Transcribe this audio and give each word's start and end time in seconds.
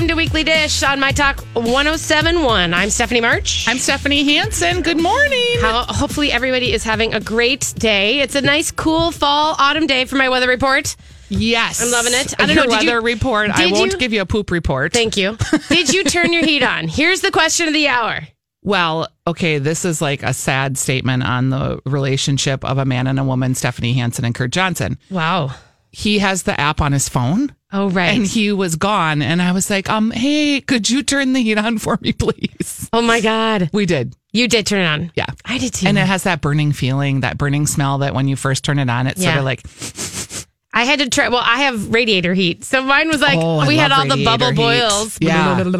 Welcome 0.00 0.16
to 0.16 0.22
Weekly 0.24 0.44
Dish 0.44 0.82
on 0.82 0.98
My 0.98 1.12
Talk 1.12 1.40
1071. 1.52 2.72
I'm 2.72 2.88
Stephanie 2.88 3.20
March. 3.20 3.66
I'm 3.68 3.76
Stephanie 3.76 4.24
Hansen. 4.24 4.80
Good 4.80 4.98
morning. 4.98 5.58
How, 5.60 5.84
hopefully, 5.86 6.32
everybody 6.32 6.72
is 6.72 6.82
having 6.82 7.12
a 7.12 7.20
great 7.20 7.74
day. 7.76 8.20
It's 8.20 8.34
a 8.34 8.40
nice, 8.40 8.70
cool 8.70 9.10
fall, 9.10 9.54
autumn 9.58 9.86
day 9.86 10.06
for 10.06 10.16
my 10.16 10.30
weather 10.30 10.48
report. 10.48 10.96
Yes, 11.28 11.82
I'm 11.82 11.90
loving 11.90 12.14
it. 12.14 12.32
I 12.40 12.46
don't 12.46 12.56
Your 12.56 12.64
know, 12.64 12.70
did 12.70 12.82
you- 12.84 12.88
weather 12.88 13.00
report. 13.02 13.50
I 13.50 13.66
won't 13.66 13.92
you- 13.92 13.98
give 13.98 14.14
you 14.14 14.22
a 14.22 14.26
poop 14.26 14.50
report. 14.50 14.94
Thank 14.94 15.18
you. 15.18 15.36
Did 15.68 15.92
you 15.92 16.02
turn 16.04 16.32
your 16.32 16.46
heat 16.46 16.62
on? 16.62 16.88
Here's 16.88 17.20
the 17.20 17.30
question 17.30 17.68
of 17.68 17.74
the 17.74 17.88
hour. 17.88 18.20
well, 18.62 19.06
okay, 19.26 19.58
this 19.58 19.84
is 19.84 20.00
like 20.00 20.22
a 20.22 20.32
sad 20.32 20.78
statement 20.78 21.24
on 21.24 21.50
the 21.50 21.78
relationship 21.84 22.64
of 22.64 22.78
a 22.78 22.86
man 22.86 23.06
and 23.06 23.20
a 23.20 23.24
woman, 23.24 23.54
Stephanie 23.54 23.92
Hansen 23.92 24.24
and 24.24 24.34
Kurt 24.34 24.50
Johnson. 24.50 24.96
Wow. 25.10 25.50
He 25.90 26.18
has 26.20 26.44
the 26.44 26.58
app 26.58 26.80
on 26.80 26.92
his 26.92 27.08
phone. 27.08 27.54
Oh, 27.72 27.88
right. 27.90 28.06
And 28.16 28.26
he 28.26 28.50
was 28.52 28.74
gone, 28.76 29.22
and 29.22 29.40
I 29.40 29.52
was 29.52 29.70
like, 29.70 29.88
"Um, 29.88 30.10
hey, 30.10 30.60
could 30.60 30.90
you 30.90 31.02
turn 31.04 31.32
the 31.34 31.40
heat 31.42 31.56
on 31.58 31.78
for 31.78 31.98
me, 32.00 32.12
please?" 32.12 32.88
oh, 32.92 33.00
my 33.02 33.20
God. 33.20 33.70
We 33.72 33.86
did, 33.86 34.16
You 34.32 34.48
did 34.48 34.66
turn 34.66 34.80
it 34.82 34.86
on. 34.86 35.12
yeah. 35.14 35.26
I 35.44 35.58
did 35.58 35.74
too. 35.74 35.86
And 35.86 35.96
it 35.98 36.06
has 36.06 36.24
that 36.24 36.40
burning 36.40 36.72
feeling, 36.72 37.20
that 37.20 37.38
burning 37.38 37.66
smell 37.68 37.98
that 37.98 38.12
when 38.14 38.26
you 38.28 38.34
first 38.36 38.64
turn 38.64 38.78
it 38.80 38.90
on, 38.90 39.06
it's 39.06 39.22
sort 39.22 39.36
of 39.36 39.44
like, 39.44 39.62
I 40.72 40.84
had 40.84 41.00
to 41.00 41.08
try. 41.08 41.28
Well, 41.28 41.42
I 41.44 41.62
have 41.62 41.92
radiator 41.92 42.32
heat, 42.32 42.64
so 42.64 42.82
mine 42.82 43.08
was 43.08 43.20
like 43.20 43.38
Oh, 43.40 43.66
we 43.66 43.76
had 43.76 43.90
all 43.90 44.06
the 44.06 44.24
bubble 44.24 44.48
heat. 44.50 44.56
boils. 44.56 45.18
Yeah. 45.20 45.60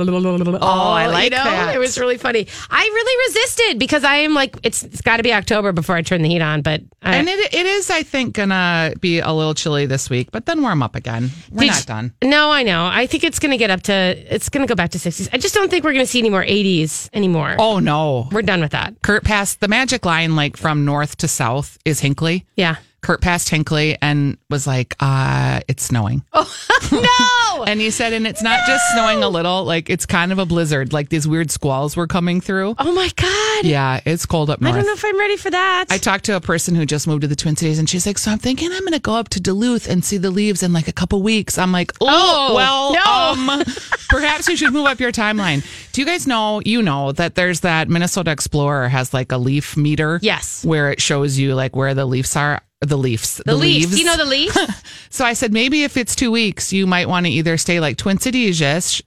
Oh, 0.62 0.90
I 0.92 1.06
oh, 1.06 1.10
like 1.10 1.24
you 1.24 1.38
know, 1.38 1.44
that. 1.44 1.74
It 1.74 1.78
was 1.78 1.98
really 1.98 2.16
funny. 2.18 2.46
I 2.70 2.82
really 2.82 3.28
resisted 3.28 3.78
because 3.78 4.04
I 4.04 4.16
am 4.16 4.34
like 4.34 4.56
it's 4.62 4.82
it's 4.82 5.00
got 5.00 5.18
to 5.18 5.22
be 5.22 5.32
October 5.32 5.72
before 5.72 5.96
I 5.96 6.02
turn 6.02 6.22
the 6.22 6.28
heat 6.28 6.42
on. 6.42 6.62
But 6.62 6.82
I, 7.02 7.16
and 7.16 7.28
it, 7.28 7.54
it 7.54 7.66
is, 7.66 7.88
I 7.90 8.02
think, 8.02 8.34
gonna 8.34 8.92
be 9.00 9.20
a 9.20 9.32
little 9.32 9.54
chilly 9.54 9.86
this 9.86 10.10
week, 10.10 10.30
but 10.32 10.46
then 10.46 10.60
warm 10.62 10.82
up 10.82 10.96
again. 10.96 11.30
We're 11.50 11.66
not 11.66 11.80
you- 11.80 11.84
done. 11.86 12.12
No, 12.22 12.50
I 12.50 12.62
know. 12.62 12.86
I 12.86 13.06
think 13.06 13.24
it's 13.24 13.38
going 13.38 13.52
to 13.52 13.56
get 13.58 13.70
up 13.70 13.82
to 13.82 13.92
it's 13.92 14.48
going 14.48 14.66
to 14.66 14.70
go 14.70 14.74
back 14.76 14.90
to 14.90 14.98
60s. 14.98 15.28
I 15.32 15.38
just 15.38 15.54
don't 15.54 15.70
think 15.70 15.84
we're 15.84 15.92
going 15.92 16.04
to 16.04 16.10
see 16.10 16.18
any 16.18 16.30
more 16.30 16.42
80s 16.44 17.08
anymore. 17.12 17.56
Oh 17.58 17.78
no. 17.78 18.28
We're 18.32 18.42
done 18.42 18.60
with 18.60 18.72
that. 18.72 19.00
Kurt 19.02 19.24
passed 19.24 19.60
the 19.60 19.68
magic 19.68 20.04
line 20.04 20.36
like 20.36 20.56
from 20.56 20.84
north 20.84 21.16
to 21.18 21.28
south 21.28 21.78
is 21.84 22.00
Hinckley. 22.00 22.44
Yeah. 22.56 22.76
Kurt 23.02 23.20
passed 23.20 23.48
Hinckley 23.48 23.96
and 24.02 24.36
was 24.50 24.66
like, 24.66 24.94
uh, 25.00 25.60
it's 25.68 25.82
snowing. 25.84 26.22
Oh, 26.32 26.52
No. 26.92 27.64
And 27.66 27.78
he 27.78 27.90
said, 27.90 28.14
and 28.14 28.26
it's 28.26 28.42
not 28.42 28.58
just 28.66 28.82
snowing 28.94 29.22
a 29.22 29.28
little, 29.28 29.64
like 29.64 29.90
it's 29.90 30.06
kind 30.06 30.32
of 30.32 30.38
a 30.38 30.46
blizzard. 30.46 30.94
Like 30.94 31.10
these 31.10 31.28
weird 31.28 31.50
squalls 31.50 31.94
were 31.94 32.06
coming 32.06 32.40
through. 32.40 32.74
oh 32.78 32.92
my 32.92 33.10
god. 33.16 33.64
Yeah, 33.70 34.00
it's 34.06 34.24
cold 34.24 34.48
up 34.48 34.62
north. 34.62 34.72
I 34.74 34.78
don't 34.78 34.86
know 34.86 34.94
if 34.94 35.04
I'm 35.04 35.18
ready 35.18 35.36
for 35.36 35.50
that. 35.50 35.86
I 35.90 35.98
talked 35.98 36.24
to 36.26 36.36
a 36.36 36.40
person 36.40 36.74
who 36.74 36.86
just 36.86 37.06
moved 37.06 37.20
to 37.22 37.28
the 37.28 37.36
Twin 37.36 37.56
Cities 37.56 37.78
and 37.78 37.88
she's 37.88 38.06
like, 38.06 38.16
So 38.16 38.30
I'm 38.30 38.38
thinking 38.38 38.72
I'm 38.72 38.80
going 38.80 38.92
to 38.92 38.98
go 38.98 39.14
up 39.14 39.28
to 39.30 39.40
Duluth 39.40 39.88
and 39.90 40.02
see 40.02 40.16
the 40.16 40.30
leaves 40.30 40.62
in 40.62 40.72
like 40.72 40.88
a 40.88 40.92
couple 40.92 41.20
weeks. 41.22 41.58
I'm 41.58 41.70
like, 41.70 41.92
Oh, 42.00 42.06
Oh, 42.50 42.54
well, 42.54 42.94
no. 42.94 43.52
um, 43.54 43.62
perhaps 44.08 44.48
you 44.48 44.56
should 44.56 44.72
move 44.72 44.86
up 44.86 44.98
your 44.98 45.12
timeline. 45.12 45.62
Do 45.92 46.00
you 46.00 46.06
guys 46.06 46.26
know, 46.26 46.62
you 46.64 46.80
know, 46.82 47.12
that 47.12 47.34
there's 47.34 47.60
that 47.60 47.88
Minnesota 47.90 48.30
Explorer 48.30 48.88
has 48.88 49.12
like 49.12 49.32
a 49.32 49.38
leaf 49.38 49.76
meter? 49.76 50.18
Yes. 50.22 50.64
Where 50.64 50.90
it 50.90 51.00
shows 51.02 51.38
you 51.38 51.54
like 51.54 51.76
where 51.76 51.92
the 51.94 52.06
leaves 52.06 52.34
are. 52.36 52.62
The 52.80 52.96
leaves. 52.96 53.42
the 53.44 53.54
leaves. 53.56 53.98
You 53.98 54.04
know 54.06 54.16
the 54.16 54.24
leaves? 54.24 54.56
So 55.12 55.24
I 55.24 55.32
said, 55.32 55.52
maybe 55.52 55.82
if 55.82 55.96
it's 55.96 56.14
two 56.14 56.30
weeks, 56.30 56.72
you 56.72 56.86
might 56.86 57.08
want 57.08 57.26
to 57.26 57.32
either 57.32 57.56
stay 57.58 57.80
like 57.80 57.96
Twin 57.96 58.18
Cities 58.18 58.60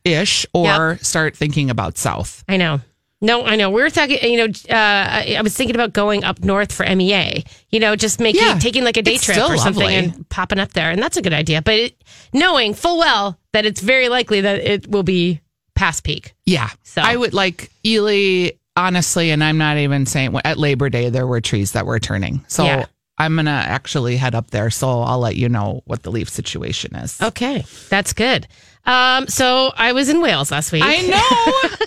ish 0.04 0.46
or 0.54 0.66
Yep. 0.92 1.00
start 1.04 1.38
thinking 1.38 1.70
about 1.70 1.98
South. 1.98 2.44
I 2.50 2.58
know. 2.58 2.82
No, 3.22 3.46
I 3.46 3.56
know. 3.56 3.70
We 3.70 3.82
were 3.82 3.90
talking, 3.90 4.18
you 4.22 4.36
know, 4.46 4.54
uh, 4.70 4.76
I 4.76 5.40
was 5.42 5.56
thinking 5.56 5.78
about 5.78 5.94
going 5.94 6.26
up 6.26 6.44
north 6.44 6.74
for 6.74 6.86
MEA, 6.94 7.46
you 7.70 7.80
know, 7.80 7.96
just 7.96 8.20
making, 8.20 8.42
Yeah, 8.42 8.60
taking 8.60 8.84
like 8.84 8.98
a 8.98 9.02
day 9.02 9.16
trip 9.18 9.38
or 9.38 9.58
something 9.58 9.82
lovely. 9.82 9.96
and 9.96 10.28
popping 10.30 10.60
up 10.60 10.74
there. 10.74 10.92
And 10.92 11.02
that's 11.02 11.16
a 11.16 11.22
good 11.22 11.32
idea. 11.32 11.62
But 11.62 11.76
it, 11.76 12.04
knowing 12.34 12.74
full 12.74 12.98
well 13.00 13.40
that 13.54 13.66
it's 13.66 13.80
very 13.80 14.10
likely 14.10 14.42
that 14.42 14.60
it 14.60 14.86
will 14.92 15.04
be 15.04 15.40
past 15.76 16.04
peak. 16.04 16.34
Yeah. 16.46 16.70
So- 16.84 17.02
I 17.02 17.16
would 17.16 17.34
like 17.34 17.72
Ely, 17.86 18.50
honestly, 18.76 19.30
and 19.32 19.42
I'm 19.42 19.58
not 19.58 19.78
even 19.78 20.06
saying 20.06 20.38
at 20.44 20.58
Labor 20.58 20.90
Day, 20.90 21.10
there 21.10 21.26
were 21.26 21.40
trees 21.40 21.72
that 21.72 21.86
were 21.86 22.00
turning. 22.00 22.44
So 22.50 22.66
Yeah. 22.66 22.86
I'm 23.18 23.36
going 23.36 23.46
to 23.46 23.52
actually 23.52 24.18
head 24.18 24.36
up 24.36 24.52
there. 24.52 24.70
So 24.70 25.02
I'll 25.02 25.20
let 25.20 25.36
you 25.36 25.50
know 25.50 25.82
what 25.86 26.04
the 26.04 26.12
leaf 26.12 26.30
situation 26.30 26.96
is. 26.96 27.22
Okay. 27.22 27.66
That's 27.90 28.14
good. 28.14 28.48
Um, 28.86 29.28
so 29.28 29.72
I 29.76 29.94
was 29.94 30.10
in 30.10 30.22
Wales 30.22 30.52
last 30.52 30.72
week. 30.72 30.84
I 30.84 30.98
know. 31.02 31.80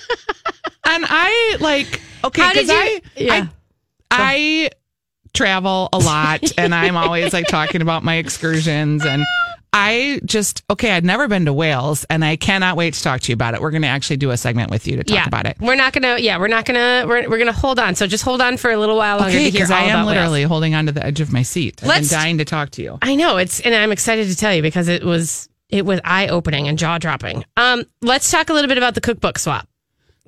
and 0.93 1.05
I 1.09 1.57
like, 1.61 2.01
okay, 2.25 2.49
because 2.53 2.69
I, 2.71 3.01
yeah. 3.17 3.49
I, 4.11 4.69
I 4.69 4.71
travel 5.35 5.89
a 5.93 5.99
lot 5.99 6.43
and 6.59 6.75
I'm 6.75 6.97
always 6.97 7.33
like 7.33 7.47
talking 7.49 7.83
about 7.83 8.03
my 8.03 8.17
excursions 8.17 9.05
and 9.05 9.25
I 9.73 10.21
just 10.25 10.63
okay, 10.71 10.93
I'd 10.93 11.05
never 11.05 11.29
been 11.29 11.45
to 11.45 11.53
Wales 11.53 12.05
and 12.09 12.25
I 12.25 12.37
cannot 12.37 12.77
wait 12.77 12.95
to 12.95 13.03
talk 13.03 13.21
to 13.23 13.33
you 13.33 13.35
about 13.35 13.55
it. 13.55 13.61
We're 13.61 13.71
going 13.71 13.83
to 13.83 13.89
actually 13.89 14.17
do 14.17 14.31
a 14.31 14.37
segment 14.37 14.71
with 14.71 14.87
you 14.87 14.97
to 14.97 15.05
talk 15.05 15.15
yeah. 15.15 15.27
about 15.27 15.47
it. 15.47 15.59
We're 15.61 15.75
not 15.77 15.93
gonna. 15.93 16.19
Yeah, 16.19 16.39
we're 16.39 16.49
not 16.49 16.65
gonna. 16.65 17.05
We're, 17.07 17.29
we're 17.29 17.39
gonna 17.39 17.53
hold 17.53 17.79
on. 17.79 17.95
So 17.95 18.07
just 18.07 18.25
hold 18.25 18.41
on 18.41 18.57
for 18.57 18.71
a 18.71 18.79
little 18.79 18.97
while 18.97 19.19
longer 19.19 19.37
Okay, 19.37 19.51
because 19.51 19.71
I 19.71 19.81
am 19.81 19.89
about 19.89 20.07
Wales. 20.07 20.17
literally 20.17 20.43
holding 20.45 20.75
onto 20.75 20.93
the 20.93 21.05
edge 21.05 21.21
of 21.21 21.33
my 21.33 21.43
seat. 21.43 21.83
I've 21.83 21.89
Let's- 21.89 22.09
been 22.09 22.19
dying 22.19 22.39
to 22.39 22.45
talk 22.45 22.71
to 22.71 22.83
you. 22.83 22.99
I 23.03 23.17
know 23.17 23.37
it's, 23.37 23.61
and 23.61 23.75
I'm 23.75 23.93
excited 23.93 24.29
to 24.29 24.37
tell 24.37 24.55
you 24.55 24.63
because 24.63 24.89
it 24.89 25.05
was 25.05 25.49
it 25.69 25.85
was 25.85 26.01
eye 26.05 26.29
opening 26.29 26.69
and 26.69 26.79
jaw 26.79 26.99
dropping. 26.99 27.45
Um, 27.57 27.85
let's 28.01 28.31
talk 28.31 28.51
a 28.51 28.53
little 28.53 28.69
bit 28.69 28.79
about 28.79 28.95
the 28.95 29.01
cookbook 29.01 29.39
swap. 29.39 29.69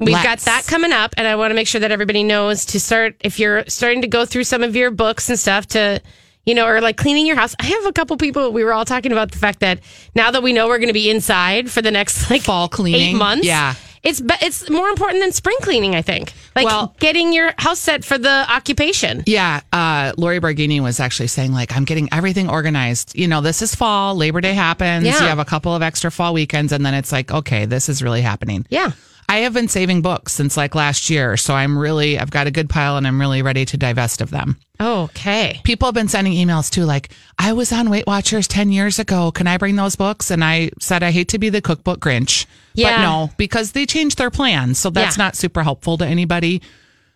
We've 0.01 0.15
got 0.15 0.25
Let's. 0.25 0.45
that 0.45 0.65
coming 0.67 0.93
up, 0.93 1.15
and 1.17 1.27
I 1.27 1.35
want 1.35 1.51
to 1.51 1.55
make 1.57 1.67
sure 1.67 1.81
that 1.81 1.91
everybody 1.91 2.23
knows 2.23 2.67
to 2.67 2.79
start 2.81 3.17
if 3.21 3.41
you're 3.41 3.65
starting 3.67 4.03
to 4.03 4.09
go 4.09 4.25
through 4.25 4.45
some 4.45 4.63
of 4.63 4.77
your 4.77 4.93
books 4.93 5.29
and 5.29 5.37
stuff 5.39 5.67
to, 5.69 6.01
you 6.49 6.55
know, 6.55 6.67
or 6.67 6.81
like 6.81 6.97
cleaning 6.97 7.27
your 7.27 7.37
house. 7.37 7.55
I 7.61 7.67
have 7.67 7.85
a 7.87 7.93
couple 7.93 8.17
people. 8.17 8.51
We 8.53 8.65
were 8.65 8.73
all 8.73 8.85
talking 8.85 9.13
about 9.13 9.31
the 9.33 9.39
fact 9.39 9.61
that 9.61 9.81
now 10.15 10.31
that 10.31 10.43
we 10.43 10.53
know 10.53 10.67
we're 10.69 10.79
going 10.79 10.89
to 10.89 11.01
be 11.05 11.11
inside 11.11 11.71
for 11.71 11.83
the 11.83 11.91
next 11.91 12.31
like 12.31 12.43
Fall 12.43 12.69
cleaning. 12.69 13.15
eight 13.15 13.19
months, 13.19 13.47
Yeah. 13.47 13.75
it's 14.03 14.23
it's 14.41 14.71
more 14.71 14.89
important 14.89 15.21
than 15.23 15.33
spring 15.33 15.57
cleaning. 15.61 15.95
I 15.95 16.03
think, 16.03 16.33
like 16.57 16.65
Well- 16.67 16.95
getting 17.01 17.33
your 17.33 17.53
house 17.59 17.79
set 17.79 18.05
for 18.05 18.17
the 18.17 18.47
occupation. 18.51 19.23
Yeah, 19.27 19.61
uh, 19.73 20.13
Lori 20.17 20.41
Barghini 20.41 20.81
was 20.81 21.01
actually 21.01 21.29
saying 21.29 21.53
like 21.53 21.77
I'm 21.77 21.85
getting 21.85 22.09
everything 22.13 22.49
organized. 22.49 23.17
You 23.17 23.29
know, 23.29 23.41
this 23.43 23.61
is 23.63 23.75
fall, 23.75 24.15
Labor 24.17 24.41
Day 24.41 24.55
happens. 24.55 25.05
Yeah. 25.05 25.21
You 25.21 25.27
have 25.27 25.39
a 25.39 25.45
couple 25.45 25.75
of 25.75 25.83
extra 25.83 26.11
fall 26.11 26.33
weekends, 26.33 26.73
and 26.73 26.85
then 26.87 26.95
it's 26.95 27.13
like, 27.13 27.31
okay, 27.31 27.67
this 27.67 27.89
is 27.89 28.03
really 28.03 28.23
happening. 28.23 28.65
Yeah. 28.71 28.93
I 29.31 29.39
have 29.39 29.53
been 29.53 29.69
saving 29.69 30.01
books 30.01 30.33
since 30.33 30.57
like 30.57 30.75
last 30.75 31.11
year, 31.11 31.37
so 31.37 31.55
I'm 31.55 31.77
really 31.77 32.19
I've 32.19 32.31
got 32.31 32.47
a 32.47 32.51
good 32.51 32.71
pile, 32.71 32.97
and 32.97 33.07
I'm 33.07 33.21
really 33.21 33.43
ready 33.43 33.65
to 33.67 33.77
divest 33.77 34.21
of 34.23 34.31
them. 34.31 34.57
Okay. 34.81 35.61
People 35.65 35.87
have 35.89 35.95
been 35.95 36.09
sending 36.09 36.33
emails 36.33 36.71
too, 36.71 36.85
like 36.85 37.11
I 37.39 37.53
was 37.53 37.71
on 37.73 37.91
Weight 37.91 38.07
Watchers 38.07 38.49
ten 38.49 38.71
years 38.73 38.99
ago. 38.99 39.31
Can 39.31 39.47
I 39.47 39.59
bring 39.59 39.77
those 39.77 39.97
books? 39.97 40.31
And 40.31 40.43
I 40.43 40.71
said 40.81 41.03
I 41.03 41.11
hate 41.11 41.29
to 41.29 41.39
be 41.39 41.51
the 41.51 41.61
cookbook 41.61 42.01
Grinch, 42.01 42.47
Yeah. 42.75 42.97
but 42.97 43.03
no, 43.03 43.31
because 43.37 43.73
they 43.73 43.85
changed 43.87 44.17
their 44.19 44.31
plans, 44.31 44.79
so 44.79 44.89
that's 44.89 45.19
Yeah. 45.19 45.25
not 45.25 45.37
super 45.37 45.63
helpful 45.63 45.99
to 45.99 46.07
anybody. 46.07 46.63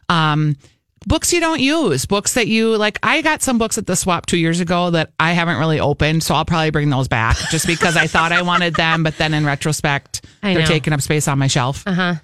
Um, 0.08 0.56
books 1.06 1.32
you 1.32 1.40
don't 1.40 1.60
use, 1.60 2.06
books 2.06 2.34
that 2.34 2.46
you 2.46 2.76
like. 2.76 2.98
I 3.02 3.22
got 3.22 3.42
some 3.42 3.58
books 3.58 3.78
at 3.78 3.86
the 3.86 3.96
swap 3.96 4.26
two 4.26 4.38
years 4.38 4.60
ago 4.60 4.90
that 4.90 5.12
I 5.20 5.32
haven't 5.32 5.58
really 5.58 5.80
opened, 5.80 6.22
so 6.22 6.34
I'll 6.34 6.44
probably 6.44 6.70
bring 6.70 6.90
those 6.90 7.08
back 7.08 7.36
just 7.50 7.66
because 7.66 7.96
I 7.96 8.06
thought 8.06 8.32
I 8.32 8.42
wanted 8.42 8.74
them, 8.74 9.02
but 9.02 9.16
then 9.18 9.34
in 9.34 9.44
retrospect, 9.46 10.24
I 10.42 10.52
they're 10.54 10.62
know. 10.62 10.66
taking 10.68 10.92
up 10.92 11.00
space 11.00 11.28
on 11.28 11.38
my 11.38 11.46
shelf. 11.46 11.82
Uh-huh. 11.86 12.14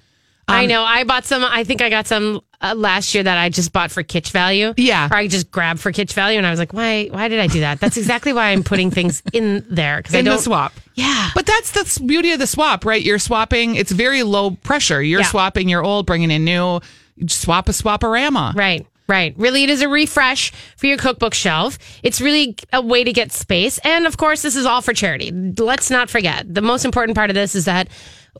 I 0.51 0.65
know. 0.65 0.81
I 0.83 1.03
bought 1.03 1.25
some. 1.25 1.43
I 1.45 1.63
think 1.63 1.83
I 1.83 1.91
got 1.91 2.07
some 2.07 2.41
uh, 2.59 2.73
last 2.75 3.13
year 3.13 3.21
that 3.23 3.37
I 3.37 3.49
just 3.49 3.71
bought 3.71 3.91
for 3.91 4.01
kitsch 4.01 4.31
value. 4.31 4.73
Yeah. 4.77 5.07
Or 5.11 5.15
I 5.15 5.27
just 5.27 5.51
grabbed 5.51 5.79
for 5.79 5.91
kitsch 5.91 6.13
value, 6.13 6.39
and 6.39 6.47
I 6.47 6.49
was 6.49 6.57
like, 6.59 6.73
why? 6.73 7.05
Why 7.11 7.27
did 7.27 7.39
I 7.39 7.45
do 7.45 7.59
that? 7.59 7.79
That's 7.79 7.97
exactly 7.97 8.33
why 8.33 8.47
I'm 8.49 8.63
putting 8.63 8.89
things 8.89 9.21
in 9.33 9.63
there 9.69 9.97
because 9.97 10.15
I 10.15 10.23
don't. 10.23 10.37
the 10.37 10.41
swap. 10.41 10.73
Yeah. 10.95 11.29
But 11.35 11.45
that's 11.45 11.69
the 11.71 12.03
beauty 12.03 12.31
of 12.31 12.39
the 12.39 12.47
swap, 12.47 12.83
right? 12.83 12.99
You're 12.99 13.19
swapping, 13.19 13.75
it's 13.75 13.91
very 13.91 14.23
low 14.23 14.49
pressure. 14.51 15.03
You're 15.03 15.19
Yeah. 15.21 15.27
swapping 15.27 15.69
your 15.69 15.83
old, 15.83 16.07
bringing 16.07 16.31
in 16.31 16.43
new, 16.45 16.79
swap 17.27 17.69
a 17.69 17.71
swaporama. 17.71 18.55
Right. 18.55 18.85
Right. 19.07 19.33
Really, 19.37 19.63
it 19.63 19.71
is 19.71 19.81
a 19.81 19.89
refresh 19.89 20.51
for 20.77 20.85
your 20.85 20.97
cookbook 20.97 21.33
shelf. 21.33 21.79
It's 22.03 22.21
really 22.21 22.55
a 22.71 22.79
way 22.79 23.03
to 23.03 23.11
get 23.11 23.31
space. 23.31 23.79
And 23.79 24.05
of 24.05 24.17
course, 24.17 24.43
this 24.43 24.55
is 24.55 24.67
all 24.67 24.81
for 24.81 24.93
charity. 24.93 25.31
Let's 25.31 25.89
not 25.89 26.11
forget 26.11 26.53
the 26.53 26.61
most 26.61 26.85
important 26.85 27.15
part 27.15 27.31
of 27.31 27.33
this 27.33 27.55
is 27.55 27.65
that 27.65 27.89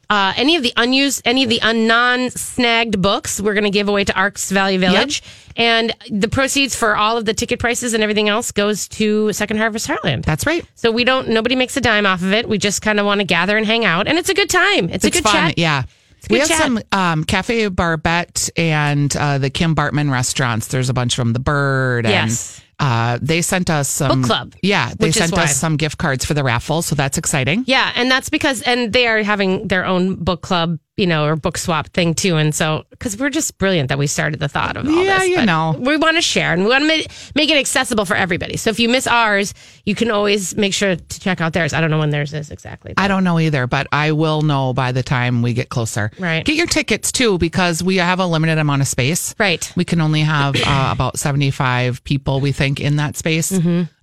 uh, 0.09 0.33
any 0.35 0.55
of 0.55 0.63
the 0.63 0.73
unused, 0.77 1.21
any 1.25 1.43
of 1.43 1.49
the 1.49 1.61
un- 1.61 1.87
non-snagged 1.87 3.01
books, 3.01 3.41
we're 3.41 3.53
going 3.53 3.63
to 3.63 3.69
give 3.69 3.89
away 3.89 4.03
to 4.03 4.13
Arc's 4.13 4.51
Value 4.51 4.79
Village, 4.79 5.23
and 5.55 5.93
the 6.09 6.27
proceeds 6.27 6.75
for 6.75 6.95
all 6.95 7.17
of 7.17 7.25
the 7.25 7.33
ticket 7.33 7.59
prices 7.59 7.93
and 7.93 8.03
everything 8.03 8.29
else 8.29 8.51
goes 8.51 8.87
to 8.87 9.31
Second 9.33 9.57
Harvest 9.57 9.87
Heartland. 9.87 10.25
That's 10.25 10.45
right. 10.45 10.65
So 10.75 10.91
we 10.91 11.03
don't. 11.03 11.29
Nobody 11.29 11.55
makes 11.55 11.75
a 11.77 11.81
dime 11.81 12.05
off 12.05 12.21
of 12.21 12.33
it. 12.33 12.47
We 12.47 12.57
just 12.57 12.81
kind 12.81 12.99
of 12.99 13.05
want 13.05 13.21
to 13.21 13.25
gather 13.25 13.57
and 13.57 13.65
hang 13.65 13.85
out, 13.85 14.07
and 14.07 14.17
it's 14.17 14.29
a 14.29 14.33
good 14.33 14.49
time. 14.49 14.89
It's, 14.89 15.05
a 15.05 15.11
good 15.11 15.23
fun. 15.23 15.33
chat. 15.33 15.57
Yeah. 15.57 15.83
We 16.29 16.39
have 16.39 16.47
chat. 16.47 16.57
some 16.57 16.79
um, 16.91 17.23
Cafe 17.23 17.67
Barbette 17.69 18.49
and 18.57 19.15
uh, 19.15 19.37
the 19.37 19.49
Kim 19.49 19.75
Bartmann 19.75 20.11
restaurants. 20.11 20.67
There's 20.67 20.89
a 20.89 20.93
bunch 20.93 21.17
of 21.17 21.25
them. 21.25 21.33
The 21.33 21.39
Bird. 21.39 22.05
And, 22.05 22.13
Yes. 22.13 22.61
Uh, 22.79 23.19
they 23.21 23.41
sent 23.41 23.69
us 23.69 23.89
some 23.89 24.21
Book 24.21 24.27
club, 24.27 24.55
Yeah, 24.63 24.93
they 24.97 25.11
sent 25.11 25.37
us 25.37 25.57
some 25.57 25.75
gift 25.75 25.97
cards 25.97 26.23
for 26.23 26.33
the 26.33 26.45
raffle, 26.45 26.81
so 26.81 26.95
that's 26.95 27.17
exciting. 27.17 27.65
Yeah, 27.67 27.91
and 27.93 28.09
that's 28.09 28.29
because, 28.29 28.61
and 28.61 28.93
they 28.93 29.05
are 29.05 29.21
having 29.21 29.67
their 29.67 29.85
own 29.85 30.15
book 30.15 30.41
club, 30.41 30.79
you 30.99 31.07
know, 31.07 31.25
or 31.25 31.35
book 31.35 31.57
swap 31.57 31.87
thing 31.87 32.13
too. 32.13 32.35
And 32.35 32.53
so, 32.53 32.83
because 32.91 33.17
we're 33.17 33.29
just 33.29 33.57
brilliant 33.57 33.89
that 33.89 33.97
we 33.97 34.05
started 34.05 34.39
the 34.39 34.49
thought 34.49 34.77
of 34.77 34.85
all 34.85 34.91
Yeah, 35.03 35.19
this. 35.19 35.29
you 35.29 35.45
know. 35.45 35.75
we 35.79 35.97
want 35.97 36.17
to 36.17 36.21
share 36.21 36.53
and 36.53 36.63
we 36.63 36.69
want 36.69 36.83
to 36.83 36.87
make, 36.87 37.07
make 37.35 37.49
it 37.49 37.57
accessible 37.57 38.05
for 38.05 38.15
everybody. 38.15 38.57
So 38.57 38.69
if 38.69 38.79
you 38.79 38.89
miss 38.89 39.07
ours, 39.07 39.53
you 39.85 39.95
can 39.95 40.11
always 40.11 40.55
make 40.57 40.73
sure 40.73 40.95
to 40.97 41.19
check 41.19 41.41
out 41.41 41.53
theirs. 41.53 41.73
I 41.73 41.81
don't 41.81 41.89
know 41.89 41.99
when 41.99 42.09
theirs 42.11 42.33
is 42.33 42.51
exactly. 42.51 42.93
I 42.97 43.07
don't 43.07 43.23
know 43.23 43.39
either, 43.39 43.65
but 43.65 43.87
I 43.91 44.11
will 44.11 44.41
know 44.41 44.73
by 44.73 44.91
the 44.91 45.01
time 45.03 45.41
we 45.41 45.53
get 45.53 45.69
closer. 45.69 46.11
Right. 46.19 46.43
Get 46.45 46.55
your 46.55 46.67
tickets 46.67 47.11
too, 47.11 47.37
because 47.37 47.81
we 47.81 47.95
have 47.97 48.19
a 48.19 48.25
limited 48.27 48.57
amount 48.57 48.81
of 48.81 48.87
space. 48.87 49.33
Right. 49.39 49.71
We 49.75 49.85
can 49.85 50.01
only 50.01 50.21
have 50.21 50.55
uh, 50.57 50.89
about 50.93 51.17
75 51.17 52.03
people, 52.03 52.41
we 52.41 52.51
think, 52.51 52.79
in 52.79 52.97
that 52.97 53.15
space. 53.15 53.57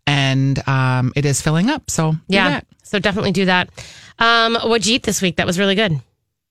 And 0.09 0.69
um, 0.69 1.13
it 1.17 1.25
is 1.25 1.43
filling 1.43 1.69
up. 1.69 1.91
So, 1.91 2.13
Mm-hmm. 2.13 2.33
yeah. 2.33 2.61
So 2.85 3.01
definitely 3.01 3.33
do 3.33 3.47
that. 3.47 3.69
Um, 4.21 4.55
what'd 4.55 4.87
you 4.87 4.95
eat 4.95 5.03
this 5.03 5.21
week? 5.21 5.37
That 5.37 5.47
was 5.47 5.59
really 5.59 5.75
good. 5.75 6.01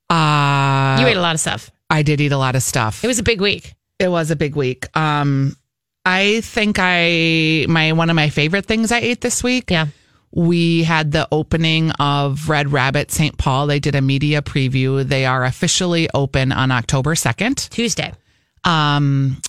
Uh, 0.09 0.97
You 0.99 1.07
ate 1.07 1.17
a 1.17 1.21
lot 1.21 1.35
of 1.35 1.39
stuff. 1.41 1.71
I 1.89 2.03
did 2.03 2.21
eat 2.21 2.31
a 2.31 2.37
lot 2.37 2.55
of 2.55 2.63
stuff. 2.63 3.03
It 3.03 3.07
was 3.07 3.19
a 3.19 3.23
big 3.23 3.41
week. 3.41 3.73
It 3.99 4.09
was 4.09 4.31
a 4.31 4.35
big 4.35 4.55
week. 4.55 4.85
Um, 4.97 5.55
I 6.05 6.41
think 6.41 6.77
I 6.79 7.65
my 7.69 7.93
one 7.93 8.09
of 8.09 8.15
my 8.15 8.29
favorite 8.29 8.65
things 8.65 8.91
I 8.91 8.99
ate 8.99 9.21
this 9.21 9.43
week. 9.43 9.71
Yeah. 9.71 9.87
We 10.31 10.83
had 10.83 11.11
the 11.13 11.27
opening 11.31 11.91
of 11.91 12.49
Red 12.49 12.71
Rabbit 12.71 13.09
St. 13.09 13.37
Paul. 13.37 13.67
They 13.67 13.79
did 13.79 13.95
a 13.95 14.01
media 14.01 14.41
preview. 14.41 15.07
They 15.07 15.25
are 15.25 15.45
officially 15.45 16.09
open 16.13 16.51
on 16.51 16.71
October 16.71 17.15
second. 17.15 17.55
Tuesday. 17.71 18.11
Um, 18.65 19.41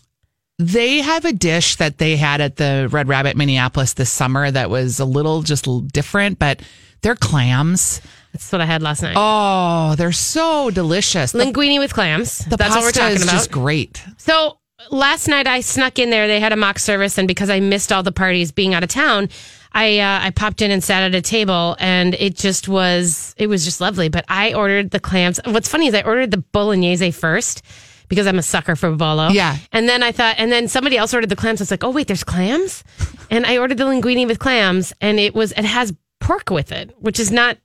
they 0.59 0.99
have 0.99 1.25
a 1.25 1.33
dish 1.33 1.77
that 1.77 1.99
they 1.99 2.17
had 2.17 2.41
at 2.41 2.57
the 2.57 2.89
Red 2.91 3.09
Rabbit 3.09 3.37
Minneapolis 3.37 3.95
this 3.95 4.11
summer 4.11 4.49
that 4.51 4.71
was 4.71 5.01
a 5.01 5.05
little 5.05 5.43
just 5.43 5.67
different, 5.89 6.39
but 6.39 6.63
they're 7.03 7.17
clams. 7.17 8.01
That's 8.37 8.53
what 8.53 8.61
I 8.61 8.67
had 8.67 8.83
last 8.83 9.03
night. 9.03 9.15
Oh, 9.17 9.95
they're 9.97 10.13
so 10.13 10.71
delicious. 10.71 11.33
Linguine 11.33 11.79
with 11.79 11.95
clams. 11.95 12.39
the 12.41 12.57
That's 12.59 12.75
what 12.75 12.83
we're 12.83 12.89
pasta 12.89 13.01
talking 13.01 13.17
is 13.17 13.23
about. 13.23 13.33
just 13.33 13.51
great. 13.51 14.05
So 14.19 14.59
last 14.91 15.27
night 15.27 15.47
I 15.47 15.61
snuck 15.61 15.99
in 15.99 16.11
there. 16.11 16.27
They 16.29 16.39
had 16.39 16.53
a 16.53 16.57
mock 16.57 16.79
service, 16.79 17.17
and 17.17 17.27
because 17.27 17.49
I 17.49 17.61
missed 17.61 17.93
all 17.93 18.03
the 18.03 18.13
parties 18.13 18.53
being 18.53 18.75
out 18.75 18.83
of 18.83 18.91
town, 18.91 19.31
I 19.73 20.01
uh, 20.01 20.21
I 20.23 20.31
popped 20.31 20.61
in 20.61 20.71
and 20.71 20.85
sat 20.85 21.03
at 21.03 21.15
a 21.15 21.23
table, 21.23 21.77
and 21.81 22.13
it 22.15 22.37
just 22.37 22.69
was 22.69 23.35
it 23.39 23.47
was 23.47 23.65
just 23.65 23.81
lovely. 23.81 24.11
But 24.11 24.27
I 24.29 24.53
ordered 24.53 24.91
the 24.91 25.01
clams. 25.01 25.41
What's 25.47 25.69
funny 25.69 25.87
is 25.87 25.95
I 25.95 26.03
ordered 26.03 26.31
the 26.31 26.39
bolognese 26.53 27.11
first. 27.13 27.63
Because 28.09 28.29
I'm 28.29 28.39
a 28.39 28.43
sucker 28.43 28.77
for 28.77 28.93
bolo. 28.93 29.31
Yeah. 29.31 29.57
And 29.73 29.89
then 29.89 30.05
I 30.05 30.13
thought, 30.13 30.37
and 30.39 30.53
then 30.53 30.69
somebody 30.69 30.97
else 30.97 31.13
ordered 31.13 31.29
the 31.29 31.35
clams. 31.35 31.61
I 31.61 31.63
was 31.63 31.73
like, 31.73 31.83
oh, 31.83 31.91
wait, 31.91 32.07
there's 32.07 32.23
clams? 32.23 32.85
And 33.31 33.45
I 33.45 33.59
ordered 33.59 33.79
the 33.79 33.85
linguine 33.85 34.29
with 34.29 34.39
clams, 34.39 34.93
and 35.01 35.19
it 35.19 35.35
was, 35.35 35.51
it 35.51 35.65
has 35.65 35.93
pork 36.21 36.51
with 36.51 36.71
it, 36.71 36.95
which 37.01 37.19
is 37.19 37.33
not 37.33 37.59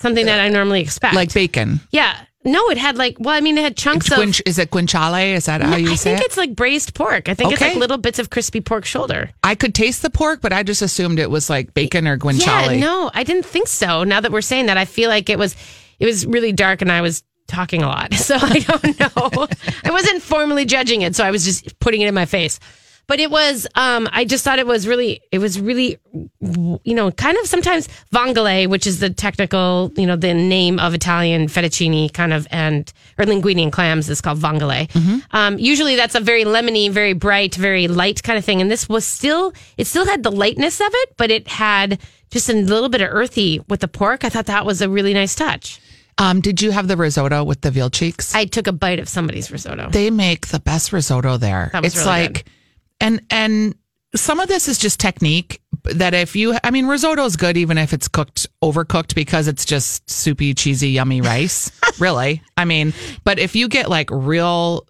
something 0.00 0.26
that 0.26 0.40
uh, 0.40 0.44
I 0.44 0.48
normally 0.48 0.80
expect. 0.80 1.14
Like 1.14 1.32
bacon. 1.32 1.80
yeah. 1.90 2.24
No, 2.44 2.70
it 2.70 2.78
had 2.78 2.96
like, 2.96 3.16
well, 3.18 3.34
I 3.34 3.40
mean, 3.40 3.58
it 3.58 3.62
had 3.62 3.76
chunks 3.76 4.10
of. 4.10 4.16
Guinch- 4.18 4.40
is 4.46 4.58
it 4.58 4.70
guinciale? 4.70 5.34
Is 5.34 5.46
that 5.46 5.60
how 5.60 5.76
you 5.76 5.90
I 5.90 5.94
say 5.96 6.12
I 6.12 6.14
think 6.14 6.24
it? 6.24 6.26
it's 6.28 6.36
like 6.36 6.54
braised 6.54 6.94
pork. 6.94 7.28
I 7.28 7.34
think 7.34 7.52
it's 7.52 7.60
like 7.60 7.74
little 7.74 7.98
bits 7.98 8.20
of 8.20 8.30
crispy 8.30 8.60
pork 8.60 8.84
shoulder. 8.84 9.30
I 9.42 9.54
could 9.56 9.74
taste 9.74 10.02
the 10.02 10.08
pork, 10.08 10.40
but 10.40 10.52
I 10.52 10.62
just 10.62 10.80
assumed 10.80 11.18
it 11.18 11.30
was 11.30 11.50
like 11.50 11.74
bacon 11.74 12.06
or 12.06 12.16
guanciale. 12.16 12.74
Yeah, 12.74 12.80
no, 12.80 13.10
I 13.12 13.24
didn't 13.24 13.44
think 13.44 13.66
so. 13.66 14.04
Now 14.04 14.20
that 14.20 14.30
we're 14.32 14.40
saying 14.40 14.66
that, 14.66 14.78
I 14.78 14.84
feel 14.84 15.10
like 15.10 15.28
it 15.28 15.38
was 15.38 15.56
it 15.98 16.06
was 16.06 16.24
really 16.26 16.52
dark 16.52 16.80
and 16.80 16.92
I 16.92 17.00
was 17.00 17.22
talking 17.48 17.82
a 17.82 17.88
lot. 17.88 18.14
So 18.14 18.36
I 18.40 18.60
don't 18.60 19.00
know. 19.00 19.48
I 19.84 19.90
wasn't 19.90 20.22
formally 20.22 20.64
judging 20.64 21.02
it, 21.02 21.16
so 21.16 21.24
I 21.24 21.32
was 21.32 21.44
just 21.44 21.78
putting 21.80 22.02
it 22.02 22.08
in 22.08 22.14
my 22.14 22.24
face. 22.24 22.60
But 23.08 23.18
it 23.20 23.30
was 23.30 23.66
um 23.74 24.08
I 24.12 24.24
just 24.24 24.44
thought 24.44 24.58
it 24.58 24.66
was 24.66 24.86
really 24.86 25.20
it 25.32 25.38
was 25.38 25.60
really 25.60 25.98
you 26.40 26.94
know, 26.94 27.10
kind 27.10 27.36
of 27.38 27.46
sometimes 27.46 27.88
vongole, 28.14 28.68
which 28.68 28.86
is 28.86 29.00
the 29.00 29.10
technical, 29.10 29.92
you 29.96 30.06
know, 30.06 30.14
the 30.16 30.34
name 30.34 30.78
of 30.78 30.94
Italian 30.94 31.46
fettuccine 31.48 32.12
kind 32.12 32.32
of 32.32 32.46
and 32.50 32.92
or 33.18 33.24
linguine 33.24 33.62
and 33.62 33.72
clams 33.72 34.08
is 34.08 34.20
called 34.20 34.38
vongole. 34.38 34.88
Um, 35.32 35.58
usually 35.58 35.96
that's 35.96 36.14
a 36.14 36.20
very 36.20 36.44
lemony, 36.44 36.90
very 36.90 37.14
bright, 37.14 37.54
very 37.54 37.88
light 37.88 38.22
kind 38.22 38.38
of 38.38 38.44
thing. 38.44 38.60
And 38.60 38.70
this 38.70 38.88
was 38.88 39.04
still 39.04 39.52
it 39.76 39.86
still 39.86 40.06
had 40.06 40.22
the 40.22 40.30
lightness 40.30 40.80
of 40.80 40.90
it, 40.90 41.14
but 41.16 41.30
it 41.30 41.48
had 41.48 41.98
just 42.30 42.50
a 42.50 42.52
little 42.52 42.90
bit 42.90 43.00
of 43.00 43.08
earthy 43.10 43.60
with 43.68 43.80
the 43.80 43.88
pork. 43.88 44.24
I 44.24 44.28
thought 44.28 44.46
that 44.46 44.66
was 44.66 44.82
a 44.82 44.88
really 44.88 45.14
nice 45.14 45.34
touch. 45.34 45.80
Um, 46.18 46.40
did 46.40 46.60
you 46.60 46.72
have 46.72 46.88
the 46.88 46.96
risotto 46.96 47.44
with 47.44 47.60
the 47.60 47.70
veal 47.70 47.90
cheeks? 47.90 48.34
I 48.34 48.44
took 48.44 48.66
a 48.66 48.72
bite 48.72 48.98
of 48.98 49.08
somebody's 49.08 49.50
risotto. 49.50 49.88
they 49.90 50.10
make 50.10 50.48
the 50.48 50.58
best 50.58 50.92
risotto 50.92 51.36
there. 51.36 51.70
That 51.72 51.82
was 51.82 51.94
it's 51.94 52.04
really 52.04 52.22
like, 52.22 52.44
good. 52.44 52.52
And 53.00 53.20
and 53.30 53.74
some 54.16 54.40
of 54.40 54.48
this 54.48 54.68
is 54.68 54.78
just 54.78 54.98
technique. 55.00 55.60
That 55.84 56.12
if 56.12 56.34
you, 56.36 56.56
I 56.64 56.70
mean, 56.70 56.86
risotto 56.86 57.24
is 57.24 57.36
good 57.36 57.56
even 57.56 57.78
if 57.78 57.92
it's 57.92 58.08
cooked 58.08 58.46
overcooked 58.62 59.14
because 59.14 59.46
it's 59.48 59.64
just 59.64 60.08
soupy, 60.10 60.52
cheesy, 60.52 60.90
yummy 60.90 61.20
rice. 61.32 61.70
really, 61.98 62.42
I 62.56 62.64
mean, 62.64 62.92
but 63.24 63.38
if 63.38 63.54
you 63.56 63.68
get 63.68 63.88
like 63.88 64.10
real 64.10 64.86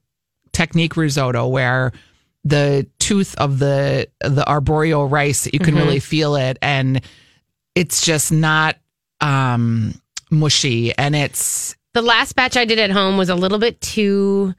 technique 0.52 0.96
risotto 0.96 1.46
where 1.46 1.93
the 2.44 2.87
tooth 2.99 3.34
of 3.37 3.58
the 3.58 4.08
the 4.22 4.43
arborio 4.49 5.08
rice 5.08 5.46
you 5.52 5.58
can 5.58 5.75
Mm-hmm. 5.75 5.76
really 5.84 6.00
feel 6.00 6.34
it 6.37 6.56
and 6.62 7.00
it's 7.75 8.05
just 8.05 8.32
not 8.32 8.76
um 9.20 9.93
mushy 10.31 10.96
and 10.96 11.14
it's 11.14 11.76
The 11.94 12.02
last 12.02 12.34
batch 12.34 12.56
I 12.56 12.64
did 12.64 12.78
at 12.78 12.90
home 12.90 13.19
was 13.19 13.28
a 13.28 13.34
little 13.34 13.58
bit 13.58 13.81
too 13.81 14.55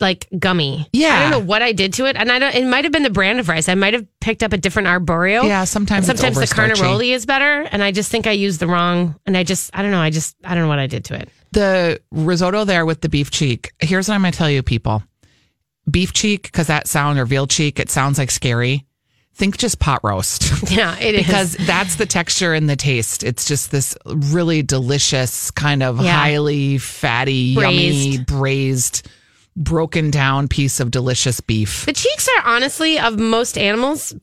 like 0.00 0.28
gummy. 0.38 0.88
Yeah. 0.92 1.08
I 1.18 1.22
don't 1.22 1.30
know 1.40 1.46
what 1.46 1.62
I 1.62 1.72
did 1.72 1.92
to 1.94 2.06
it, 2.06 2.16
and 2.16 2.30
I 2.30 2.38
don't. 2.38 2.54
It 2.54 2.66
might 2.66 2.84
have 2.84 2.92
been 2.92 3.02
the 3.02 3.10
brand 3.10 3.40
of 3.40 3.48
rice. 3.48 3.68
I 3.68 3.74
might 3.74 3.94
have 3.94 4.06
picked 4.20 4.42
up 4.42 4.52
a 4.52 4.56
different 4.56 4.88
arborio. 4.88 5.44
yeah 5.44 5.64
sometimes 5.64 6.08
it's 6.08 6.20
Sometimes 6.20 6.48
the 6.48 6.54
carnaroli 6.54 7.12
is 7.12 7.26
better, 7.26 7.62
and 7.72 7.82
I 7.82 7.90
just 7.92 8.10
think 8.10 8.26
I 8.26 8.32
used 8.32 8.60
the 8.60 8.66
wrong. 8.68 9.16
And 9.26 9.36
I 9.36 9.42
just, 9.42 9.70
I 9.74 9.82
don't 9.82 9.90
know. 9.90 10.00
I 10.00 10.10
just, 10.10 10.36
I 10.44 10.54
don't 10.54 10.64
know 10.64 10.68
what 10.68 10.78
I 10.78 10.86
did 10.86 11.04
to 11.06 11.14
it. 11.20 11.28
the 11.52 12.00
risotto 12.12 12.64
there 12.64 12.86
with 12.86 13.00
the 13.00 13.08
beef 13.08 13.30
cheek. 13.30 13.72
Here's 13.80 14.08
what 14.08 14.14
I'm 14.14 14.20
going 14.22 14.32
to 14.32 14.38
tell 14.38 14.50
you, 14.50 14.62
people. 14.62 15.02
Beef 15.90 16.12
cheek, 16.12 16.42
because 16.44 16.66
that 16.66 16.86
sound 16.86 17.18
or 17.18 17.24
veal 17.24 17.46
cheek, 17.46 17.80
it 17.80 17.90
sounds 17.90 18.18
like 18.18 18.30
scary. 18.30 18.84
Think 19.34 19.56
just 19.56 19.78
pot 19.78 20.00
roast 20.02 20.70
Yeah, 20.70 20.98
it 20.98 21.14
is. 21.14 21.24
because 21.26 21.52
that's 21.66 21.94
the 21.94 22.06
texture 22.06 22.52
and 22.54 22.68
the 22.68 22.74
taste. 22.76 23.22
It's 23.22 23.46
just 23.46 23.70
this 23.70 23.96
really 24.04 24.62
delicious 24.62 25.50
kind 25.52 25.82
of 25.82 26.00
Yeah. 26.02 26.12
highly 26.12 26.78
fatty, 26.78 27.54
yummy, 27.56 28.18
Braised. 28.18 29.08
Broken 29.58 30.10
down 30.10 30.48
piece 30.48 30.80
of 30.80 30.90
delicious 30.90 31.40
beef. 31.40 31.84
The 31.84 31.92
cheeks 31.92 32.28
are 32.38 32.46
honestly 32.46 32.98
of 32.98 33.18
most 33.18 33.58
animals 33.58 34.14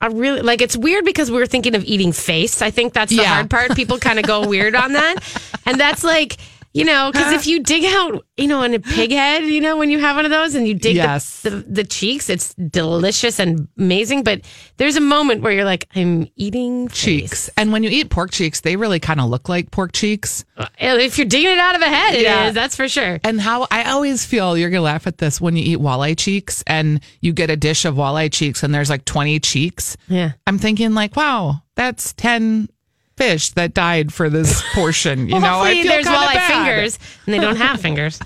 are 0.00 0.10
really 0.10 0.42
like 0.42 0.60
it's 0.60 0.76
weird 0.76 1.04
because 1.04 1.30
we 1.30 1.38
were 1.38 1.46
thinking 1.46 1.74
of 1.74 1.84
eating 1.84 2.12
face. 2.12 2.60
I 2.62 2.70
think 2.70 2.92
that's 2.92 3.10
the 3.10 3.22
Yeah. 3.22 3.34
hard 3.34 3.50
part. 3.50 3.74
People 3.74 3.98
kind 3.98 4.18
of 4.18 4.26
go 4.26 4.46
weird 4.46 4.74
on 4.74 4.92
that, 4.92 5.16
and 5.66 5.80
that's 5.80 6.04
like 6.04 6.36
you 6.74 6.84
know 6.84 7.10
because 7.12 7.32
if 7.32 7.46
you 7.50 7.62
dig 7.62 7.84
out 7.84 8.24
you 8.36 8.46
know 8.48 8.62
in 8.62 8.74
a 8.74 8.80
pig 8.80 9.10
head, 9.10 9.44
you 9.44 9.60
know 9.60 9.76
when 9.76 9.90
you 9.90 9.98
have 9.98 10.16
one 10.16 10.24
of 10.24 10.30
those 10.30 10.54
and 10.54 10.66
you 10.66 10.74
dig 10.74 10.96
Yes. 10.96 11.42
the, 11.42 11.50
the 11.50 11.82
the 11.82 11.84
cheeks, 11.84 12.30
it's 12.30 12.54
delicious 12.54 13.38
and 13.40 13.68
amazing. 13.78 14.22
But 14.22 14.42
there's 14.76 14.96
a 14.96 15.00
moment 15.00 15.42
where 15.42 15.52
you're 15.52 15.64
like, 15.64 15.88
I'm 15.94 16.28
eating 16.36 16.88
face. 16.88 16.98
Cheeks. 16.98 17.50
And 17.56 17.72
when 17.72 17.82
you 17.82 17.90
eat 17.90 18.08
pork 18.10 18.30
cheeks, 18.30 18.60
they 18.60 18.76
really 18.76 19.00
kind 19.00 19.20
of 19.20 19.28
look 19.28 19.48
like 19.48 19.70
pork 19.70 19.92
cheeks. 19.92 20.44
If 20.78 21.18
you're 21.18 21.26
digging 21.26 21.50
it 21.50 21.58
out 21.58 21.74
of 21.74 21.82
a 21.82 21.86
head, 21.88 22.14
it 22.14 22.18
is. 22.18 22.22
Yeah. 22.24 22.50
That's 22.52 22.76
for 22.76 22.88
sure. 22.88 23.18
And 23.24 23.40
how 23.40 23.66
I 23.70 23.90
always 23.90 24.24
feel 24.24 24.56
you're 24.56 24.70
gonna 24.70 24.82
laugh 24.82 25.06
at 25.06 25.18
this 25.18 25.40
when 25.40 25.56
you 25.56 25.64
eat 25.64 25.78
walleye 25.78 26.16
cheeks 26.16 26.62
and 26.66 27.00
you 27.20 27.32
get 27.32 27.50
a 27.50 27.56
dish 27.56 27.84
of 27.84 27.96
walleye 27.96 28.32
cheeks 28.32 28.62
and 28.62 28.72
there's 28.74 28.90
like 28.90 29.04
20 29.04 29.40
cheeks. 29.40 29.96
Yeah. 30.08 30.32
I'm 30.46 30.58
thinking 30.58 30.94
like, 30.94 31.16
wow, 31.16 31.62
that's 31.74 32.12
10 32.14 32.68
fish 33.16 33.50
that 33.50 33.74
died 33.74 34.12
for 34.12 34.28
this 34.30 34.62
portion. 34.74 35.26
You 35.28 35.34
Well, 35.34 35.40
know, 35.42 35.60
I 35.60 35.74
feel 35.74 35.84
there's 35.92 36.06
walleye 36.06 36.34
bad. 36.34 36.64
fingers, 36.66 36.98
and 37.26 37.34
they 37.34 37.38
don't 37.38 37.56
have 37.56 37.80
fingers. 37.88 38.18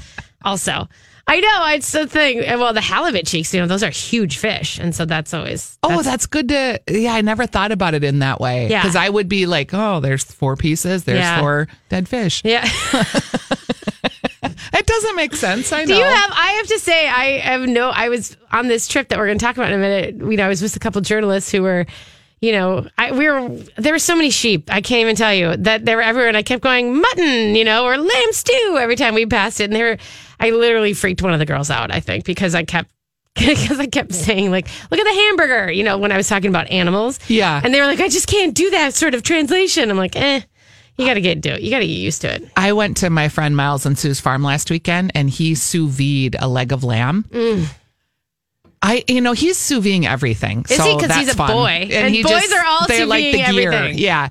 Also, 0.44 0.88
I 1.28 1.40
know 1.40 1.66
it's 1.74 1.90
the 1.90 2.06
thing. 2.06 2.38
Well, 2.38 2.72
the 2.72 2.80
halibut 2.80 3.26
cheeks, 3.26 3.52
you 3.52 3.60
know, 3.60 3.66
those 3.66 3.82
are 3.82 3.90
huge 3.90 4.38
fish, 4.38 4.78
and 4.78 4.94
so 4.94 5.04
that's 5.04 5.34
always. 5.34 5.76
Oh, 5.82 6.02
that's 6.02 6.26
good 6.26 6.48
to. 6.50 6.80
Yeah, 6.88 7.14
I 7.14 7.20
never 7.20 7.46
thought 7.46 7.72
about 7.72 7.94
it 7.94 8.04
in 8.04 8.20
that 8.20 8.40
way. 8.40 8.68
Yeah. 8.68 8.80
because 8.82 8.94
I 8.94 9.08
would 9.08 9.28
be 9.28 9.46
like, 9.46 9.70
oh, 9.74 9.98
there's 10.00 10.22
four 10.22 10.54
pieces. 10.56 11.02
There's 11.04 11.18
Yeah. 11.18 11.40
four 11.40 11.68
dead 11.88 12.08
fish. 12.08 12.42
yeah. 12.44 12.68
It 14.72 14.86
doesn't 14.86 15.16
make 15.16 15.34
sense. 15.34 15.72
I 15.72 15.80
know. 15.80 15.86
Do 15.86 15.94
you 15.94 16.04
have? 16.04 16.30
I 16.34 16.52
have 16.58 16.66
to 16.68 16.78
say, 16.78 17.08
I 17.08 17.38
have 17.38 17.62
no. 17.68 17.88
I 17.90 18.08
was 18.08 18.36
on 18.52 18.68
this 18.68 18.86
trip 18.88 19.08
that 19.08 19.18
we're 19.18 19.26
going 19.26 19.38
to 19.38 19.44
talk 19.44 19.56
about 19.56 19.72
in 19.72 19.78
a 19.78 19.82
minute. 19.82 20.16
You 20.30 20.36
know, 20.36 20.44
I 20.44 20.48
was 20.48 20.60
with 20.62 20.76
a 20.76 20.78
couple 20.78 21.00
journalists 21.00 21.50
who 21.50 21.62
were, 21.62 21.86
you 22.40 22.52
know, 22.52 22.86
I 22.98 23.12
we 23.12 23.28
were 23.28 23.48
there 23.76 23.92
were 23.92 23.98
so 23.98 24.14
many 24.16 24.30
sheep. 24.30 24.70
I 24.72 24.80
can't 24.80 25.00
even 25.00 25.16
tell 25.16 25.34
you 25.34 25.56
that 25.56 25.84
they 25.84 25.94
were 25.94 26.02
everywhere, 26.02 26.28
and 26.28 26.36
I 26.36 26.42
kept 26.42 26.62
going 26.62 27.00
mutton, 27.00 27.54
you 27.56 27.64
know, 27.64 27.84
or 27.84 27.96
lamb 27.96 28.32
stew 28.32 28.76
every 28.78 28.96
time 28.96 29.14
we 29.14 29.26
passed 29.26 29.60
it, 29.60 29.64
and 29.64 29.72
they 29.74 29.82
were. 29.82 29.96
I 30.38 30.50
literally 30.50 30.92
freaked 30.92 31.22
one 31.22 31.32
of 31.32 31.38
the 31.38 31.46
girls 31.46 31.70
out. 31.70 31.90
I 31.90 32.00
think 32.00 32.24
because 32.24 32.54
I 32.54 32.64
kept. 32.64 32.90
Because 33.36 33.78
I 33.78 33.86
kept 33.86 34.14
saying, 34.14 34.50
like, 34.50 34.66
look 34.90 34.98
at 34.98 35.04
the 35.04 35.12
hamburger, 35.12 35.70
you 35.70 35.84
know, 35.84 35.98
when 35.98 36.10
I 36.10 36.16
was 36.16 36.26
talking 36.26 36.48
about 36.48 36.70
animals. 36.70 37.18
Yeah. 37.28 37.60
And 37.62 37.74
they 37.74 37.80
were 37.82 37.86
like, 37.86 38.00
I 38.00 38.08
just 38.08 38.28
can't 38.28 38.54
do 38.54 38.70
that 38.70 38.94
sort 38.94 39.14
of 39.14 39.22
translation. 39.22 39.90
I'm 39.90 39.98
like, 39.98 40.16
eh, 40.16 40.40
You 40.96 41.04
got 41.04 41.14
to 41.14 41.20
get 41.20 41.42
do 41.42 41.50
it. 41.50 41.60
You 41.60 41.68
got 41.70 41.80
to 41.80 41.86
get 41.86 41.92
used 41.92 42.22
to 42.22 42.34
it. 42.34 42.48
I 42.56 42.72
went 42.72 42.96
to 42.98 43.10
my 43.10 43.28
friend 43.28 43.54
Miles 43.54 43.84
and 43.84 43.98
Sue's 43.98 44.20
farm 44.20 44.42
last 44.42 44.70
weekend, 44.70 45.12
and 45.14 45.28
he 45.28 45.54
sous 45.54 45.90
vide 45.90 46.36
a 46.38 46.48
leg 46.48 46.72
of 46.72 46.82
lamb. 46.82 47.26
Mm. 47.30 47.66
I, 48.86 49.04
you 49.08 49.20
know, 49.20 49.32
he's 49.32 49.56
sous 49.58 49.84
videing 49.84 50.04
everything. 50.06 50.64
Is 50.70 50.76
so 50.76 50.84
he? 50.84 50.92
'Cause 50.92 51.08
that's 51.08 51.20
he's 51.20 51.28
a 51.30 51.34
fun. 51.34 51.50
boy. 51.50 51.88
And 51.92 52.14
boys 52.22 52.52
are 52.52 52.64
all 52.64 52.86
they're 52.86 53.04
like 53.06 53.24
the 53.32 53.38
gear. 53.52 53.72
everything. 53.72 53.98
Yeah. 53.98 54.28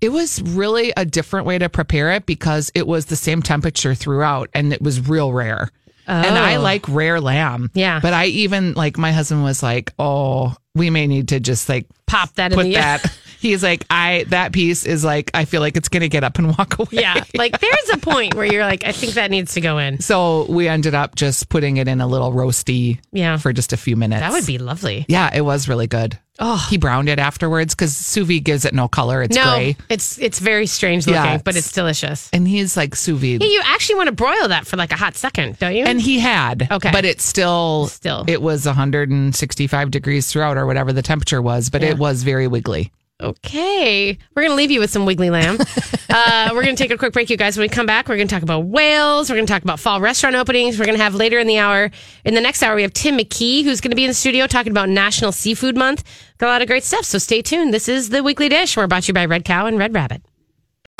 It 0.00 0.10
was 0.10 0.40
really 0.42 0.92
a 0.96 1.04
different 1.04 1.46
way 1.46 1.58
to 1.58 1.68
prepare 1.68 2.12
it 2.12 2.26
because 2.26 2.70
it 2.74 2.86
was 2.86 3.06
the 3.06 3.16
same 3.16 3.42
temperature 3.42 3.94
throughout 3.94 4.50
and 4.54 4.72
it 4.72 4.80
was 4.82 5.08
real 5.08 5.32
rare. 5.32 5.70
Oh. 6.08 6.12
And 6.12 6.38
I 6.38 6.56
Oh. 6.56 6.60
like 6.60 6.88
rare 6.88 7.20
lamb. 7.20 7.70
Yeah. 7.74 7.98
But 8.00 8.12
I 8.12 8.26
even 8.26 8.74
like 8.74 8.96
my 8.98 9.10
husband 9.12 9.42
was 9.42 9.62
like, 9.62 9.92
"Oh, 9.98 10.54
we 10.74 10.88
may 10.90 11.06
need 11.08 11.28
to 11.28 11.40
just 11.40 11.68
like 11.68 11.86
Pop 12.06 12.32
that 12.36 12.52
in 12.52 12.56
put 12.56 12.64
the 12.64 12.74
that." 12.74 13.04
He's 13.46 13.62
like, 13.62 13.84
"I 13.90 14.24
that 14.28 14.52
piece 14.52 14.84
is 14.86 15.04
like 15.04 15.30
I 15.34 15.44
feel 15.44 15.60
like 15.60 15.76
it's 15.76 15.88
going 15.88 16.02
to 16.02 16.08
get 16.08 16.24
up 16.24 16.38
and 16.38 16.56
walk 16.58 16.78
away." 16.78 16.88
Yeah, 16.92 17.22
like 17.34 17.58
there's 17.60 17.90
a 17.92 17.98
point 17.98 18.34
where 18.34 18.46
you're 18.46 18.64
like, 18.64 18.84
I 18.84 18.92
think 18.92 19.14
that 19.14 19.30
needs 19.30 19.54
to 19.54 19.60
go 19.60 19.78
in. 19.78 20.00
So 20.00 20.46
we 20.50 20.68
ended 20.68 20.94
up 20.94 21.14
just 21.16 21.48
putting 21.48 21.76
it 21.78 21.88
in 21.88 22.00
a 22.00 22.06
little 22.06 22.32
roasty 22.32 22.98
Yeah. 23.12 23.36
for 23.38 23.52
just 23.52 23.72
a 23.72 23.76
few 23.76 23.96
minutes. 23.96 24.20
That 24.20 24.32
would 24.32 24.46
be 24.46 24.58
lovely. 24.58 25.04
Yeah, 25.08 25.34
it 25.34 25.40
was 25.42 25.68
really 25.68 25.86
good. 25.86 26.18
Oh. 26.38 26.66
He 26.68 26.76
browned 26.76 27.08
it 27.08 27.18
afterwards 27.18 27.74
because 27.74 27.96
sous 27.96 28.26
vide 28.28 28.44
gives 28.44 28.66
it 28.66 28.74
no 28.74 28.88
color. 28.88 29.22
It's 29.22 29.34
no, 29.34 29.42
gray. 29.54 29.76
it's 29.88 30.18
it's 30.18 30.38
very 30.38 30.66
strange 30.66 31.06
looking, 31.06 31.22
Yeah, 31.22 31.38
but 31.38 31.52
it's- 31.54 31.64
it's 31.68 31.72
delicious. 31.74 32.28
And 32.30 32.46
he's 32.46 32.76
like 32.76 32.94
sous 32.94 33.18
vide. 33.18 33.40
Hey, 33.42 33.48
you 33.48 33.62
actually 33.64 33.94
want 33.94 34.08
to 34.08 34.12
broil 34.12 34.48
that 34.48 34.66
for 34.66 34.76
like 34.76 34.92
a 34.92 34.96
hot 34.96 35.16
second, 35.16 35.58
don't 35.58 35.74
you? 35.74 35.84
and 35.86 35.98
he 35.98 36.18
had. 36.18 36.68
Okay. 36.70 36.90
But 36.92 37.06
it's 37.06 37.24
still, 37.24 37.86
Still. 37.86 38.24
it 38.28 38.42
was 38.42 38.66
165 38.66 39.90
degrees 39.90 40.30
throughout 40.30 40.58
or 40.58 40.66
whatever 40.66 40.92
the 40.92 41.00
temperature 41.02 41.40
was, 41.40 41.70
but 41.70 41.82
it 41.82 41.96
was 41.96 42.22
very 42.22 42.48
wiggly. 42.48 42.92
Okay. 43.20 44.18
We're 44.34 44.42
going 44.42 44.50
to 44.52 44.56
leave 44.56 44.70
you 44.70 44.80
with 44.80 44.90
some 44.90 45.06
wiggly 45.06 45.30
lamb. 45.30 45.58
uh, 46.10 46.50
we're 46.52 46.62
going 46.62 46.76
to 46.76 46.82
take 46.82 46.90
a 46.90 46.98
quick 46.98 47.14
break, 47.14 47.30
you 47.30 47.36
guys. 47.38 47.56
When 47.56 47.64
we 47.64 47.68
come 47.68 47.86
back, 47.86 48.08
we're 48.08 48.16
going 48.16 48.28
to 48.28 48.34
talk 48.34 48.42
about 48.42 48.66
Wales. 48.66 49.30
We're 49.30 49.36
going 49.36 49.46
to 49.46 49.52
talk 49.52 49.62
about 49.62 49.80
fall 49.80 50.00
restaurant 50.00 50.36
openings. 50.36 50.78
We're 50.78 50.84
going 50.84 50.98
to 50.98 51.02
have 51.02 51.14
later 51.14 51.38
in 51.38 51.46
the 51.46 51.58
hour, 51.58 51.90
in 52.24 52.34
the 52.34 52.42
next 52.42 52.62
hour, 52.62 52.76
we 52.76 52.82
have 52.82 52.92
Tim 52.92 53.16
McKee, 53.16 53.64
who's 53.64 53.80
going 53.80 53.90
to 53.90 53.96
be 53.96 54.04
in 54.04 54.08
the 54.08 54.14
studio 54.14 54.46
talking 54.46 54.70
about 54.70 54.90
National 54.90 55.32
Seafood 55.32 55.76
Month. 55.76 56.04
Got 56.38 56.48
a 56.48 56.52
lot 56.52 56.62
of 56.62 56.68
great 56.68 56.84
stuff. 56.84 57.04
So 57.04 57.16
stay 57.18 57.40
tuned. 57.40 57.72
This 57.72 57.88
is 57.88 58.10
the 58.10 58.22
Weekly 58.22 58.50
Dish. 58.50 58.76
We're 58.76 58.86
brought 58.86 59.04
to 59.04 59.08
you 59.08 59.14
by 59.14 59.24
Red 59.24 59.44
Cow 59.44 59.66
and 59.66 59.78
Red 59.78 59.94
Rabbit. 59.94 60.22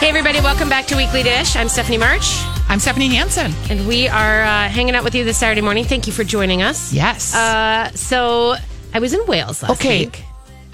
Hey, 0.00 0.08
everybody. 0.08 0.40
Welcome 0.40 0.68
back 0.68 0.86
to 0.86 0.96
Weekly 0.96 1.22
Dish. 1.22 1.56
I'm 1.56 1.68
Stephanie 1.68 1.96
March, 1.96 2.36
I'm 2.68 2.78
Stephanie 2.78 3.08
Hansen. 3.14 3.52
and 3.70 3.88
we 3.88 4.08
are 4.08 4.42
uh, 4.42 4.68
hanging 4.68 4.94
out 4.94 5.04
with 5.04 5.14
you 5.14 5.24
this 5.24 5.38
Saturday 5.38 5.62
morning. 5.62 5.84
Thank 5.84 6.06
you 6.06 6.12
for 6.12 6.22
joining 6.22 6.62
us. 6.62 6.92
Yes. 6.92 7.34
Uh, 7.34 7.90
so 7.92 8.56
I 8.92 8.98
was 8.98 9.14
in 9.14 9.26
Wales 9.26 9.62
last 9.62 9.72
okay. 9.72 10.04
week. 10.04 10.25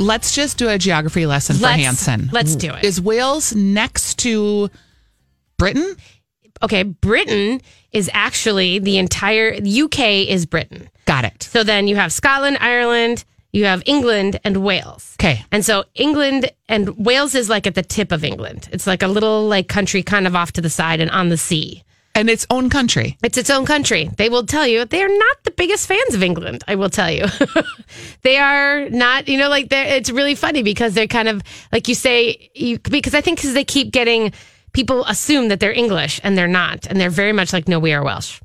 Let's 0.03 0.35
just 0.35 0.59
do 0.59 0.69
a 0.69 0.79
geography 0.79 1.27
lesson 1.27 1.57
for 1.57 1.63
Let's- 1.63 1.83
Hansen. 1.83 2.29
let's 2.33 2.57
do 2.57 2.73
it. 2.73 2.85
Is 2.85 3.01
Wales 3.01 3.55
next 3.55 4.19
to 4.21 4.71
Britain? 5.59 5.97
okay, 6.63 6.83
Britain 6.85 7.61
is 7.91 8.09
actually 8.13 8.79
the 8.79 8.97
entire 8.99 9.55
UK 9.55 10.29
is 10.29 10.47
Britain. 10.47 10.89
Got 11.07 11.25
it. 11.25 11.43
So 11.43 11.65
then 11.65 11.89
you 11.89 11.97
have 11.97 12.13
Scotland, 12.13 12.57
Ireland, 12.61 13.25
you 13.53 13.65
have 13.65 13.83
England 13.85 14.39
and 14.45 14.59
Wales. 14.59 15.17
Okay. 15.21 15.45
And 15.51 15.65
so 15.65 15.85
England 15.95 16.51
and 16.69 16.97
Wales 17.05 17.35
is 17.35 17.49
like 17.51 17.67
at 17.67 17.75
the 17.75 17.83
tip 17.83 18.13
of 18.13 18.25
England. 18.25 18.69
It's 18.73 18.87
like 18.87 19.03
a 19.03 19.09
little 19.09 19.47
like 19.49 19.69
country 19.69 20.03
kind 20.03 20.27
of 20.27 20.35
off 20.37 20.53
to 20.53 20.61
the 20.61 20.71
side 20.71 21.01
and 21.01 21.11
on 21.11 21.29
the 21.29 21.37
sea. 21.37 21.83
And 22.15 22.29
its 22.29 22.47
own 22.51 22.69
country. 22.69 23.17
It's 23.23 23.39
its 23.39 23.49
own 23.49 23.65
country. 23.65 24.11
They 24.17 24.29
will 24.29 24.45
tell 24.45 24.67
you 24.67 24.85
they 24.85 25.03
are 25.03 25.09
not 25.09 25.45
the 25.45 25.51
biggest 25.51 25.87
fans 25.87 26.15
of 26.15 26.23
England. 26.23 26.63
I 26.69 26.75
will 26.75 26.91
tell 26.91 27.11
you, 27.11 27.25
they 28.23 28.37
are 28.37 28.91
not. 28.91 29.29
You 29.29 29.39
know, 29.39 29.49
like 29.49 29.71
they're, 29.71 29.97
it's 29.97 30.11
really 30.11 30.35
funny 30.35 30.63
because 30.63 30.93
they're 30.93 31.07
kind 31.07 31.29
of 31.29 31.43
like 31.73 31.89
you 31.89 31.95
say 31.95 32.51
you 32.55 32.79
because 32.79 33.15
I 33.15 33.23
think 33.23 33.39
because 33.39 33.55
they 33.55 33.65
keep 33.65 33.93
getting 33.93 34.33
people 34.73 35.05
assume 35.07 35.49
that 35.49 35.61
they're 35.61 35.73
English 35.73 36.21
and 36.23 36.37
they're 36.37 36.49
not, 36.49 36.87
and 36.87 37.01
they're 37.01 37.11
very 37.11 37.33
much 37.33 37.53
like 37.53 37.67
no, 37.67 37.79
we 37.79 37.95
are 37.95 38.05
Welsh, 38.05 38.41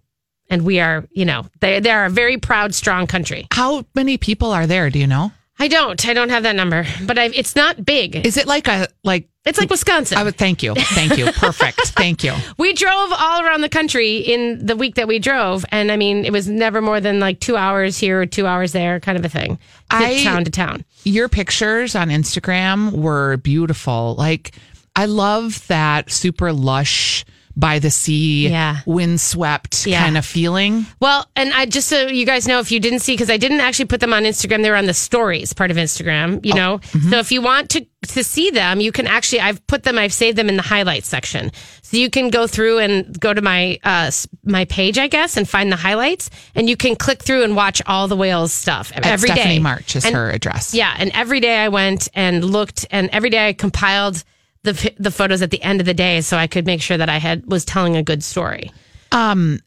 and 0.50 0.64
we 0.64 0.80
are 0.80 1.06
you 1.12 1.26
know 1.26 1.46
they 1.60 1.82
they 1.82 1.92
are 1.92 2.06
a 2.06 2.10
very 2.10 2.38
proud, 2.38 2.74
strong 2.74 3.06
country. 3.06 3.48
How 3.52 3.86
many 3.94 4.18
people 4.18 4.52
are 4.52 4.66
there? 4.66 4.90
Do 4.90 5.00
you 5.00 5.08
know? 5.08 5.32
I 5.60 5.68
don't, 5.68 6.08
I 6.08 6.14
don't 6.14 6.30
have 6.30 6.44
that 6.44 6.56
number, 6.56 6.86
but 7.06 7.18
I, 7.18 7.26
it's 7.34 7.56
not 7.56 7.84
big. 7.84 8.16
Is 8.16 8.38
it 8.38 8.46
like 8.46 8.68
a 8.68 8.88
like? 9.04 9.28
It's 9.48 9.58
like 9.58 9.70
Wisconsin. 9.70 10.18
I 10.18 10.24
would 10.24 10.36
thank 10.36 10.62
you, 10.62 10.76
thank 10.76 11.18
you, 11.18 11.32
perfect, 11.32 11.80
thank 11.98 12.24
you. 12.24 12.34
We 12.58 12.74
drove 12.74 13.12
all 13.14 13.42
around 13.46 13.62
the 13.62 13.70
country 13.70 14.18
in 14.18 14.66
the 14.66 14.76
week 14.76 14.96
that 14.96 15.08
we 15.08 15.20
drove, 15.20 15.66
and 15.72 15.92
I 15.92 15.96
mean, 15.98 16.26
it 16.26 16.32
was 16.32 16.48
never 16.48 16.82
more 16.82 17.00
than 17.00 17.20
like 17.20 17.40
two 17.40 17.56
hours 17.58 17.98
here 17.98 18.22
or 18.22 18.26
two 18.26 18.46
hours 18.46 18.74
there, 18.74 19.00
kind 19.00 19.18
of 19.18 19.24
a 19.26 19.30
thing, 19.30 19.58
I- 19.90 20.24
town 20.24 20.44
to 20.46 20.52
town. 20.52 20.84
Your 21.04 21.30
pictures 21.30 21.96
on 21.96 22.10
Instagram 22.10 22.92
were 22.92 23.38
beautiful. 23.38 24.16
Like 24.18 24.54
I 24.96 25.06
love 25.06 25.66
that 25.68 26.12
super 26.12 26.52
lush 26.52 27.24
by 27.60 27.80
the 27.80 27.90
sea, 27.90 28.48
Yeah. 28.50 28.78
windswept 28.86 29.88
Yeah. 29.88 30.04
kind 30.04 30.16
of 30.18 30.26
feeling. 30.26 30.86
Well, 31.00 31.26
and 31.36 31.52
I 31.54 31.66
just 31.66 31.88
so 31.88 32.08
you 32.08 32.26
guys 32.26 32.48
know, 32.48 32.60
if 32.60 32.72
you 32.72 32.80
didn't 32.80 33.00
see, 33.00 33.14
because 33.14 33.32
I 33.32 33.38
didn't 33.38 33.62
actually 33.62 33.86
put 33.86 34.00
them 34.00 34.14
on 34.14 34.24
Instagram, 34.24 34.62
they 34.62 34.70
were 34.70 34.76
on 34.76 34.86
the 34.86 34.94
stories 34.94 35.54
part 35.54 35.72
of 35.72 35.78
Instagram. 35.78 36.46
You 36.46 36.54
know, 36.54 36.80
so 37.10 37.18
if 37.18 37.32
you 37.32 37.42
want 37.42 37.72
to 37.72 37.86
to 38.10 38.24
see 38.24 38.52
them, 38.52 38.80
you 38.80 38.92
can 38.92 39.08
actually. 39.08 39.42
I've 39.42 39.66
put 39.66 39.82
them. 39.84 39.98
I've 39.98 40.14
saved 40.14 40.38
them 40.38 40.50
in 40.50 40.56
the 40.56 40.62
highlights 40.62 41.08
section, 41.08 41.52
so 41.82 41.98
you 41.98 42.12
can 42.12 42.30
go 42.30 42.46
through 42.46 42.78
and 42.78 43.20
go 43.20 43.34
to 43.34 43.42
my 43.42 43.80
uh 43.84 44.12
my 44.46 44.66
page, 44.66 45.00
I 45.00 45.08
guess, 45.08 45.36
and 45.36 45.50
find 45.50 45.72
the 45.72 45.76
highlights, 45.78 46.30
and 46.54 46.70
you 46.70 46.78
can 46.78 46.96
click 46.96 47.24
through 47.24 47.44
and 47.44 47.56
watch 47.56 47.82
all 47.88 48.08
the 48.08 48.16
Wales 48.16 48.54
stuff 48.54 48.92
At 48.96 49.06
every 49.06 49.30
day. 49.30 49.34
Stephanie 49.36 49.60
March 49.60 49.96
is 49.96 50.06
And- 50.06 50.14
her 50.16 50.30
address. 50.30 50.76
Yeah, 50.76 50.94
and 50.98 51.12
every 51.16 51.40
day 51.40 51.58
I 51.58 51.70
went 51.70 52.08
and 52.14 52.46
looked, 52.46 52.86
and 52.92 53.10
every 53.12 53.32
day 53.32 53.48
I 53.48 53.54
compiled 53.54 54.24
the 54.64 54.94
the 54.98 55.12
photos 55.12 55.42
at 55.42 55.52
the 55.52 55.62
end 55.62 55.80
of 55.80 55.86
the 55.86 55.94
day, 55.94 56.22
so 56.22 56.38
I 56.38 56.48
could 56.48 56.66
make 56.66 56.82
sure 56.82 56.98
that 56.98 57.10
I 57.10 57.18
had 57.18 57.46
was 57.46 57.66
telling 57.66 57.96
a 57.96 58.04
good 58.04 58.24
story. 58.24 58.72
Um, 59.12 59.60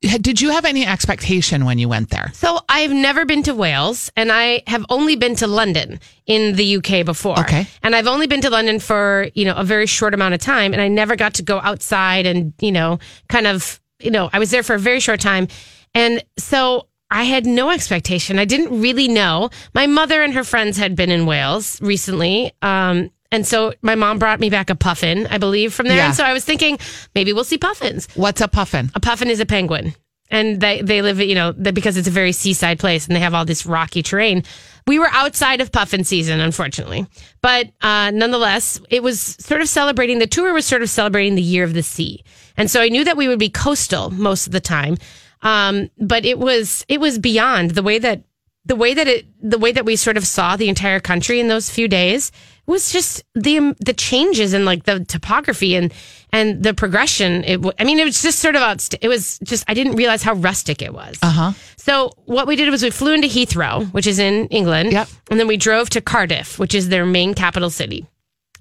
Did 0.00 0.40
you 0.40 0.50
have 0.50 0.64
any 0.64 0.84
expectation 0.84 1.64
when 1.64 1.78
you 1.78 1.88
went 1.88 2.10
there? 2.10 2.30
So 2.34 2.58
I've 2.68 2.90
never 2.90 3.24
been 3.24 3.44
to 3.44 3.54
Wales, 3.54 4.10
and 4.16 4.32
I 4.32 4.62
have 4.66 4.84
only 4.88 5.14
been 5.14 5.36
to 5.36 5.46
London 5.46 6.00
in 6.26 6.56
the 6.56 6.76
UK 6.76 7.04
before. 7.04 7.38
Okay. 7.40 7.66
and 7.82 7.94
I've 7.94 8.08
only 8.08 8.26
been 8.26 8.40
to 8.40 8.50
London 8.50 8.80
for 8.80 9.28
you 9.34 9.44
know 9.44 9.54
a 9.54 9.64
very 9.64 9.86
short 9.86 10.14
amount 10.14 10.34
of 10.34 10.40
time, 10.40 10.72
and 10.72 10.82
I 10.82 10.88
never 10.88 11.14
got 11.16 11.34
to 11.34 11.42
go 11.42 11.58
outside 11.60 12.26
and 12.26 12.52
you 12.60 12.72
know 12.72 12.98
kind 13.28 13.46
of 13.46 13.80
you 14.00 14.10
know 14.10 14.28
I 14.32 14.38
was 14.38 14.50
there 14.50 14.62
for 14.62 14.74
a 14.74 14.78
very 14.78 15.00
short 15.00 15.20
time, 15.20 15.48
and 15.94 16.22
so. 16.38 16.88
I 17.14 17.24
had 17.24 17.44
no 17.44 17.68
expectation. 17.68 18.38
I 18.38 18.46
didn't 18.46 18.80
really 18.80 19.06
know. 19.06 19.50
My 19.74 19.86
mother 19.86 20.22
and 20.22 20.32
her 20.32 20.44
friends 20.44 20.78
had 20.78 20.96
been 20.96 21.10
in 21.10 21.26
Wales 21.26 21.78
recently. 21.82 22.52
Um, 22.62 23.10
and 23.32 23.46
so 23.46 23.72
my 23.80 23.94
mom 23.94 24.18
brought 24.18 24.38
me 24.38 24.50
back 24.50 24.68
a 24.70 24.76
puffin, 24.76 25.26
I 25.26 25.38
believe, 25.38 25.72
from 25.72 25.88
there. 25.88 25.96
Yeah. 25.96 26.06
And 26.08 26.14
so 26.14 26.22
I 26.22 26.34
was 26.34 26.44
thinking 26.44 26.78
maybe 27.14 27.32
we'll 27.32 27.44
see 27.44 27.58
puffins. 27.58 28.06
What's 28.14 28.42
a 28.42 28.46
puffin? 28.46 28.90
a 28.94 29.00
puffin 29.00 29.28
is 29.28 29.40
a 29.40 29.46
penguin. 29.46 29.94
And 30.30 30.60
they, 30.60 30.80
they 30.80 31.02
live 31.02 31.18
you 31.20 31.34
know 31.34 31.52
because 31.52 31.96
it's 31.96 32.08
a 32.08 32.12
very 32.12 32.32
seaside 32.32 32.78
place 32.78 33.06
and 33.06 33.16
they 33.16 33.20
have 33.20 33.34
all 33.34 33.44
this 33.44 33.66
rocky 33.66 34.02
terrain. 34.02 34.44
We 34.86 34.98
were 34.98 35.08
outside 35.10 35.60
of 35.60 35.72
puffin 35.72 36.04
season 36.04 36.40
unfortunately. 36.40 37.06
But 37.40 37.70
uh, 37.80 38.10
nonetheless 38.12 38.80
it 38.90 39.02
was 39.02 39.20
sort 39.20 39.62
of 39.62 39.68
celebrating 39.68 40.18
the 40.18 40.26
tour 40.26 40.52
was 40.52 40.66
sort 40.66 40.82
of 40.82 40.90
celebrating 40.90 41.34
the 41.34 41.42
year 41.42 41.64
of 41.64 41.74
the 41.74 41.82
sea. 41.82 42.22
And 42.56 42.70
so 42.70 42.82
i 42.82 42.88
knew 42.88 43.04
that 43.04 43.16
we 43.16 43.28
would 43.28 43.38
be 43.38 43.48
coastal 43.48 44.10
most 44.10 44.46
of 44.46 44.52
the 44.52 44.60
time. 44.60 44.98
Um, 45.40 45.90
but 45.98 46.24
it 46.24 46.38
was 46.38 46.84
it 46.88 47.00
was 47.00 47.18
beyond 47.18 47.72
the 47.72 47.82
way 47.82 47.98
that 47.98 48.22
the 48.64 48.76
way 48.76 48.94
that 48.94 49.08
it 49.08 49.26
the 49.40 49.58
way 49.58 49.72
that 49.72 49.84
we 49.84 49.96
sort 49.96 50.16
of 50.16 50.26
saw 50.26 50.56
the 50.56 50.68
entire 50.68 51.00
country 51.00 51.40
in 51.40 51.48
those 51.48 51.70
few 51.70 51.88
days 51.88 52.30
was 52.66 52.92
just 52.92 53.22
the 53.34 53.58
um, 53.58 53.74
the 53.84 53.92
changes 53.92 54.54
in 54.54 54.64
like 54.64 54.84
the 54.84 55.04
topography 55.04 55.74
and 55.74 55.92
and 56.32 56.62
the 56.62 56.72
progression 56.72 57.42
it 57.44 57.60
i 57.78 57.84
mean 57.84 57.98
it 57.98 58.04
was 58.04 58.22
just 58.22 58.38
sort 58.38 58.54
of 58.56 58.62
outst- 58.62 58.94
it 59.00 59.08
was 59.08 59.38
just 59.42 59.64
i 59.68 59.74
didn't 59.74 59.96
realize 59.96 60.22
how 60.22 60.34
rustic 60.34 60.80
it 60.80 60.94
was 60.94 61.18
Uh-huh. 61.22 61.52
so 61.76 62.12
what 62.26 62.46
we 62.46 62.56
did 62.56 62.70
was 62.70 62.82
we 62.82 62.90
flew 62.90 63.12
into 63.14 63.28
heathrow 63.28 63.84
which 63.92 64.06
is 64.06 64.18
in 64.18 64.46
england 64.48 64.92
Yep. 64.92 65.08
and 65.30 65.40
then 65.40 65.46
we 65.48 65.56
drove 65.56 65.90
to 65.90 66.00
cardiff 66.00 66.58
which 66.58 66.74
is 66.74 66.88
their 66.88 67.04
main 67.04 67.34
capital 67.34 67.68
city 67.70 68.06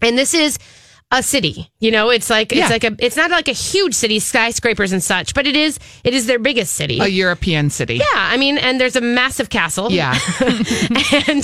and 0.01 0.17
this 0.17 0.33
is 0.33 0.57
a 1.13 1.21
city 1.21 1.69
you 1.79 1.91
know 1.91 2.09
it's 2.09 2.29
like 2.29 2.51
Yeah. 2.51 2.61
it's 2.63 2.71
like 2.71 2.83
a 2.85 2.95
it's 3.05 3.15
not 3.17 3.31
like 3.31 3.47
a 3.49 3.53
huge 3.53 3.93
city 3.93 4.19
skyscrapers 4.19 4.93
and 4.93 5.03
such 5.03 5.33
but 5.33 5.45
it 5.45 5.55
is 5.55 5.77
it 6.03 6.13
is 6.13 6.25
their 6.25 6.39
biggest 6.39 6.73
city 6.73 6.99
A 6.99 7.07
European 7.07 7.69
city. 7.69 7.95
yeah, 7.95 8.05
I 8.15 8.37
mean, 8.37 8.57
and 8.57 8.79
there's 8.79 8.95
a 8.95 9.01
massive 9.01 9.49
castle. 9.49 9.91
Yeah. 9.91 10.17
and 11.27 11.43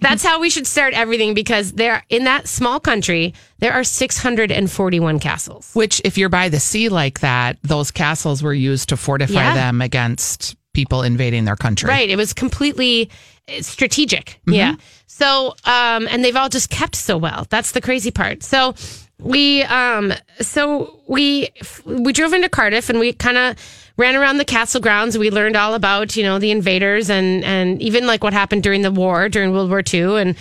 that's 0.00 0.22
how 0.22 0.40
we 0.40 0.50
should 0.50 0.66
start 0.66 0.94
everything 0.94 1.34
because 1.34 1.72
there, 1.72 2.04
in 2.08 2.24
that 2.24 2.46
small 2.48 2.78
country, 2.80 3.34
there 3.58 3.72
are 3.72 3.84
641 3.84 5.18
castles. 5.18 5.70
Which, 5.74 6.00
if 6.04 6.18
you're 6.18 6.28
by 6.28 6.48
the 6.48 6.60
sea 6.60 6.88
like 6.88 7.20
that, 7.20 7.58
those 7.62 7.90
castles 7.90 8.42
were 8.42 8.54
used 8.54 8.88
to 8.90 8.96
fortify 8.96 9.32
Yeah. 9.34 9.54
them 9.54 9.80
against 9.80 10.56
people 10.74 11.02
invading 11.02 11.44
their 11.44 11.56
country. 11.56 11.88
Right. 11.88 12.10
It 12.10 12.16
was 12.16 12.32
completely 12.32 13.10
uh, 13.48 13.62
strategic. 13.62 14.40
Yeah. 14.46 14.74
So, 15.06 15.54
um, 15.64 16.06
and 16.10 16.22
they've 16.24 16.36
all 16.36 16.48
just 16.50 16.68
kept 16.70 16.96
so 16.96 17.16
well. 17.16 17.46
That's 17.48 17.72
the 17.72 17.80
crazy 17.80 18.10
part. 18.10 18.42
So 18.42 18.74
we, 19.18 19.62
um, 19.64 20.12
so 20.40 21.00
we, 21.08 21.48
we 21.84 22.12
drove 22.12 22.32
into 22.32 22.48
Cardiff 22.48 22.90
and 22.90 22.98
we 22.98 23.12
kind 23.12 23.36
of 23.36 23.56
ran 23.96 24.14
around 24.14 24.38
the 24.38 24.44
castle 24.44 24.80
grounds. 24.80 25.16
We 25.16 25.30
learned 25.30 25.56
all 25.56 25.74
about, 25.74 26.16
you 26.16 26.22
know, 26.22 26.38
the 26.38 26.50
invaders 26.50 27.08
and, 27.08 27.44
and 27.44 27.80
even 27.80 28.06
like 28.06 28.22
what 28.22 28.32
happened 28.32 28.62
during 28.62 28.82
the 28.82 28.90
war, 28.90 29.28
during 29.28 29.52
World 29.52 29.70
War 29.70 29.82
II 29.92 30.20
and, 30.20 30.36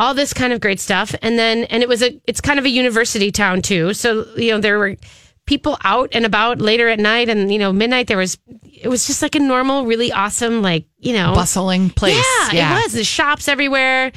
all 0.00 0.14
this 0.14 0.32
kind 0.32 0.52
of 0.52 0.60
great 0.60 0.80
stuff. 0.80 1.14
And 1.20 1.38
then, 1.38 1.64
and 1.64 1.82
it 1.82 1.88
was 1.88 2.02
a, 2.02 2.18
it's 2.26 2.40
kind 2.40 2.58
of 2.58 2.64
a 2.64 2.70
university 2.70 3.30
town 3.30 3.60
too. 3.60 3.92
So, 3.92 4.26
you 4.34 4.50
know, 4.50 4.58
there 4.58 4.78
were 4.78 4.96
people 5.44 5.76
out 5.84 6.08
and 6.12 6.24
about 6.24 6.58
later 6.58 6.88
at 6.88 6.98
night 6.98 7.28
and, 7.28 7.52
you 7.52 7.58
know, 7.58 7.70
midnight, 7.70 8.06
there 8.06 8.16
was, 8.16 8.38
it 8.64 8.88
was 8.88 9.06
just 9.06 9.20
like 9.20 9.34
a 9.34 9.38
normal, 9.38 9.84
really 9.84 10.10
awesome, 10.10 10.62
like, 10.62 10.86
you 10.98 11.12
know, 11.12 11.34
Bustling 11.34 11.90
place. 11.90 12.24
yeah, 12.50 12.78
it 12.78 12.82
was. 12.82 12.92
There's 12.94 13.06
shops 13.06 13.46
everywhere. 13.46 14.10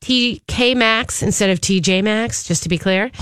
TK 0.00 0.76
Maxx 0.76 1.22
instead 1.22 1.50
of 1.50 1.60
TJ 1.60 2.02
Maxx, 2.02 2.44
just 2.44 2.64
to 2.64 2.68
be 2.68 2.78
clear. 2.78 3.10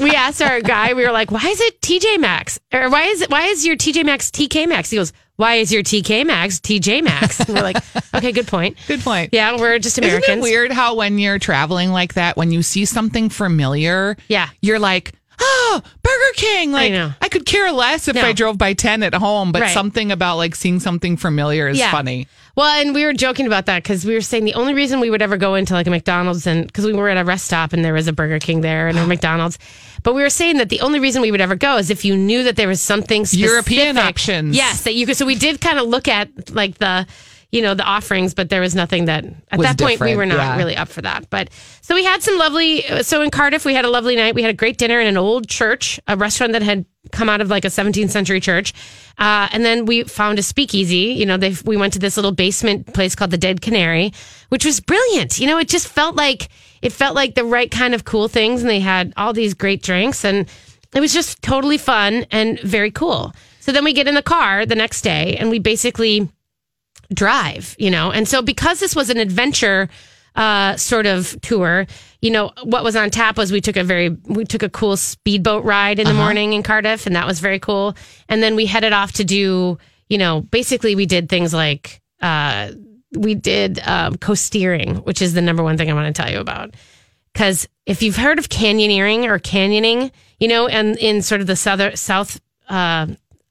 we 0.00 0.10
asked 0.12 0.42
our 0.42 0.60
guy, 0.60 0.94
we 0.94 1.04
were 1.04 1.12
like, 1.12 1.30
why 1.30 1.46
is 1.48 1.60
it 1.60 1.80
TJ 1.80 2.18
Maxx? 2.18 2.58
Or 2.72 2.88
why 2.90 3.04
is 3.04 3.22
it 3.22 3.30
why 3.30 3.46
is 3.46 3.64
your 3.66 3.76
TJ 3.76 4.04
Maxx 4.04 4.30
TK 4.30 4.68
Maxx? 4.68 4.90
He 4.90 4.96
goes, 4.96 5.12
Why 5.36 5.56
is 5.56 5.70
your 5.72 5.82
TK 5.82 6.24
Maxx 6.26 6.60
TJ 6.60 7.02
Maxx? 7.04 7.40
And 7.40 7.50
we're 7.50 7.62
like, 7.62 7.76
Okay, 8.14 8.32
good 8.32 8.46
point. 8.46 8.76
Good 8.88 9.00
point. 9.00 9.30
Yeah, 9.32 9.56
we're 9.58 9.78
just 9.78 9.98
Isn't 9.98 10.04
Americans. 10.04 10.38
it 10.38 10.42
weird 10.42 10.72
how 10.72 10.94
when 10.94 11.18
you're 11.18 11.38
traveling 11.38 11.90
like 11.90 12.14
that, 12.14 12.36
when 12.36 12.50
you 12.52 12.62
see 12.62 12.84
something 12.86 13.28
familiar, 13.28 14.16
Yeah. 14.28 14.48
you're 14.62 14.78
like, 14.78 15.12
oh, 15.38 15.82
Burger 16.02 16.32
King. 16.36 16.72
Like, 16.72 16.92
know. 16.92 17.12
I, 17.20 17.28
could 17.28 17.44
care 17.44 17.70
less 17.72 18.08
if 18.08 18.14
No. 18.14 18.22
I 18.22 18.32
drove 18.32 18.56
by 18.56 18.72
10 18.72 19.02
at 19.02 19.12
home, 19.12 19.52
but 19.52 19.60
Right. 19.62 19.74
something 19.74 20.10
about 20.10 20.36
like 20.38 20.54
seeing 20.54 20.80
something 20.80 21.18
familiar 21.18 21.68
is 21.68 21.78
Yeah. 21.78 21.90
funny. 21.90 22.26
Well, 22.56 22.66
and 22.80 22.94
we 22.94 23.04
were 23.04 23.12
joking 23.12 23.46
about 23.46 23.66
that 23.66 23.82
because 23.82 24.06
we 24.06 24.14
were 24.14 24.22
saying 24.22 24.46
the 24.46 24.54
only 24.54 24.72
reason 24.72 24.98
we 24.98 25.10
would 25.10 25.20
ever 25.20 25.36
go 25.36 25.56
into 25.56 25.74
like 25.74 25.86
a 25.86 25.90
McDonald's 25.90 26.46
and 26.46 26.66
because 26.66 26.86
we 26.86 26.94
were 26.94 27.10
at 27.10 27.18
a 27.18 27.24
rest 27.24 27.44
stop 27.44 27.74
and 27.74 27.84
there 27.84 27.92
was 27.92 28.08
a 28.08 28.14
Burger 28.14 28.38
King 28.38 28.62
there 28.62 28.88
and 28.88 28.98
a 28.98 29.06
McDonald's, 29.06 29.58
but 30.02 30.14
we 30.14 30.22
were 30.22 30.30
saying 30.30 30.56
that 30.56 30.70
the 30.70 30.80
only 30.80 30.98
reason 30.98 31.20
we 31.20 31.30
would 31.30 31.42
ever 31.42 31.54
go 31.54 31.76
is 31.76 31.90
if 31.90 32.04
you 32.04 32.16
knew 32.16 32.44
that 32.44 32.56
there 32.56 32.66
was 32.68 32.80
something 32.80 33.26
specific. 33.26 33.50
European 33.50 33.98
options. 33.98 34.56
Yes, 34.56 34.84
that 34.84 34.94
you 34.94 35.04
could. 35.04 35.18
So 35.18 35.26
we 35.26 35.34
did 35.34 35.60
kind 35.60 35.78
of 35.78 35.86
look 35.86 36.08
at 36.08 36.54
like 36.54 36.78
the, 36.78 37.06
you 37.56 37.62
know, 37.62 37.74
the 37.74 37.84
offerings, 37.84 38.34
but 38.34 38.50
there 38.50 38.60
was 38.60 38.74
nothing 38.74 39.06
that 39.06 39.24
at 39.24 39.58
Was 39.58 39.66
that 39.66 39.78
point 39.78 39.98
we 39.98 40.14
were 40.14 40.26
not 40.26 40.36
yeah. 40.36 40.56
really 40.58 40.76
up 40.76 40.88
for 40.88 41.00
that. 41.00 41.30
But 41.30 41.48
so 41.80 41.94
we 41.94 42.04
had 42.04 42.22
some 42.22 42.36
lovely. 42.36 42.82
So 43.02 43.22
in 43.22 43.30
Cardiff, 43.30 43.64
we 43.64 43.72
had 43.72 43.86
a 43.86 43.90
lovely 43.90 44.14
night. 44.14 44.34
We 44.34 44.42
had 44.42 44.50
a 44.50 44.56
great 44.56 44.76
dinner 44.76 45.00
in 45.00 45.06
an 45.06 45.16
old 45.16 45.48
church, 45.48 45.98
a 46.06 46.18
restaurant 46.18 46.52
that 46.52 46.62
had 46.62 46.84
come 47.12 47.30
out 47.30 47.40
of 47.40 47.48
like 47.48 47.64
a 47.64 47.68
17th 47.68 48.10
century 48.10 48.40
church. 48.40 48.74
Uh, 49.16 49.48
and 49.52 49.64
then 49.64 49.86
we 49.86 50.02
found 50.02 50.38
a 50.38 50.42
speakeasy. 50.42 51.14
You 51.14 51.24
know, 51.24 51.38
they 51.38 51.54
we 51.64 51.78
went 51.78 51.94
to 51.94 51.98
this 51.98 52.16
little 52.16 52.32
basement 52.32 52.92
place 52.92 53.14
called 53.14 53.30
the 53.30 53.38
Dead 53.38 53.62
Canary, 53.62 54.12
which 54.50 54.66
was 54.66 54.80
brilliant. 54.80 55.38
You 55.38 55.46
know, 55.46 55.56
it 55.56 55.68
just 55.68 55.88
felt 55.88 56.14
like 56.14 56.50
it 56.82 56.92
felt 56.92 57.14
like 57.14 57.34
the 57.34 57.44
right 57.44 57.70
kind 57.70 57.94
of 57.94 58.04
cool 58.04 58.28
things, 58.28 58.60
and 58.60 58.68
they 58.68 58.80
had 58.80 59.14
all 59.16 59.32
these 59.32 59.54
great 59.54 59.82
drinks, 59.82 60.26
and 60.26 60.46
it 60.94 61.00
was 61.00 61.14
just 61.14 61.40
totally 61.40 61.78
fun 61.78 62.26
and 62.30 62.60
very 62.60 62.90
cool. 62.90 63.32
So 63.60 63.72
then 63.72 63.82
we 63.82 63.94
get 63.94 64.06
in 64.06 64.14
the 64.14 64.22
car 64.22 64.66
the 64.66 64.74
next 64.74 65.00
day, 65.00 65.36
and 65.38 65.48
we 65.48 65.58
basically 65.58 66.28
drive, 67.12 67.76
you 67.78 67.90
know. 67.90 68.10
And 68.10 68.28
so 68.28 68.42
because 68.42 68.80
this 68.80 68.94
was 68.96 69.10
an 69.10 69.18
adventure 69.18 69.88
uh, 70.34 70.76
sort 70.76 71.06
of 71.06 71.40
tour, 71.40 71.86
you 72.20 72.30
know, 72.30 72.52
what 72.62 72.84
was 72.84 72.96
on 72.96 73.10
tap 73.10 73.36
was 73.36 73.50
we 73.50 73.60
took 73.60 73.76
a 73.76 73.84
very 73.84 74.10
we 74.24 74.44
took 74.44 74.62
a 74.62 74.68
cool 74.68 74.96
speedboat 74.96 75.64
ride 75.64 75.98
in 75.98 76.06
the 76.06 76.14
morning 76.14 76.52
in 76.52 76.62
Cardiff, 76.62 77.06
and 77.06 77.16
that 77.16 77.26
was 77.26 77.40
very 77.40 77.58
cool. 77.58 77.96
And 78.28 78.42
then 78.42 78.56
we 78.56 78.66
headed 78.66 78.92
off 78.92 79.12
to 79.12 79.24
do, 79.24 79.78
you 80.08 80.18
know, 80.18 80.42
basically 80.42 80.94
we 80.94 81.06
did 81.06 81.28
things 81.28 81.54
like 81.54 82.02
uh, 82.20 82.72
we 83.12 83.34
did 83.34 83.80
um, 83.86 84.16
coasteering, 84.16 85.04
which 85.04 85.22
is 85.22 85.34
the 85.34 85.42
number 85.42 85.62
one 85.62 85.76
thing 85.76 85.90
I 85.90 85.94
want 85.94 86.14
to 86.14 86.22
tell 86.22 86.30
you 86.30 86.40
about. 86.40 86.74
Because 87.32 87.68
if 87.84 88.02
you've 88.02 88.16
heard 88.16 88.38
of 88.38 88.48
canyoneering 88.48 89.24
or 89.24 89.38
canyoning, 89.38 90.10
you 90.40 90.48
know, 90.48 90.68
and 90.68 90.96
in 90.98 91.22
sort 91.22 91.40
of 91.40 91.46
the 91.46 91.56
southern 91.56 91.96
south 91.96 92.40
uh, 92.68 93.06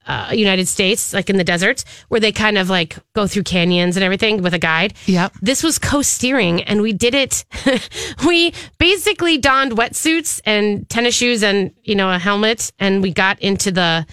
uh, 0.06 0.30
United 0.32 0.68
States, 0.68 1.12
like 1.12 1.28
in 1.28 1.36
the 1.36 1.44
deserts, 1.44 1.84
where 2.08 2.20
they 2.20 2.32
kind 2.32 2.58
of 2.58 2.70
like 2.70 2.96
go 3.14 3.26
through 3.26 3.42
canyons 3.42 3.96
and 3.96 4.04
everything 4.04 4.42
with 4.42 4.54
a 4.54 4.58
guide. 4.58 4.94
Yep. 5.06 5.32
This 5.42 5.62
was 5.62 5.78
coasteering, 5.78 6.62
and 6.66 6.82
we 6.82 6.92
did 6.92 7.14
it. 7.14 7.44
we 8.26 8.52
basically 8.78 9.38
donned 9.38 9.72
wetsuits 9.72 10.40
and 10.44 10.88
tennis 10.88 11.14
shoes 11.14 11.42
and 11.42 11.72
you 11.84 11.94
know 11.94 12.10
a 12.10 12.18
helmet, 12.18 12.72
and 12.78 13.02
we 13.02 13.12
got 13.12 13.40
into 13.40 13.70
the 13.70 14.06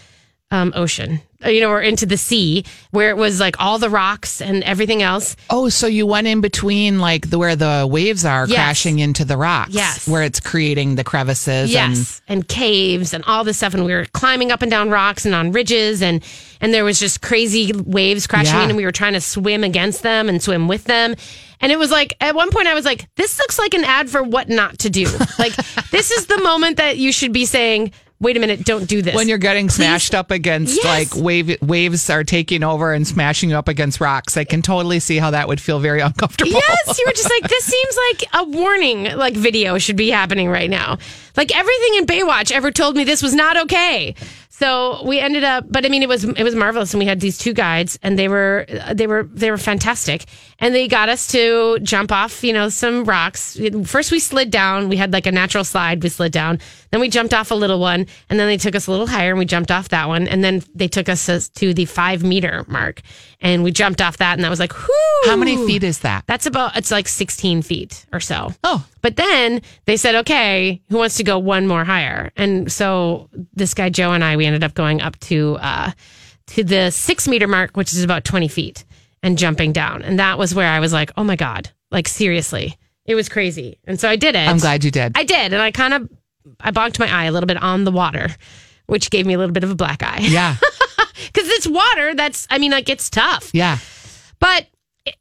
um, 0.52 0.72
ocean, 0.76 1.22
you 1.46 1.62
know, 1.62 1.70
or 1.70 1.82
into 1.82 2.06
the 2.06 2.18
sea 2.18 2.64
where 2.92 3.10
it 3.10 3.18
was 3.18 3.40
like 3.40 3.60
all 3.60 3.80
the 3.80 3.90
rocks 3.90 4.42
and 4.42 4.64
everything 4.64 5.02
else. 5.02 5.36
Oh, 5.50 5.70
so 5.70 5.88
you 5.88 6.06
went 6.06 6.28
in 6.28 6.42
between 6.42 7.00
like 7.00 7.30
the 7.30 7.38
where 7.40 7.56
the 7.56 7.88
waves 7.90 8.26
are 8.26 8.48
Yes. 8.48 8.56
crashing 8.56 9.00
into 9.00 9.26
the 9.26 9.38
rocks. 9.38 9.72
Yes. 9.74 10.08
Where 10.08 10.24
it's 10.24 10.40
creating 10.40 10.96
the 10.96 11.04
crevices 11.04 11.72
Yes, 11.72 12.22
and 12.28 12.48
caves 12.48 13.14
and 13.14 13.24
all 13.26 13.44
this 13.44 13.58
stuff, 13.58 13.74
and 13.74 13.86
we 13.86 13.94
were 13.94 14.06
climbing 14.14 14.52
up 14.52 14.62
and 14.62 14.70
down 14.72 14.90
rocks 14.90 15.26
and 15.26 15.34
on 15.36 15.52
ridges, 15.52 16.02
and 16.02 16.24
and 16.62 16.74
there 16.74 16.86
was 16.86 17.00
just 17.00 17.22
crazy 17.22 17.72
waves 17.74 18.28
crashing 18.28 18.56
Yeah. 18.56 18.64
in, 18.64 18.70
and 18.70 18.78
we 18.78 18.86
were 18.86 18.92
trying 18.92 19.14
to 19.14 19.22
swim 19.22 19.64
against 19.64 20.02
them 20.04 20.30
and 20.30 20.42
swim 20.42 20.68
with 20.68 20.86
them, 20.86 21.16
and 21.60 21.72
it 21.72 21.78
was 21.80 21.92
like 21.92 22.16
at 22.22 22.36
one 22.36 22.52
point 22.52 22.68
I 22.68 22.74
was 22.74 22.86
like, 22.86 23.08
this 23.16 23.38
looks 23.40 23.60
like 23.60 23.74
an 23.74 23.84
ad 23.84 24.10
for 24.10 24.24
what 24.24 24.50
not 24.50 24.80
to 24.80 24.90
do. 24.90 25.06
like 25.40 25.54
this 25.92 26.12
is 26.12 26.28
the 26.28 26.38
moment 26.42 26.78
that 26.78 26.98
you 26.98 27.12
should 27.12 27.34
be 27.34 27.46
saying, 27.46 27.92
wait 28.24 28.38
a 28.38 28.40
minute, 28.40 28.64
don't 28.66 28.88
do 28.88 29.02
this. 29.02 29.14
when 29.16 29.28
you're 29.28 29.38
getting 29.38 29.70
smashed 29.70 30.16
up 30.16 30.32
against 30.32 30.76
Yes. 30.84 31.14
like 31.14 31.24
wave 31.24 31.62
waves 31.62 32.10
are 32.10 32.24
taking 32.24 32.64
over 32.64 32.94
and 32.94 33.06
smashing 33.08 33.50
you 33.52 33.58
up 33.58 33.68
against 33.68 34.00
rocks, 34.02 34.36
I 34.38 34.44
can 34.46 34.62
totally 34.62 35.00
see 35.00 35.18
how 35.18 35.32
that 35.32 35.48
would 35.48 35.62
feel 35.62 35.80
very 35.80 36.00
uncomfortable. 36.10 36.52
Yes, 36.54 36.98
you 36.98 37.04
were 37.06 37.14
just 37.14 37.30
like, 37.30 37.50
this 37.50 37.66
seems 37.66 37.98
like 38.10 38.24
a 38.34 38.44
warning 38.46 39.04
like 39.16 39.36
video 39.36 39.78
should 39.78 39.98
be 39.98 40.10
happening 40.10 40.50
right 40.50 40.70
now. 40.70 40.98
Like 41.36 41.56
everything 41.56 41.96
in 41.96 42.06
Baywatch 42.06 42.52
ever 42.52 42.72
told 42.72 42.96
me 42.96 43.04
this 43.04 43.24
was 43.24 43.34
not 43.34 43.58
okay. 43.64 44.16
So 44.50 45.04
we 45.04 45.20
ended 45.20 45.44
up, 45.44 45.66
but 45.68 45.84
I 45.84 45.90
mean, 45.90 46.04
it 46.04 46.08
was 46.08 46.24
it 46.24 46.44
was 46.44 46.54
marvelous, 46.54 46.94
and 46.94 47.00
we 47.00 47.08
had 47.08 47.20
these 47.20 47.40
two 47.40 47.54
guides, 47.54 47.98
and 48.04 48.20
they 48.20 48.28
were 48.28 48.68
they 48.94 49.08
were 49.08 49.24
they 49.24 49.50
were 49.50 49.58
fantastic, 49.58 50.26
and 50.60 50.76
they 50.76 50.88
got 50.88 51.10
us 51.10 51.26
to 51.32 51.80
jump 51.80 52.12
off, 52.12 52.44
you 52.44 52.54
know, 52.54 52.70
some 52.70 53.04
rocks. 53.04 53.60
First, 53.84 54.12
we 54.12 54.20
slid 54.20 54.52
down. 54.52 54.90
We 54.90 54.96
had 54.96 55.12
like 55.12 55.26
a 55.26 55.32
natural 55.32 55.64
slide. 55.64 56.04
We 56.04 56.10
slid 56.10 56.32
down. 56.32 56.60
Then 56.92 57.02
we 57.02 57.10
jumped 57.10 57.34
off 57.34 57.50
a 57.50 57.56
little 57.56 57.80
one, 57.80 58.06
and 58.30 58.40
then 58.40 58.48
they 58.48 58.58
took 58.58 58.76
us 58.76 58.86
a 58.86 58.92
little 58.92 59.08
higher, 59.08 59.32
and 59.32 59.40
we 59.40 59.46
jumped 59.46 59.72
off 59.72 59.90
that 59.90 60.08
one, 60.08 60.28
and 60.28 60.44
then 60.44 60.64
they 60.76 60.88
took 60.88 61.10
us 61.10 61.26
to 61.50 61.74
the 61.74 61.86
five 61.86 62.24
meter 62.24 62.64
mark, 62.68 63.02
and 63.42 63.64
we 63.64 63.72
jumped 63.72 64.02
off 64.02 64.18
that, 64.18 64.34
and 64.34 64.44
that 64.44 64.50
was 64.50 64.60
like, 64.60 64.74
whoo! 64.78 65.26
How 65.26 65.36
many 65.36 65.58
feet 65.66 65.84
is 65.84 66.00
that? 66.00 66.26
That's 66.28 66.46
about 66.46 66.78
it's 66.78 66.92
like 66.92 67.08
16 67.08 67.64
feet 67.64 68.06
or 68.14 68.20
so. 68.20 68.54
Oh. 68.64 68.86
But 69.04 69.18
then 69.18 69.62
they 69.86 69.98
said, 69.98 70.16
okay, 70.16 70.82
who 70.90 70.98
wants 70.98 71.18
to 71.18 71.24
go 71.24 71.38
one 71.38 71.68
more 71.68 71.84
higher? 71.84 72.32
And 72.38 72.72
so 72.72 73.30
this 73.54 73.74
guy 73.74 73.90
Joe 73.90 74.14
and 74.14 74.24
I, 74.24 74.38
we 74.38 74.46
ended 74.46 74.64
up 74.64 74.74
going 74.74 75.02
up 75.02 75.20
to 75.20 75.58
uh, 75.60 75.92
to 76.48 76.64
the 76.64 76.90
six 76.90 77.28
meter 77.28 77.48
mark, 77.48 77.76
which 77.76 77.94
is 77.94 78.02
about 78.02 78.24
20 78.24 78.48
feet, 78.48 78.86
and 79.22 79.38
jumping 79.38 79.74
down. 79.74 80.02
And 80.02 80.18
that 80.20 80.40
was 80.40 80.56
where 80.56 80.70
I 80.70 80.80
was 80.80 80.94
like, 80.94 81.12
oh 81.18 81.24
my 81.24 81.36
god, 81.36 81.70
like 81.92 82.08
seriously, 82.08 82.78
it 83.06 83.16
was 83.16 83.28
crazy. 83.28 83.78
And 83.84 84.00
so 84.00 84.10
I 84.10 84.16
did 84.16 84.36
it. 84.36 84.48
I'm 84.48 84.58
glad 84.58 84.86
you 84.86 84.92
did. 84.92 85.12
I 85.16 85.26
did, 85.26 85.52
and 85.52 85.62
I 85.62 85.72
kind 85.72 85.94
of 85.94 86.10
I 86.62 86.72
bonked 86.72 86.98
my 86.98 87.12
eye 87.12 87.26
a 87.26 87.32
little 87.34 87.48
bit 87.48 87.62
on 87.62 87.84
the 87.84 87.92
water, 87.92 88.30
which 88.88 89.10
gave 89.10 89.26
me 89.26 89.34
a 89.34 89.38
little 89.38 89.54
bit 89.54 89.66
of 89.66 89.72
a 89.72 89.76
black 89.76 90.02
eye 90.02 90.20
yeah. 90.22 90.56
because 91.28 91.50
it's 91.50 91.68
water. 91.68 92.16
That's 92.16 92.48
I 92.50 92.58
mean, 92.58 92.72
like 92.72 92.88
it's 92.88 93.10
tough. 93.10 93.50
Yeah. 93.54 93.80
But 94.40 94.68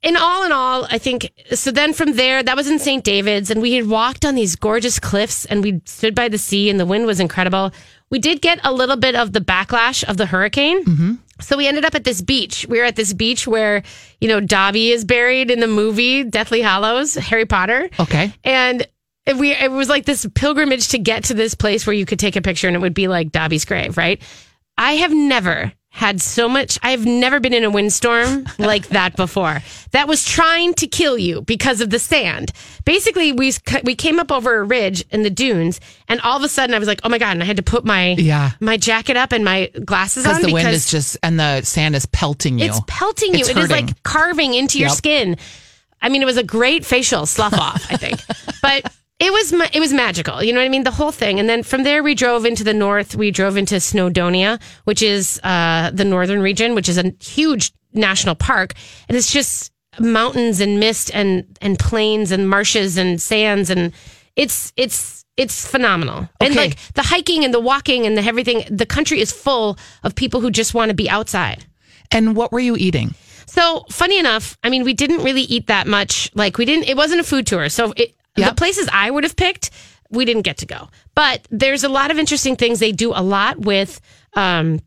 in 0.03 0.16
all 0.16 0.45
in 0.45 0.53
all, 0.53 0.87
I 0.90 0.99
think 0.99 1.33
so. 1.55 1.71
Then 1.71 1.92
from 1.92 2.14
there, 2.14 2.42
that 2.42 2.57
was 2.57 2.68
in 2.68 2.79
St. 2.79 3.03
David's, 3.03 3.51
and 3.51 3.61
we 3.61 3.73
had 3.75 3.88
walked 3.88 4.25
on 4.25 4.35
these 4.35 4.55
gorgeous 4.57 4.99
cliffs, 4.99 5.45
and 5.47 5.62
we 5.62 5.83
stood 5.85 6.14
by 6.14 6.29
the 6.29 6.38
sea, 6.38 6.71
and 6.71 6.79
the 6.79 6.87
wind 6.87 7.07
was 7.07 7.21
incredible. 7.21 7.73
We 8.11 8.18
did 8.18 8.42
get 8.42 8.61
a 8.62 8.73
little 8.73 8.97
bit 8.97 9.14
of 9.14 9.33
the 9.33 9.40
backlash 9.40 10.05
of 10.05 10.18
the 10.18 10.27
hurricane. 10.27 10.85
Mm-hmm. 10.85 11.14
So 11.40 11.57
we 11.57 11.66
ended 11.66 11.85
up 11.85 11.95
at 11.95 12.05
this 12.05 12.23
beach. 12.23 12.66
We 12.68 12.79
were 12.79 12.85
at 12.85 12.95
this 12.95 13.12
beach 13.12 13.47
where, 13.47 13.83
you 14.21 14.29
know, 14.29 14.38
Dobby 14.38 14.90
is 14.90 15.05
buried 15.05 15.51
in 15.51 15.61
the 15.61 15.66
movie 15.66 16.23
Deathly 16.23 16.61
Hallows, 16.61 17.14
Harry 17.14 17.47
Potter. 17.47 17.90
Okay. 17.99 18.33
And 18.45 18.87
we 19.38 19.53
it 19.53 19.71
was 19.71 19.88
like 19.88 20.05
this 20.05 20.27
pilgrimage 20.35 20.88
to 20.88 20.99
get 20.99 21.25
to 21.25 21.35
this 21.35 21.55
place 21.55 21.87
where 21.87 21.95
you 21.95 22.07
could 22.07 22.18
take 22.18 22.37
a 22.37 22.42
picture 22.42 22.66
and 22.66 22.77
it 22.77 22.81
would 22.81 22.95
be 22.95 23.09
like 23.09 23.33
Dobby's 23.33 23.64
grave, 23.64 23.97
right? 23.97 24.23
I 24.79 24.92
have 24.95 25.12
never 25.12 25.73
had 25.94 26.22
so 26.22 26.48
much 26.48 26.78
I've 26.83 27.05
never 27.05 27.38
been 27.38 27.52
in 27.52 27.64
a 27.64 27.70
windstorm 27.70 28.46
like 28.59 28.88
that 28.88 29.14
before. 29.14 29.61
That 29.90 30.09
was 30.09 30.24
trying 30.24 30.72
to 30.74 30.87
kill 30.87 31.18
you 31.18 31.42
because 31.42 31.83
of 31.83 31.90
the 31.90 31.98
sand. 31.98 32.50
Basically, 32.87 33.31
we 33.33 33.52
we 33.85 33.94
came 33.94 34.18
up 34.18 34.33
over 34.33 34.57
a 34.57 34.64
ridge 34.64 35.05
in 35.11 35.22
the 35.22 35.28
dunes 35.31 35.81
and 36.09 36.18
all 36.22 36.37
of 36.38 36.42
a 36.42 36.48
sudden 36.48 36.74
I 36.74 36.78
was 36.78 36.88
like, 36.88 37.00
"Oh 37.05 37.09
my 37.11 37.18
god." 37.18 37.33
And 37.33 37.42
I 37.42 37.46
had 37.46 37.59
to 37.59 37.62
put 37.62 37.85
my 37.85 38.12
Yeah. 38.18 38.52
my 38.59 38.78
jacket 38.78 39.16
up 39.18 39.33
and 39.33 39.44
my 39.44 39.66
glasses 39.85 40.24
on 40.24 40.33
Because 40.37 40.46
the 40.46 40.52
wind 40.55 40.68
is 40.68 40.90
just 40.90 41.18
and 41.22 41.38
the 41.38 41.61
sand 41.62 41.94
is 41.94 42.07
pelting 42.07 42.59
you. 42.59 42.64
it's 42.66 42.81
pelting 42.87 43.35
you. 43.35 43.40
It's 43.40 43.50
It 43.50 43.59
is 43.59 43.68
hurting. 43.70 43.87
like 43.88 44.02
carving 44.02 44.55
into 44.55 44.78
your 44.78 44.88
skin. 44.88 45.37
I 46.00 46.09
mean, 46.09 46.22
it 46.22 46.26
was 46.26 46.38
a 46.38 46.42
great 46.42 46.85
facial 46.87 47.26
slough 47.26 47.52
off, 47.55 47.87
I 47.90 47.96
think. 47.96 48.18
but 48.62 48.90
it 49.22 49.32
was 49.32 49.52
it 49.76 49.80
was 49.80 49.92
magical. 49.92 50.42
You 50.42 50.52
know 50.52 50.61
what 50.61 50.66
I 50.66 50.68
mean? 50.76 50.85
The 50.85 50.90
whole 51.00 51.12
thing. 51.12 51.38
And 51.40 51.48
then 51.48 51.62
from 51.62 51.82
there, 51.85 52.02
we 52.02 52.14
drove 52.14 52.44
into 52.44 52.64
the 52.64 52.74
north. 52.74 53.14
We 53.14 53.30
drove 53.30 53.56
into 53.56 53.76
Snowdonia, 53.76 54.61
which 54.85 55.02
is 55.02 55.40
uh, 55.44 55.90
the 55.92 56.04
northern 56.04 56.42
region, 56.42 56.74
which 56.74 56.88
is 56.88 56.98
a 56.98 57.12
huge 57.20 57.72
national 57.92 58.35
park, 58.35 58.74
and 59.08 59.16
it's 59.16 59.32
just 59.32 59.70
mountains 60.00 60.61
and 60.61 60.80
mist 60.80 61.11
and 61.14 61.44
and 61.61 61.78
plains 61.78 62.32
and 62.32 62.48
marshes 62.48 62.96
and 62.96 63.20
sands 63.20 63.68
and 63.70 63.92
it's 64.37 64.72
it's 64.76 65.24
it's 65.37 65.66
phenomenal. 65.66 66.28
And 66.40 66.54
like 66.54 66.76
the 66.94 67.02
hiking 67.02 67.44
and 67.44 67.52
the 67.54 67.61
walking 67.61 68.06
and 68.06 68.16
the 68.16 68.22
everything, 68.22 68.64
the 68.70 68.87
country 68.87 69.20
is 69.20 69.32
full 69.32 69.78
of 70.02 70.14
people 70.14 70.40
who 70.40 70.50
just 70.50 70.74
want 70.74 70.88
to 70.90 70.94
be 70.94 71.08
outside. 71.08 71.64
and 72.11 72.37
what 72.37 72.52
were 72.52 72.61
you 72.61 72.76
eating? 72.76 73.14
So 73.46 73.85
funny 73.90 74.18
enough, 74.18 74.56
I 74.62 74.70
mean, 74.70 74.85
we 74.85 74.94
didn't 74.94 75.22
really 75.24 75.42
eat 75.42 75.66
that 75.68 75.87
much. 75.87 76.30
Like 76.35 76.58
we 76.58 76.64
didn't. 76.64 76.88
It 76.88 76.96
wasn't 76.96 77.20
a 77.20 77.24
food 77.24 77.46
tour. 77.46 77.68
So 77.68 77.92
it, 77.96 78.14
the 78.35 78.55
places 78.55 78.88
I 78.92 79.11
would 79.11 79.25
have 79.25 79.37
picked, 79.37 79.71
we 80.11 80.25
didn't 80.25 80.42
get 80.42 80.59
to 80.59 80.66
go. 80.66 80.88
But 81.14 81.47
there's 81.51 81.85
a 81.85 81.88
lot 81.88 82.11
of 82.11 82.18
interesting 82.18 82.57
things. 82.57 82.81
They 82.81 82.92
do 82.92 83.12
a 83.14 83.23
lot 83.23 83.59
with 83.59 84.01
um, 84.35 84.81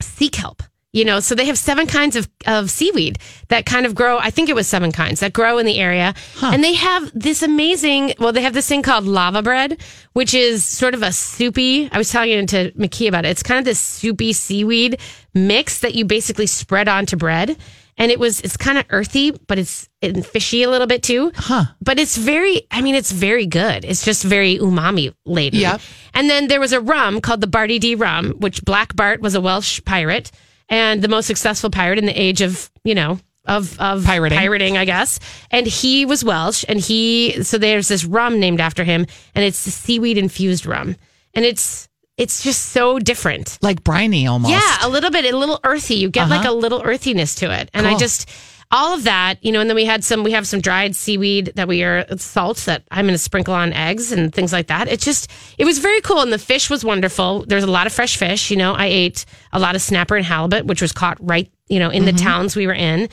sea 0.00 0.28
kelp. 0.28 0.62
You 0.92 1.04
know, 1.04 1.18
so 1.18 1.34
they 1.34 1.46
have 1.46 1.58
seven 1.58 1.88
kinds 1.88 2.14
of, 2.14 2.28
of 2.46 2.70
seaweed 2.70 3.18
that 3.48 3.66
kind 3.66 3.84
of 3.84 3.96
grow. 3.96 4.16
I 4.18 4.30
think 4.30 4.48
it 4.48 4.54
was 4.54 4.68
seven 4.68 4.92
kinds 4.92 5.18
that 5.18 5.32
grow 5.32 5.58
in 5.58 5.66
the 5.66 5.80
area. 5.80 6.14
And 6.40 6.62
they 6.62 6.74
have 6.74 7.10
this 7.12 7.42
amazing, 7.42 8.14
well, 8.20 8.32
they 8.32 8.42
have 8.42 8.54
this 8.54 8.68
thing 8.68 8.82
called 8.82 9.04
laverbread, 9.04 9.82
which 10.12 10.34
is 10.34 10.64
sort 10.64 10.94
of 10.94 11.02
a 11.02 11.10
soupy. 11.10 11.88
I 11.90 11.98
was 11.98 12.12
talking 12.12 12.46
to 12.46 12.70
McKee 12.72 13.08
about 13.08 13.24
it. 13.24 13.30
It's 13.30 13.42
kind 13.42 13.58
of 13.58 13.64
this 13.64 13.80
soupy 13.80 14.32
seaweed 14.32 15.00
mix 15.34 15.80
that 15.80 15.96
you 15.96 16.04
basically 16.04 16.46
spread 16.46 16.86
onto 16.86 17.16
bread. 17.16 17.56
And 17.96 18.10
it 18.10 18.18
was, 18.18 18.40
it's 18.40 18.56
kind 18.56 18.76
of 18.76 18.84
earthy, 18.90 19.30
but 19.30 19.58
it's 19.58 19.88
and 20.02 20.26
fishy 20.26 20.62
a 20.62 20.70
little 20.70 20.86
bit 20.86 21.02
too. 21.02 21.32
Huh. 21.34 21.64
But 21.80 21.98
it's 21.98 22.16
very, 22.16 22.66
I 22.70 22.82
mean, 22.82 22.94
it's 22.94 23.12
very 23.12 23.46
good. 23.46 23.84
It's 23.84 24.04
just 24.04 24.24
very 24.24 24.58
umami 24.58 25.14
laden. 25.24 25.60
Yep. 25.60 25.80
And 26.12 26.28
then 26.28 26.48
there 26.48 26.60
was 26.60 26.72
a 26.72 26.80
rum 26.80 27.20
called 27.20 27.40
the 27.40 27.46
Barty 27.46 27.78
D 27.78 27.94
rum, 27.94 28.32
which 28.38 28.64
Black 28.64 28.96
Bart 28.96 29.20
was 29.20 29.34
a 29.34 29.40
Welsh 29.40 29.80
pirate 29.84 30.30
and 30.68 31.02
the 31.02 31.08
most 31.08 31.26
successful 31.26 31.70
pirate 31.70 31.98
in 31.98 32.06
the 32.06 32.20
age 32.20 32.40
of, 32.40 32.70
you 32.82 32.94
know, 32.94 33.20
of, 33.46 33.78
of 33.78 34.04
Pirating. 34.04 34.38
pirating, 34.38 34.76
I 34.78 34.84
guess. 34.86 35.20
And 35.50 35.66
he 35.66 36.06
was 36.06 36.24
Welsh 36.24 36.64
and 36.68 36.80
he, 36.80 37.42
so 37.42 37.58
there's 37.58 37.88
this 37.88 38.04
rum 38.04 38.40
named 38.40 38.60
after 38.60 38.84
him 38.84 39.06
and 39.34 39.44
it's 39.44 39.64
the 39.64 39.70
seaweed 39.70 40.18
infused 40.18 40.66
rum. 40.66 40.96
And 41.34 41.44
it's, 41.44 41.88
it's 42.16 42.42
just 42.42 42.66
so 42.66 42.98
different. 42.98 43.58
Like 43.60 43.82
briny 43.82 44.26
almost. 44.26 44.52
Yeah, 44.52 44.78
a 44.82 44.88
little 44.88 45.10
bit, 45.10 45.24
a 45.32 45.36
little 45.36 45.60
earthy. 45.64 45.96
You 45.96 46.10
get 46.10 46.28
like 46.28 46.46
a 46.46 46.52
little 46.52 46.82
earthiness 46.82 47.34
to 47.36 47.52
it. 47.52 47.70
And 47.74 47.86
I 47.86 47.96
just 47.96 48.30
all 48.70 48.94
of 48.94 49.04
that, 49.04 49.44
you 49.44 49.52
know, 49.52 49.60
and 49.60 49.68
then 49.68 49.74
we 49.76 49.84
had 49.84 50.02
some 50.04 50.22
we 50.24 50.32
have 50.32 50.46
some 50.46 50.60
dried 50.60 50.96
seaweed 50.96 51.52
that 51.56 51.68
we 51.68 51.82
are 51.82 52.06
salt 52.16 52.58
that 52.66 52.84
I'm 52.90 53.06
gonna 53.06 53.18
sprinkle 53.18 53.54
on 53.54 53.72
eggs 53.72 54.12
and 54.12 54.32
things 54.32 54.52
like 54.52 54.68
that. 54.68 54.88
It 54.88 55.00
just 55.00 55.30
it 55.58 55.64
was 55.64 55.78
very 55.78 56.00
cool 56.00 56.20
and 56.20 56.32
the 56.32 56.38
fish 56.38 56.70
was 56.70 56.84
wonderful. 56.84 57.44
There's 57.46 57.64
a 57.64 57.70
lot 57.70 57.86
of 57.86 57.92
fresh 57.92 58.16
fish, 58.16 58.50
you 58.50 58.56
know. 58.56 58.74
I 58.74 58.86
ate 58.86 59.24
a 59.52 59.58
lot 59.58 59.74
of 59.74 59.82
snapper 59.82 60.16
and 60.16 60.24
halibut, 60.24 60.66
which 60.66 60.82
was 60.82 60.92
caught 60.92 61.18
right, 61.20 61.50
you 61.68 61.78
know, 61.78 61.90
in 61.90 62.04
the 62.04 62.12
towns 62.12 62.56
we 62.56 62.66
were 62.66 62.74
in. 62.74 63.08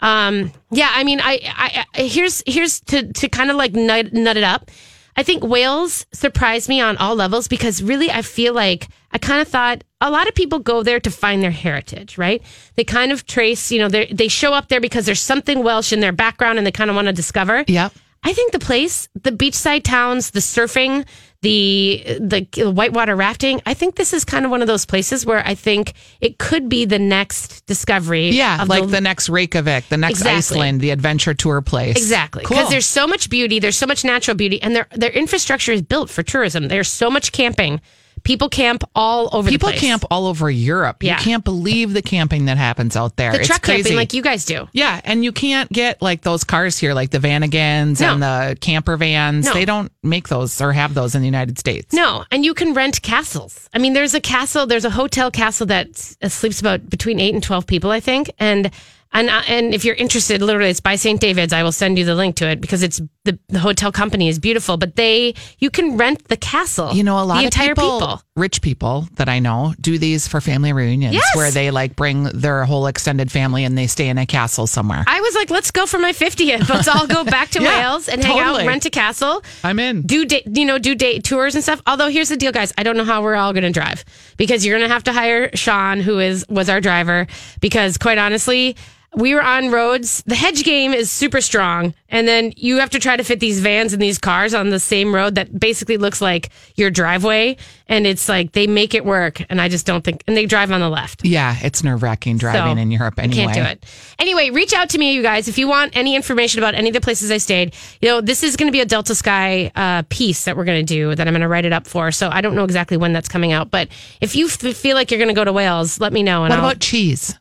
Um, 0.00 0.52
yeah, 0.70 0.90
I 0.92 1.02
mean, 1.04 1.20
I, 1.20 1.40
I, 1.44 1.84
I 1.94 2.02
here's 2.02 2.42
here's 2.46 2.80
to 2.82 3.12
to 3.12 3.28
kind 3.28 3.50
of 3.50 3.56
like 3.56 3.72
nut, 3.72 4.12
nut 4.12 4.36
it 4.36 4.44
up. 4.44 4.70
I 5.16 5.22
think 5.22 5.44
Wales 5.44 6.06
surprised 6.12 6.68
me 6.68 6.80
on 6.80 6.96
all 6.96 7.14
levels 7.14 7.46
because 7.48 7.82
really 7.82 8.10
I 8.10 8.22
feel 8.22 8.52
like 8.52 8.88
I 9.12 9.18
kind 9.18 9.40
of 9.40 9.48
thought 9.48 9.84
a 10.00 10.10
lot 10.10 10.28
of 10.28 10.34
people 10.34 10.58
go 10.58 10.82
there 10.82 10.98
to 11.00 11.10
find 11.10 11.42
their 11.42 11.52
heritage, 11.52 12.18
right? 12.18 12.42
They 12.74 12.84
kind 12.84 13.12
of 13.12 13.26
trace, 13.26 13.70
you 13.70 13.78
know, 13.78 13.88
they 13.88 14.06
they 14.06 14.28
show 14.28 14.52
up 14.52 14.68
there 14.68 14.80
because 14.80 15.06
there's 15.06 15.20
something 15.20 15.62
Welsh 15.62 15.92
in 15.92 16.00
their 16.00 16.12
background 16.12 16.58
and 16.58 16.66
they 16.66 16.72
kind 16.72 16.90
of 16.90 16.96
want 16.96 17.06
to 17.06 17.12
discover. 17.12 17.64
Yeah. 17.68 17.90
I 18.24 18.32
think 18.32 18.52
the 18.52 18.58
place, 18.58 19.08
the 19.14 19.30
beachside 19.30 19.84
towns, 19.84 20.30
the 20.30 20.40
surfing, 20.40 21.06
the 21.44 22.02
the 22.20 22.70
whitewater 22.70 23.14
rafting, 23.14 23.60
I 23.66 23.74
think 23.74 23.96
this 23.96 24.14
is 24.14 24.24
kind 24.24 24.46
of 24.46 24.50
one 24.50 24.62
of 24.62 24.66
those 24.66 24.86
places 24.86 25.26
where 25.26 25.46
I 25.46 25.54
think 25.54 25.92
it 26.20 26.38
could 26.38 26.70
be 26.70 26.86
the 26.86 26.98
next 26.98 27.66
discovery. 27.66 28.30
Yeah, 28.30 28.62
of 28.62 28.68
like 28.68 28.88
the, 28.88 29.00
next 29.02 29.28
Reykjavik, 29.28 29.88
the 29.90 29.98
next 29.98 30.20
Exactly. 30.20 30.56
Iceland, 30.56 30.80
the 30.80 30.90
adventure 30.90 31.34
tour 31.34 31.60
place. 31.60 31.96
Exactly. 31.96 32.44
Cool. 32.44 32.56
Because 32.56 32.70
there's 32.70 32.86
so 32.86 33.06
much 33.06 33.28
beauty, 33.28 33.58
there's 33.58 33.76
so 33.76 33.86
much 33.86 34.04
natural 34.04 34.36
beauty, 34.36 34.60
and 34.62 34.74
their 34.74 34.88
their 34.92 35.10
infrastructure 35.10 35.72
is 35.72 35.82
built 35.82 36.08
for 36.08 36.22
tourism. 36.22 36.68
There's 36.68 36.88
so 36.88 37.10
much 37.10 37.30
camping. 37.32 37.80
People 38.24 38.48
camp 38.48 38.82
all 38.94 39.28
over 39.32 39.48
People 39.50 39.70
camp 39.72 40.02
all 40.10 40.26
over 40.26 40.50
Europe. 40.50 41.02
Yeah. 41.02 41.18
You 41.18 41.22
can't 41.22 41.44
believe 41.44 41.92
the 41.92 42.00
camping 42.02 42.46
that 42.46 42.56
happens 42.56 42.96
out 42.96 43.16
there. 43.16 43.32
the 43.32 43.38
it's 43.40 43.46
truck 43.48 43.62
crazy. 43.62 43.82
camping 43.82 43.96
like 43.96 44.14
you 44.14 44.22
guys 44.22 44.44
do. 44.46 44.66
yeah, 44.72 45.00
and 45.04 45.22
you 45.22 45.30
can't 45.30 45.70
get 45.70 46.00
like 46.00 46.22
those 46.22 46.42
cars 46.42 46.78
here, 46.78 46.94
like 46.94 47.10
the 47.10 47.18
Vanagons 47.18 48.00
No. 48.00 48.14
and 48.14 48.22
the 48.22 48.56
camper 48.60 48.96
vans. 48.96 49.44
No. 49.44 49.52
They 49.52 49.64
don't 49.66 49.92
make 50.02 50.28
those 50.28 50.60
or 50.60 50.72
have 50.72 50.94
those 50.94 51.14
in 51.14 51.20
the 51.20 51.26
United 51.28 51.58
States. 51.58 51.92
No, 51.92 52.24
and 52.30 52.44
you 52.44 52.54
can 52.54 52.72
rent 52.74 53.02
castles. 53.02 53.68
I 53.74 53.78
mean, 53.78 53.92
there's 53.92 54.14
a 54.14 54.20
castle, 54.20 54.66
there's 54.66 54.84
a 54.86 54.90
hotel 54.90 55.30
castle 55.30 55.66
that 55.66 55.94
sleeps 55.96 56.60
about 56.60 56.88
between 56.88 57.20
eight 57.20 57.34
and 57.34 57.42
twelve 57.42 57.66
people, 57.66 57.90
I 57.90 58.00
think. 58.00 58.30
And 58.38 58.70
and 59.14 59.30
uh, 59.30 59.42
and 59.48 59.72
if 59.74 59.84
you're 59.84 59.94
interested, 59.94 60.42
literally, 60.42 60.70
it's 60.70 60.80
by 60.80 60.96
St. 60.96 61.20
David's. 61.20 61.52
I 61.52 61.62
will 61.62 61.72
send 61.72 61.98
you 61.98 62.04
the 62.04 62.14
link 62.14 62.36
to 62.36 62.48
it 62.48 62.60
because 62.60 62.82
it's 62.82 63.00
the, 63.24 63.38
the 63.48 63.58
hotel 63.60 63.90
company 63.92 64.28
is 64.28 64.38
beautiful. 64.38 64.76
But 64.76 64.96
they 64.96 65.34
you 65.58 65.70
can 65.70 65.96
rent 65.96 66.28
the 66.28 66.36
castle. 66.36 66.92
You 66.92 67.04
know, 67.04 67.18
a 67.18 67.24
lot 67.24 67.34
the 67.36 67.40
of 67.40 67.44
entire 67.46 67.74
people, 67.74 68.20
rich 68.36 68.60
people 68.60 69.08
that 69.14 69.28
I 69.28 69.38
know, 69.38 69.72
do 69.80 69.96
these 69.98 70.28
for 70.28 70.40
family 70.40 70.72
reunions 70.72 71.14
Yes. 71.14 71.36
where 71.36 71.50
they 71.50 71.70
like 71.70 71.96
bring 71.96 72.24
their 72.24 72.64
whole 72.64 72.86
extended 72.86 73.30
family 73.32 73.64
and 73.64 73.78
they 73.78 73.86
stay 73.86 74.08
in 74.08 74.18
a 74.18 74.26
castle 74.26 74.66
somewhere. 74.66 75.04
I 75.06 75.20
was 75.20 75.34
like, 75.34 75.48
let's 75.50 75.70
go 75.70 75.86
for 75.86 75.98
my 75.98 76.12
50th. 76.12 76.68
Let's 76.68 76.88
all 76.88 77.06
go 77.06 77.24
back 77.24 77.50
to 77.50 77.62
Yeah, 77.62 77.90
Wales 77.92 78.08
and 78.08 78.22
hang 78.22 78.38
totally. 78.38 78.64
out, 78.64 78.66
rent 78.66 78.84
a 78.84 78.90
castle. 78.90 79.42
I'm 79.62 79.78
in. 79.78 80.02
do 80.02 80.26
da- 80.26 80.42
you 80.52 80.64
know 80.66 80.78
do 80.78 80.94
date 80.94 81.22
tours 81.24 81.54
and 81.54 81.62
stuff 81.62 81.80
although 81.86 82.08
here's 82.08 82.28
the 82.28 82.36
deal 82.36 82.52
guys 82.52 82.72
i 82.76 82.82
don't 82.82 82.96
know 82.96 83.04
how 83.04 83.22
we're 83.22 83.34
all 83.36 83.52
going 83.52 83.62
to 83.62 83.70
drive 83.70 84.04
because 84.36 84.64
you're 84.66 84.76
going 84.78 84.88
to 84.88 84.92
have 84.92 85.04
to 85.04 85.12
hire 85.12 85.50
sean 85.54 86.00
who 86.00 86.18
is 86.18 86.44
was 86.48 86.68
our 86.68 86.80
driver 86.80 87.26
because 87.60 87.96
quite 87.96 88.18
honestly 88.18 88.76
we 89.16 89.34
were 89.34 89.42
on 89.42 89.70
roads 89.70 90.22
the 90.26 90.34
hedge 90.34 90.64
game 90.64 90.92
is 90.92 91.10
super 91.10 91.40
strong 91.40 91.94
and 92.08 92.26
then 92.28 92.52
you 92.56 92.78
have 92.78 92.90
to 92.90 92.98
try 92.98 93.16
to 93.16 93.24
fit 93.24 93.40
these 93.40 93.60
vans 93.60 93.92
and 93.92 94.00
these 94.02 94.18
cars 94.18 94.54
on 94.54 94.70
the 94.70 94.80
same 94.80 95.14
road 95.14 95.34
that 95.36 95.58
basically 95.58 95.96
looks 95.96 96.20
like 96.20 96.50
your 96.76 96.90
driveway 96.90 97.56
and 97.88 98.06
it's 98.06 98.28
like 98.28 98.52
they 98.52 98.66
make 98.66 98.94
it 98.94 99.04
work 99.04 99.42
and 99.50 99.60
i 99.60 99.68
just 99.68 99.86
don't 99.86 100.04
think 100.04 100.22
and 100.26 100.36
they 100.36 100.46
drive 100.46 100.70
on 100.72 100.80
the 100.80 100.88
left 100.88 101.24
Yeah, 101.24 101.56
it's 101.62 101.82
nerve 101.84 102.02
wracking 102.02 102.38
driving 102.38 102.76
so, 102.76 102.82
in 102.82 102.90
Europe 102.90 103.18
anyway. 103.18 103.52
Can't 103.52 103.54
do 103.54 103.62
it. 103.62 103.84
Anyway, 104.18 104.50
reach 104.50 104.72
out 104.72 104.88
to 104.90 104.98
me, 104.98 105.12
you 105.14 105.22
guys, 105.22 105.48
if 105.48 105.58
you 105.58 105.68
want 105.68 105.96
any 105.96 106.14
information 106.14 106.58
about 106.60 106.74
any 106.74 106.88
of 106.88 106.94
the 106.94 107.00
places 107.00 107.30
I 107.30 107.38
stayed. 107.38 107.74
You 108.00 108.08
know, 108.08 108.20
this 108.20 108.42
is 108.42 108.56
going 108.56 108.68
to 108.68 108.72
be 108.72 108.80
a 108.80 108.86
Delta 108.86 109.14
Sky 109.14 109.70
uh, 109.74 110.02
piece 110.08 110.44
that 110.44 110.56
we're 110.56 110.64
going 110.64 110.84
to 110.84 110.94
do 110.94 111.14
that 111.14 111.26
I'm 111.26 111.32
going 111.34 111.42
to 111.42 111.48
write 111.48 111.64
it 111.64 111.72
up 111.72 111.86
for. 111.86 112.10
So 112.12 112.28
I 112.30 112.40
don't 112.40 112.54
know 112.54 112.64
exactly 112.64 112.96
when 112.96 113.12
that's 113.12 113.28
coming 113.28 113.52
out, 113.52 113.70
but 113.70 113.88
if 114.20 114.34
you 114.36 114.46
f- 114.46 114.76
feel 114.76 114.94
like 114.96 115.10
you're 115.10 115.18
going 115.18 115.28
to 115.28 115.34
go 115.34 115.44
to 115.44 115.52
Wales, 115.52 116.00
let 116.00 116.12
me 116.12 116.22
know. 116.22 116.44
And 116.44 116.50
What 116.50 116.58
I'll- 116.60 116.66
about 116.70 116.80
cheese? 116.80 117.38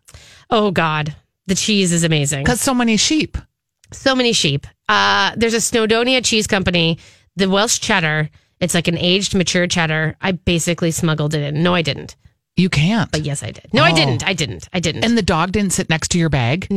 Oh 0.49 0.71
God, 0.71 1.15
the 1.47 1.55
cheese 1.55 1.91
is 1.91 2.03
amazing. 2.03 2.43
Because 2.43 2.61
so 2.61 2.73
many 2.73 2.97
sheep. 2.97 3.37
So 3.91 4.15
many 4.15 4.33
sheep. 4.33 4.65
Uh, 4.89 5.33
there's 5.35 5.53
a 5.53 5.57
Snowdonia 5.57 6.23
cheese 6.23 6.47
company, 6.47 6.97
the 7.35 7.49
Welsh 7.49 7.79
cheddar. 7.79 8.29
It's 8.59 8.73
like 8.73 8.87
an 8.87 8.97
aged, 8.97 9.35
mature 9.35 9.67
cheddar. 9.67 10.15
I 10.21 10.31
basically 10.33 10.91
smuggled 10.91 11.33
it 11.35 11.41
in. 11.41 11.63
No, 11.63 11.73
I 11.75 11.81
didn't. 11.81 12.15
You 12.55 12.69
can't. 12.69 13.11
But 13.11 13.21
yes, 13.21 13.43
I 13.43 13.51
did. 13.51 13.67
No, 13.73 13.83
I 13.83 13.91
Oh. 13.91 13.95
didn't. 13.95 14.25
I 14.25 14.33
didn't. 14.33 14.69
I 14.73 14.79
didn't. 14.79 15.03
And 15.03 15.17
the 15.17 15.21
dog 15.23 15.51
didn't 15.51 15.73
sit 15.73 15.89
next 15.89 16.09
to 16.09 16.19
your 16.19 16.29
bag? 16.29 16.67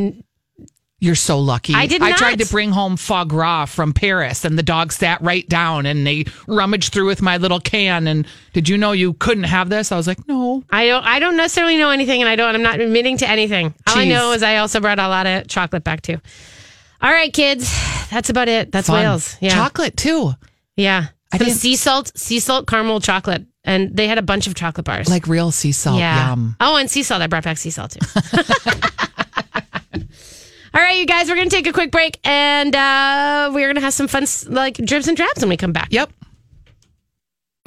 You're 0.98 1.14
so 1.14 1.38
lucky. 1.38 1.74
I 1.74 1.86
did 1.86 2.00
I 2.00 2.12
tried 2.16 2.38
to 2.38 2.46
bring 2.46 2.70
home 2.72 2.96
foie 2.96 3.24
gras 3.24 3.66
from 3.66 3.92
Paris, 3.92 4.46
and 4.46 4.58
the 4.58 4.62
dog 4.62 4.92
sat 4.92 5.20
right 5.20 5.46
down 5.46 5.84
and 5.84 6.06
they 6.06 6.24
rummaged 6.48 6.92
through 6.92 7.06
with 7.06 7.20
my 7.20 7.36
little 7.36 7.60
can. 7.60 8.06
And 8.06 8.26
did 8.54 8.66
you 8.68 8.78
know 8.78 8.92
you 8.92 9.12
couldn't 9.12 9.44
have 9.44 9.68
this? 9.68 9.92
I 9.92 9.96
was 9.98 10.06
like, 10.06 10.26
no. 10.26 10.64
I 10.70 10.86
don't. 10.86 11.04
I 11.04 11.18
don't 11.18 11.36
necessarily 11.36 11.76
know 11.76 11.90
anything, 11.90 12.22
and 12.22 12.28
I 12.30 12.34
don't. 12.36 12.54
I'm 12.54 12.62
not 12.62 12.80
admitting 12.80 13.18
to 13.18 13.28
anything. 13.28 13.74
All 13.86 13.98
I 13.98 14.06
know 14.06 14.32
is 14.32 14.42
I 14.42 14.56
also 14.56 14.80
brought 14.80 14.98
a 14.98 15.06
lot 15.08 15.26
of 15.26 15.46
chocolate 15.48 15.84
back 15.84 16.00
too. 16.00 16.16
All 17.02 17.10
right, 17.12 17.30
kids, 17.30 17.70
that's 18.10 18.30
about 18.30 18.48
it. 18.48 18.72
That's 18.72 18.86
Fun. 18.86 19.02
Wales. 19.04 19.36
Yeah, 19.40 19.50
Chocolate 19.50 19.98
too. 19.98 20.32
yeah. 20.76 21.08
I 21.30 21.36
Some 21.38 21.46
didn't- 21.48 21.58
sea 21.60 21.76
salt, 21.76 22.16
sea 22.16 22.38
salt 22.40 22.66
caramel 22.66 23.00
chocolate, 23.00 23.44
and 23.64 23.94
they 23.94 24.08
had 24.08 24.16
a 24.16 24.22
bunch 24.22 24.46
of 24.46 24.54
chocolate 24.54 24.86
bars. 24.86 25.10
Like 25.10 25.26
real 25.26 25.50
sea 25.50 25.72
salt. 25.72 25.98
yeah. 25.98 26.30
Yum. 26.30 26.56
Oh, 26.58 26.76
and 26.76 26.90
sea 26.90 27.02
salt. 27.02 27.20
I 27.20 27.26
brought 27.26 27.44
back 27.44 27.58
sea 27.58 27.68
salt 27.70 27.90
too. 27.90 28.40
All 30.76 30.82
right, 30.82 30.98
you 30.98 31.06
guys, 31.06 31.30
we're 31.30 31.36
gonna 31.36 31.48
take 31.48 31.66
a 31.66 31.72
quick 31.72 31.90
break, 31.90 32.20
and 32.22 32.76
uh, 32.76 33.50
we're 33.54 33.66
gonna 33.66 33.80
have 33.80 33.94
some 33.94 34.08
fun, 34.08 34.26
like 34.48 34.74
dribs 34.76 35.08
and 35.08 35.16
drabs 35.16 35.40
when 35.40 35.48
we 35.48 35.56
come 35.56 35.72
back. 35.72 35.88
Yep. 35.90 36.12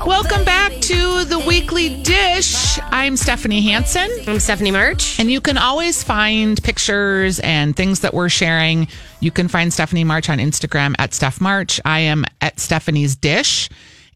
Welcome 0.06 0.46
back 0.46 0.74
to 0.74 1.24
the 1.24 1.40
weekly 1.40 2.04
dish. 2.04 2.78
I'm 2.92 3.18
Stephanie 3.18 3.64
Hansen. 3.64 4.08
I'm 4.28 4.40
Stephanie 4.40 4.70
March. 4.70 5.20
And 5.20 5.32
you 5.32 5.42
can 5.42 5.58
always 5.58 6.04
find 6.04 6.62
pictures 6.62 7.40
and 7.40 7.76
things 7.76 8.02
that 8.02 8.14
we're 8.14 8.30
sharing. 8.30 8.88
You 9.22 9.32
can 9.32 9.48
find 9.48 9.74
Stephanie 9.74 10.04
March 10.04 10.30
on 10.30 10.38
Instagram 10.38 10.94
at 11.00 11.16
Steph 11.16 11.42
March. 11.42 11.82
I 11.84 12.02
am 12.02 12.26
at 12.42 12.60
Stephanie's 12.60 13.16
Dish. 13.16 13.70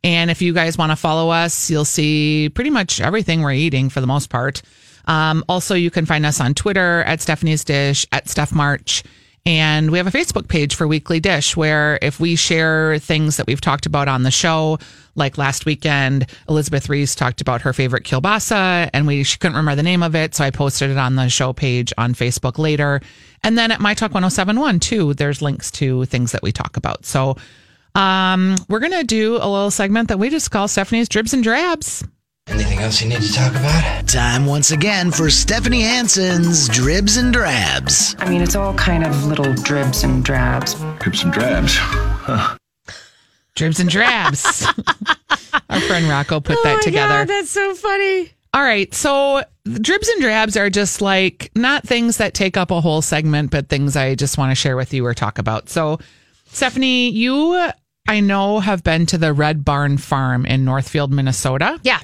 And 0.04 0.30
if 0.30 0.40
you 0.40 0.54
guys 0.54 0.78
want 0.78 0.92
to 0.92 0.96
follow 0.96 1.32
us, 1.32 1.68
you'll 1.68 1.84
see 1.84 2.50
pretty 2.50 2.70
much 2.70 3.02
everything 3.02 3.42
we're 3.42 3.54
eating 3.54 3.90
for 3.90 4.02
the 4.02 4.08
most 4.08 4.30
part. 4.30 4.62
Um, 5.06 5.44
also, 5.50 5.76
you 5.76 5.92
can 5.92 6.06
find 6.06 6.26
us 6.26 6.40
on 6.40 6.54
Twitter 6.54 7.04
at 7.04 7.22
Stephanie's 7.22 7.64
Dish, 7.64 8.06
at 8.12 8.30
Steph 8.30 8.54
March. 8.54 9.04
And 9.46 9.92
we 9.92 9.98
have 9.98 10.08
a 10.08 10.12
Facebook 10.12 10.48
page 10.48 10.76
for 10.76 10.88
Weekly 10.88 11.20
Dish 11.20 11.58
where 11.58 12.00
if 12.02 12.18
we 12.18 12.38
share 12.38 12.98
things 13.00 13.36
that 13.36 13.46
we've 13.46 13.60
talked 13.60 13.86
about 13.86 14.08
on 14.08 14.24
the 14.24 14.32
show, 14.32 14.80
like 15.16 15.38
last 15.38 15.66
weekend, 15.66 16.28
Elizabeth 16.48 16.88
Reese 16.88 17.14
talked 17.14 17.42
about 17.42 17.62
her 17.62 17.74
favorite 17.74 18.06
kielbasa 18.06 18.90
and 18.94 19.06
we 19.06 19.24
she 19.24 19.38
couldn't 19.38 19.58
remember 19.58 19.76
the 19.76 19.84
name 19.84 20.02
of 20.02 20.16
it. 20.16 20.34
So 20.34 20.46
I 20.46 20.50
posted 20.50 20.92
it 20.92 20.98
on 20.98 21.16
the 21.16 21.28
show 21.28 21.52
page 21.52 21.92
on 21.98 22.14
Facebook 22.14 22.58
later. 22.58 23.02
And 23.44 23.58
then 23.58 23.72
at 23.72 23.82
My 23.82 23.94
Talk 23.94 24.14
1071 24.14 24.80
too, 24.80 25.14
there's 25.14 25.42
links 25.42 25.70
to 25.72 26.06
things 26.06 26.32
that 26.32 26.42
we 26.42 26.54
talk 26.54 26.78
about. 26.78 27.06
So 27.06 27.36
um, 27.96 28.56
we're 28.70 28.80
going 28.80 28.94
to 28.94 29.04
do 29.04 29.36
a 29.36 29.48
little 29.48 29.72
segment 29.72 30.08
that 30.08 30.20
we 30.20 30.30
just 30.30 30.52
call 30.52 30.70
Stephanie's 30.70 31.10
Dribs 31.10 31.34
and 31.34 31.44
Drabs. 31.44 32.08
Anything 32.48 32.80
else 32.80 33.02
you 33.02 33.08
need 33.08 33.22
to 33.22 33.34
talk 33.34 33.52
about? 33.52 34.08
Time 34.08 34.46
once 34.46 34.72
again 34.72 35.12
for 35.12 35.30
Stephanie 35.30 35.82
Hansen's 35.82 36.68
Dribs 36.68 37.16
and 37.18 37.32
Drabs. 37.34 38.16
I 38.20 38.30
mean, 38.30 38.42
it's 38.42 38.56
all 38.56 38.74
kind 38.74 39.06
of 39.06 39.26
little 39.26 39.54
dribs 39.54 40.04
and 40.04 40.24
drabs. 40.24 40.76
Drips 41.00 41.24
and 41.24 41.32
drabs. 41.32 41.76
Huh. 41.78 42.58
Dribs 43.56 43.80
and 43.80 43.90
drabs. 43.90 44.66
Our 45.70 45.80
friend 45.82 46.08
Rocco 46.10 46.42
put 46.42 46.62
that 46.64 46.80
oh 46.80 46.82
together. 46.82 47.22
Oh 47.22 47.26
that's 47.26 47.50
so 47.50 47.74
funny. 47.76 48.32
All 48.54 48.62
right. 48.62 48.94
So 48.94 49.44
dribs 49.66 50.10
and 50.10 50.22
drabs 50.22 50.58
are 50.58 50.70
just 50.70 51.02
like 51.02 51.50
not 51.56 51.88
things 51.88 52.18
that 52.18 52.34
take 52.34 52.58
up 52.58 52.72
a 52.72 52.82
whole 52.82 53.02
segment, 53.02 53.52
but 53.52 53.70
things 53.70 53.96
I 53.96 54.16
just 54.16 54.38
want 54.38 54.52
to 54.52 54.56
share 54.56 54.76
with 54.76 54.94
you 54.94 55.06
or 55.06 55.14
talk 55.14 55.40
about. 55.40 55.70
So, 55.70 56.00
Stephanie, 56.48 57.10
you, 57.10 57.70
I 58.08 58.20
know, 58.20 58.60
have 58.60 58.84
been 58.84 59.06
to 59.08 59.18
the 59.18 59.34
Red 59.34 59.64
Barn 59.64 59.98
Farm 59.98 60.46
in 60.46 60.66
Northfield, 60.66 61.12
Minnesota. 61.12 61.80
Yeah. 61.84 62.00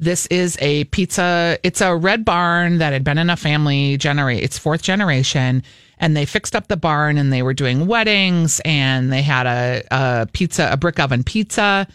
This 0.00 0.26
is 0.26 0.56
a 0.60 0.84
pizza. 0.84 1.58
It's 1.62 1.80
a 1.82 1.94
red 1.94 2.24
barn 2.24 2.78
that 2.78 2.92
had 2.92 3.04
been 3.04 3.18
in 3.18 3.28
a 3.30 3.36
family 3.36 3.96
generate. 3.98 4.42
It's 4.42 4.58
fourth 4.58 4.82
generation, 4.82 5.62
and 5.98 6.16
they 6.16 6.24
fixed 6.24 6.56
up 6.56 6.68
the 6.68 6.76
barn 6.78 7.18
and 7.18 7.30
they 7.32 7.42
were 7.42 7.52
doing 7.54 7.86
weddings 7.86 8.60
and 8.64 9.12
they 9.12 9.20
had 9.22 9.46
a, 9.46 9.82
a 9.90 10.26
pizza, 10.32 10.70
a 10.72 10.76
brick 10.78 10.98
oven 10.98 11.22
pizza. 11.22 11.86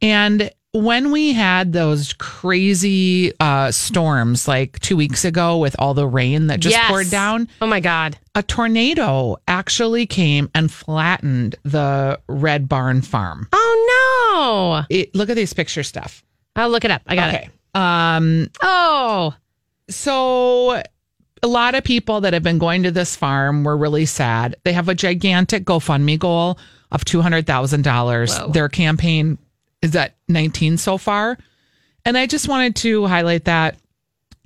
And 0.00 0.50
when 0.72 1.10
we 1.10 1.32
had 1.32 1.72
those 1.72 2.12
crazy 2.12 3.32
uh, 3.40 3.72
storms 3.72 4.46
like 4.46 4.78
two 4.78 4.96
weeks 4.96 5.24
ago 5.24 5.58
with 5.58 5.74
all 5.80 5.94
the 5.94 6.06
rain 6.06 6.46
that 6.46 6.60
just 6.60 6.76
Yes. 6.76 6.88
poured 6.88 7.10
down, 7.10 7.48
Oh 7.60 7.66
my 7.66 7.80
God. 7.80 8.16
a 8.36 8.42
tornado 8.44 9.36
actually 9.48 10.06
came 10.06 10.48
and 10.54 10.70
flattened 10.70 11.56
the 11.64 12.20
red 12.28 12.68
barn 12.68 13.02
farm. 13.02 13.48
Oh 13.52 14.84
no. 14.88 14.96
It, 14.96 15.12
look 15.14 15.28
at 15.28 15.34
these 15.36 15.52
picture 15.52 15.82
stuff. 15.82 16.22
I'll 16.56 16.70
look 16.70 16.84
it 16.84 16.90
up. 16.90 17.02
I 17.06 17.14
got 17.14 17.34
okay. 17.34 17.44
it. 17.74 17.78
Um, 17.80 18.48
Oh. 18.62 19.34
so 19.88 20.82
a 21.42 21.46
lot 21.46 21.74
of 21.74 21.84
people 21.84 22.20
that 22.22 22.32
have 22.32 22.42
been 22.42 22.58
going 22.58 22.82
to 22.82 22.90
this 22.90 23.16
farm 23.16 23.64
were 23.64 23.76
really 23.76 24.06
sad. 24.06 24.56
They 24.64 24.72
have 24.72 24.88
a 24.88 24.94
gigantic 24.94 25.64
GoFundMe 25.64 26.18
goal 26.18 26.58
of 26.90 27.04
two 27.04 27.22
hundred 27.22 27.46
thousand 27.46 27.82
dollars. 27.82 28.36
Their 28.52 28.68
campaign 28.68 29.38
is 29.82 29.94
at 29.96 30.14
nineteen 30.28 30.76
so 30.76 30.98
far, 30.98 31.38
and 32.04 32.18
I 32.18 32.26
just 32.26 32.48
wanted 32.48 32.76
to 32.76 33.06
highlight 33.06 33.44
that 33.44 33.76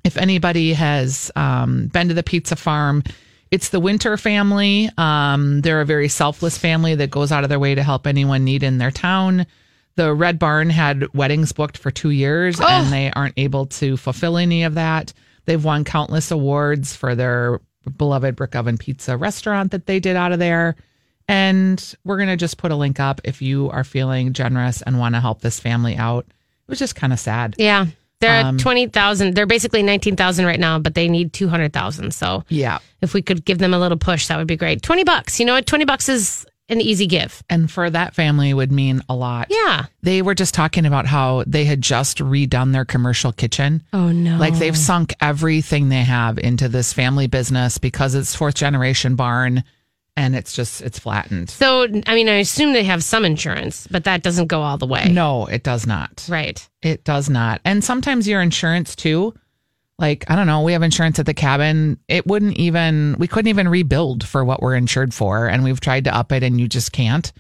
if 0.05 0.17
anybody 0.19 0.75
has 0.75 1.31
um, 1.35 1.89
been 1.89 2.09
to 2.09 2.15
the 2.15 2.23
pizza 2.23 2.57
farm. 2.57 3.03
It's 3.51 3.69
the 3.69 3.79
Winter 3.79 4.17
family. 4.17 4.91
Um, 4.99 5.61
they're 5.61 5.81
a 5.81 5.87
very 5.87 6.09
selfless 6.09 6.59
family 6.59 6.97
that 6.97 7.11
goes 7.11 7.31
out 7.31 7.45
of 7.45 7.51
their 7.51 7.59
way 7.61 7.77
to 7.77 7.85
help 7.85 8.05
anyone 8.05 8.43
need 8.43 8.65
in 8.65 8.79
their 8.79 8.91
town. 8.91 9.47
The 9.97 10.13
Red 10.13 10.39
Barn 10.39 10.71
had 10.71 11.13
weddings 11.15 11.53
booked 11.53 11.79
for 11.79 11.91
two 11.91 12.11
years 12.11 12.61
and 12.61 12.93
they 12.93 13.13
aren't 13.13 13.35
able 13.37 13.67
to 13.67 13.97
fulfill 13.97 14.37
any 14.37 14.65
of 14.65 14.75
that. 14.75 15.13
They've 15.45 15.63
won 15.63 15.85
countless 15.85 16.31
awards 16.31 16.97
for 16.97 17.15
their 17.15 17.61
beloved 17.97 18.35
brick 18.35 18.57
oven 18.57 18.77
pizza 18.79 19.17
restaurant 19.17 19.71
that 19.73 19.87
they 19.87 20.01
did 20.01 20.17
out 20.17 20.33
of 20.33 20.39
there. 20.39 20.75
And 21.29 21.95
we're 22.05 22.17
going 22.17 22.29
to 22.29 22.37
just 22.37 22.59
put 22.59 22.73
a 22.73 22.77
link 22.77 23.01
up 23.01 23.21
if 23.25 23.41
you 23.41 23.71
are 23.71 23.85
feeling 23.85 24.33
generous 24.33 24.83
and 24.83 24.99
want 24.99 25.15
to 25.15 25.21
help 25.21 25.41
this 25.41 25.61
family 25.61 25.97
out. 25.97 26.27
It 26.27 26.71
was 26.71 26.79
just 26.79 26.97
kind 26.97 27.13
of 27.13 27.21
sad. 27.21 27.55
Yeah. 27.59 27.87
They're 28.21 28.45
Um, 28.47 28.59
20,000. 28.59 29.35
They're 29.35 29.47
basically 29.47 29.83
19,000 29.83 30.45
right 30.47 30.61
now, 30.61 30.79
but 30.79 30.95
they 30.95 31.09
need 31.09 31.33
200,000. 31.33 32.13
So 32.13 32.45
Yeah. 32.49 32.79
if 33.01 33.13
we 33.15 33.23
could 33.23 33.45
give 33.45 33.59
them 33.59 33.75
a 33.75 33.79
little 33.79 33.99
push, 33.99 34.27
that 34.29 34.39
would 34.39 34.47
be 34.47 34.57
great. 34.57 34.83
20 34.83 35.05
bucks. 35.05 35.39
You 35.41 35.47
know 35.47 35.55
what? 35.55 35.67
20 35.67 35.85
bucks 35.85 36.09
is 36.09 36.47
an 36.69 36.81
easy 36.81 37.07
give. 37.07 37.43
And 37.51 37.71
for 37.71 37.91
that 37.91 38.15
family 38.15 38.55
would 38.55 38.73
mean 38.73 39.03
a 39.09 39.15
lot. 39.15 39.49
Yeah. 39.51 39.87
They 40.03 40.23
were 40.23 40.35
just 40.35 40.55
talking 40.55 40.87
about 40.87 41.07
how 41.07 41.45
they 41.47 41.65
had 41.65 41.83
just 41.83 42.19
redone 42.19 42.73
their 42.73 42.85
commercial 42.85 43.33
kitchen. 43.33 43.83
Oh 43.93 44.11
no. 44.13 44.39
Like 44.39 44.55
they've 44.55 44.77
sunk 44.77 45.15
everything 45.21 45.89
they 45.89 46.03
have 46.03 46.39
into 46.39 46.69
this 46.69 46.93
family 46.93 47.27
business 47.27 47.79
because 47.79 48.15
it's 48.15 48.35
fourth 48.35 48.55
generation 48.55 49.15
barn 49.15 49.65
and 50.17 50.37
it's 50.37 50.55
just 50.55 50.81
it's 50.81 50.99
flattened. 50.99 51.51
So, 51.51 51.83
I 52.07 52.15
mean, 52.15 52.29
I 52.29 52.37
assume 52.37 52.73
they 52.73 52.85
have 52.85 53.03
some 53.03 53.25
insurance, 53.25 53.87
but 53.91 54.05
that 54.05 54.23
doesn't 54.23 54.47
go 54.47 54.63
all 54.63 54.79
the 54.79 54.87
way. 54.87 55.11
No, 55.11 55.47
it 55.47 55.65
does 55.65 55.87
not. 55.87 56.27
Right. 56.29 56.67
It 56.83 57.05
does 57.05 57.29
not. 57.29 57.61
And 57.65 57.83
sometimes 57.83 58.29
your 58.29 58.41
insurance 58.41 58.95
too. 58.95 59.35
Like, 59.99 60.29
I 60.29 60.35
don't 60.35 60.47
know, 60.47 60.63
we 60.63 60.73
have 60.73 60.83
insurance 60.83 61.19
at 61.19 61.27
the 61.27 61.35
cabin. 61.35 61.99
It 62.09 62.27
wouldn't 62.27 62.57
even 62.57 63.17
we 63.19 63.29
couldn't 63.29 63.49
even 63.49 63.69
rebuild 63.69 64.27
for 64.27 64.45
what 64.45 64.61
we're 64.61 64.75
insured 64.75 65.15
for. 65.15 65.47
And 65.47 65.63
we've 65.63 65.81
tried 65.81 66.05
to 66.05 66.17
up 66.17 66.33
it 66.33 66.43
and 66.43 66.61
you 66.61 66.69
just 66.69 66.93
can't. 66.93 67.33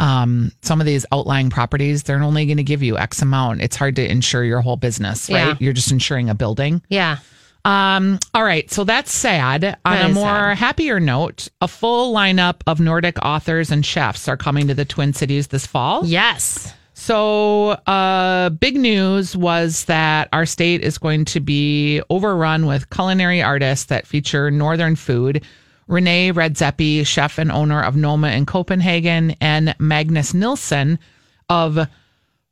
Um, 0.00 0.50
some 0.62 0.80
of 0.80 0.86
these 0.86 1.06
outlying 1.12 1.50
properties, 1.50 2.02
they're 2.02 2.22
only 2.22 2.46
going 2.46 2.56
to 2.56 2.64
give 2.64 2.82
you 2.82 2.98
X 2.98 3.22
amount. 3.22 3.60
It's 3.62 3.76
hard 3.76 3.96
to 3.96 4.10
insure 4.10 4.42
your 4.44 4.60
whole 4.60 4.76
business, 4.76 5.28
right? 5.30 5.48
Yeah. 5.48 5.56
You're 5.60 5.72
just 5.72 5.92
insuring 5.92 6.30
a 6.30 6.34
building. 6.34 6.82
Yeah. 6.88 7.18
Um, 7.66 8.18
all 8.34 8.44
right, 8.44 8.70
so 8.70 8.84
that's 8.84 9.10
sad. 9.12 9.78
On 9.86 9.96
a 9.96 10.08
more 10.10 10.24
sad. 10.26 10.58
happier 10.58 11.00
note, 11.00 11.48
a 11.62 11.68
full 11.68 12.14
lineup 12.14 12.56
of 12.66 12.78
Nordic 12.78 13.18
authors 13.24 13.70
and 13.70 13.86
chefs 13.86 14.28
are 14.28 14.36
coming 14.36 14.68
to 14.68 14.74
the 14.74 14.84
Twin 14.84 15.14
Cities 15.14 15.46
this 15.46 15.66
fall. 15.66 16.04
Yes. 16.04 16.74
So, 17.04 17.72
uh, 17.86 18.48
big 18.48 18.76
news 18.76 19.36
was 19.36 19.84
that 19.84 20.30
our 20.32 20.46
state 20.46 20.80
is 20.80 20.96
going 20.96 21.26
to 21.26 21.40
be 21.40 22.00
overrun 22.08 22.64
with 22.64 22.88
culinary 22.88 23.42
artists 23.42 23.84
that 23.86 24.06
feature 24.06 24.50
northern 24.50 24.96
food. 24.96 25.44
René 25.86 26.32
Redzepi, 26.32 27.06
chef 27.06 27.36
and 27.36 27.52
owner 27.52 27.82
of 27.82 27.94
Noma 27.94 28.28
in 28.28 28.46
Copenhagen, 28.46 29.36
and 29.42 29.76
Magnus 29.78 30.32
Nilsson 30.32 30.98
of 31.50 31.74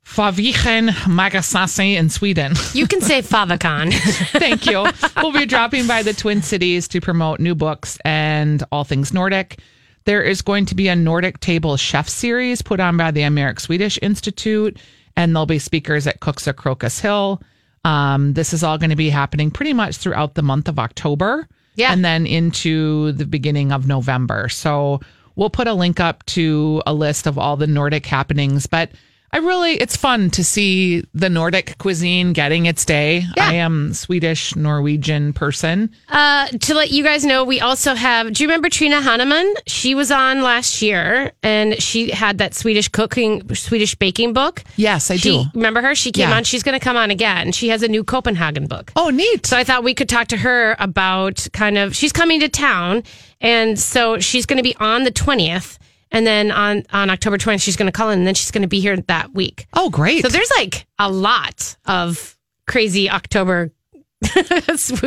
Faviken 0.05 0.89
Magasasi 0.89 1.95
in 1.95 2.11
Sweden. 2.11 2.53
You 2.75 2.85
can 2.85 3.01
say 3.01 3.23
Favacon. 3.23 3.91
Thank 4.39 4.67
you. 4.67 4.85
We'll 5.17 5.33
be 5.33 5.47
dropping 5.47 5.87
by 5.87 6.03
the 6.03 6.13
Twin 6.13 6.43
Cities 6.43 6.87
to 6.89 7.01
promote 7.01 7.39
new 7.39 7.55
books 7.55 7.97
and 8.05 8.63
all 8.71 8.83
things 8.83 9.15
Nordic. 9.15 9.57
There 10.05 10.21
is 10.21 10.41
going 10.41 10.65
to 10.67 10.75
be 10.75 10.87
a 10.87 10.95
Nordic 10.95 11.39
Table 11.39 11.77
Chef 11.77 12.09
series 12.09 12.61
put 12.61 12.79
on 12.79 12.97
by 12.97 13.11
the 13.11 13.21
American 13.21 13.61
Swedish 13.61 13.97
Institute, 14.01 14.77
and 15.15 15.33
there'll 15.33 15.45
be 15.45 15.59
speakers 15.59 16.07
at 16.07 16.19
Cooks 16.19 16.47
of 16.47 16.55
Crocus 16.55 16.99
Hill. 16.99 17.41
Um, 17.85 18.33
this 18.33 18.53
is 18.53 18.63
all 18.63 18.77
going 18.77 18.89
to 18.89 18.95
be 18.95 19.09
happening 19.09 19.51
pretty 19.51 19.73
much 19.73 19.97
throughout 19.97 20.35
the 20.35 20.41
month 20.41 20.67
of 20.67 20.79
October. 20.79 21.47
Yeah. 21.75 21.91
And 21.91 22.05
then 22.05 22.27
into 22.27 23.13
the 23.13 23.25
beginning 23.25 23.71
of 23.71 23.87
November. 23.87 24.47
So 24.49 24.99
we'll 25.35 25.49
put 25.49 25.67
a 25.67 25.73
link 25.73 25.99
up 25.99 26.23
to 26.27 26.83
a 26.85 26.93
list 26.93 27.25
of 27.25 27.37
all 27.37 27.57
the 27.57 27.67
Nordic 27.67 28.05
happenings. 28.05 28.67
But 28.67 28.91
I 29.33 29.37
really, 29.37 29.73
it's 29.73 29.97
fun 29.97 30.29
to 30.29 30.43
see 30.43 31.03
the 31.15 31.27
Nordic 31.27 31.75
cuisine 31.79 32.33
getting 32.33 32.67
its 32.67 32.85
day. 32.85 33.23
Yeah. 33.35 33.47
I 33.49 33.53
am 33.55 33.91
Swedish 33.95 34.55
Norwegian 34.55 35.33
person. 35.33 35.89
Uh, 36.07 36.47
to 36.49 36.75
let 36.75 36.91
you 36.91 37.03
guys 37.03 37.25
know, 37.25 37.43
we 37.43 37.59
also 37.59 37.95
have. 37.95 38.31
Do 38.31 38.43
you 38.43 38.47
remember 38.47 38.69
Trine 38.69 38.91
Hahnemann? 38.91 39.51
She 39.65 39.95
was 39.95 40.11
on 40.11 40.43
last 40.43 40.83
year, 40.83 41.31
and 41.41 41.81
she 41.81 42.11
had 42.11 42.37
that 42.37 42.53
Swedish 42.53 42.89
cooking, 42.89 43.55
Swedish 43.55 43.95
baking 43.95 44.33
book. 44.33 44.63
Yes, 44.75 45.09
I 45.09 45.15
She, 45.15 45.31
do. 45.31 45.43
Remember 45.55 45.81
her? 45.81 45.95
She 45.95 46.11
came 46.11 46.29
Yeah. 46.29 46.35
on. 46.37 46.43
She's 46.43 46.61
going 46.61 46.79
to 46.79 46.83
come 46.83 46.95
on 46.95 47.09
again. 47.09 47.51
She 47.53 47.69
has 47.69 47.81
a 47.81 47.87
new 47.87 48.03
Copenhagen 48.03 48.67
book. 48.67 48.91
Oh, 48.95 49.09
neat. 49.09 49.47
So 49.47 49.57
I 49.57 49.63
thought 49.63 49.83
we 49.83 49.95
could 49.95 50.09
talk 50.09 50.27
to 50.27 50.37
her 50.37 50.75
about 50.77 51.47
kind 51.53 51.79
of. 51.79 51.95
She's 51.95 52.11
coming 52.13 52.39
to 52.41 52.49
town, 52.49 53.01
and 53.41 53.79
so 53.79 54.19
she's 54.19 54.45
going 54.45 54.57
to 54.57 54.63
be 54.63 54.75
on 54.75 55.05
the 55.05 55.11
twentieth, 55.11 55.79
and 56.13 56.25
then 56.25 56.51
on 56.51 56.83
on 56.93 57.09
October 57.09 57.37
twentieth, 57.37 57.61
she's 57.61 57.75
going 57.75 57.87
to 57.91 57.91
call 57.91 58.09
in, 58.11 58.19
and 58.19 58.27
then 58.27 58.35
she's 58.35 58.51
going 58.51 58.61
to 58.61 58.67
be 58.69 58.79
here 58.79 58.95
that 58.95 59.33
week. 59.33 59.65
oh, 59.73 59.89
great. 59.89 60.21
So 60.21 60.29
there's 60.29 60.51
like 60.57 60.87
a 60.97 61.11
lot 61.11 61.75
of 61.85 62.37
crazy 62.67 63.09
October 63.09 63.73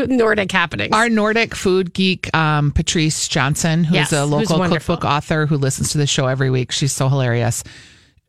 Nordic 0.08 0.52
happenings. 0.52 0.92
Our 0.94 1.08
Nordic 1.08 1.54
food 1.54 1.94
geek, 1.94 2.34
um, 2.36 2.70
Patrice 2.72 3.28
Johnson, 3.28 3.84
who's 3.84 3.94
Yes, 3.94 4.12
a 4.12 4.24
local 4.24 4.58
wonderful. 4.58 4.96
cookbook 4.96 5.10
author 5.10 5.46
who 5.46 5.56
listens 5.56 5.92
to 5.92 5.98
the 5.98 6.06
show 6.06 6.26
every 6.26 6.50
week. 6.50 6.72
She's 6.72 6.92
so 6.92 7.08
hilarious. 7.08 7.64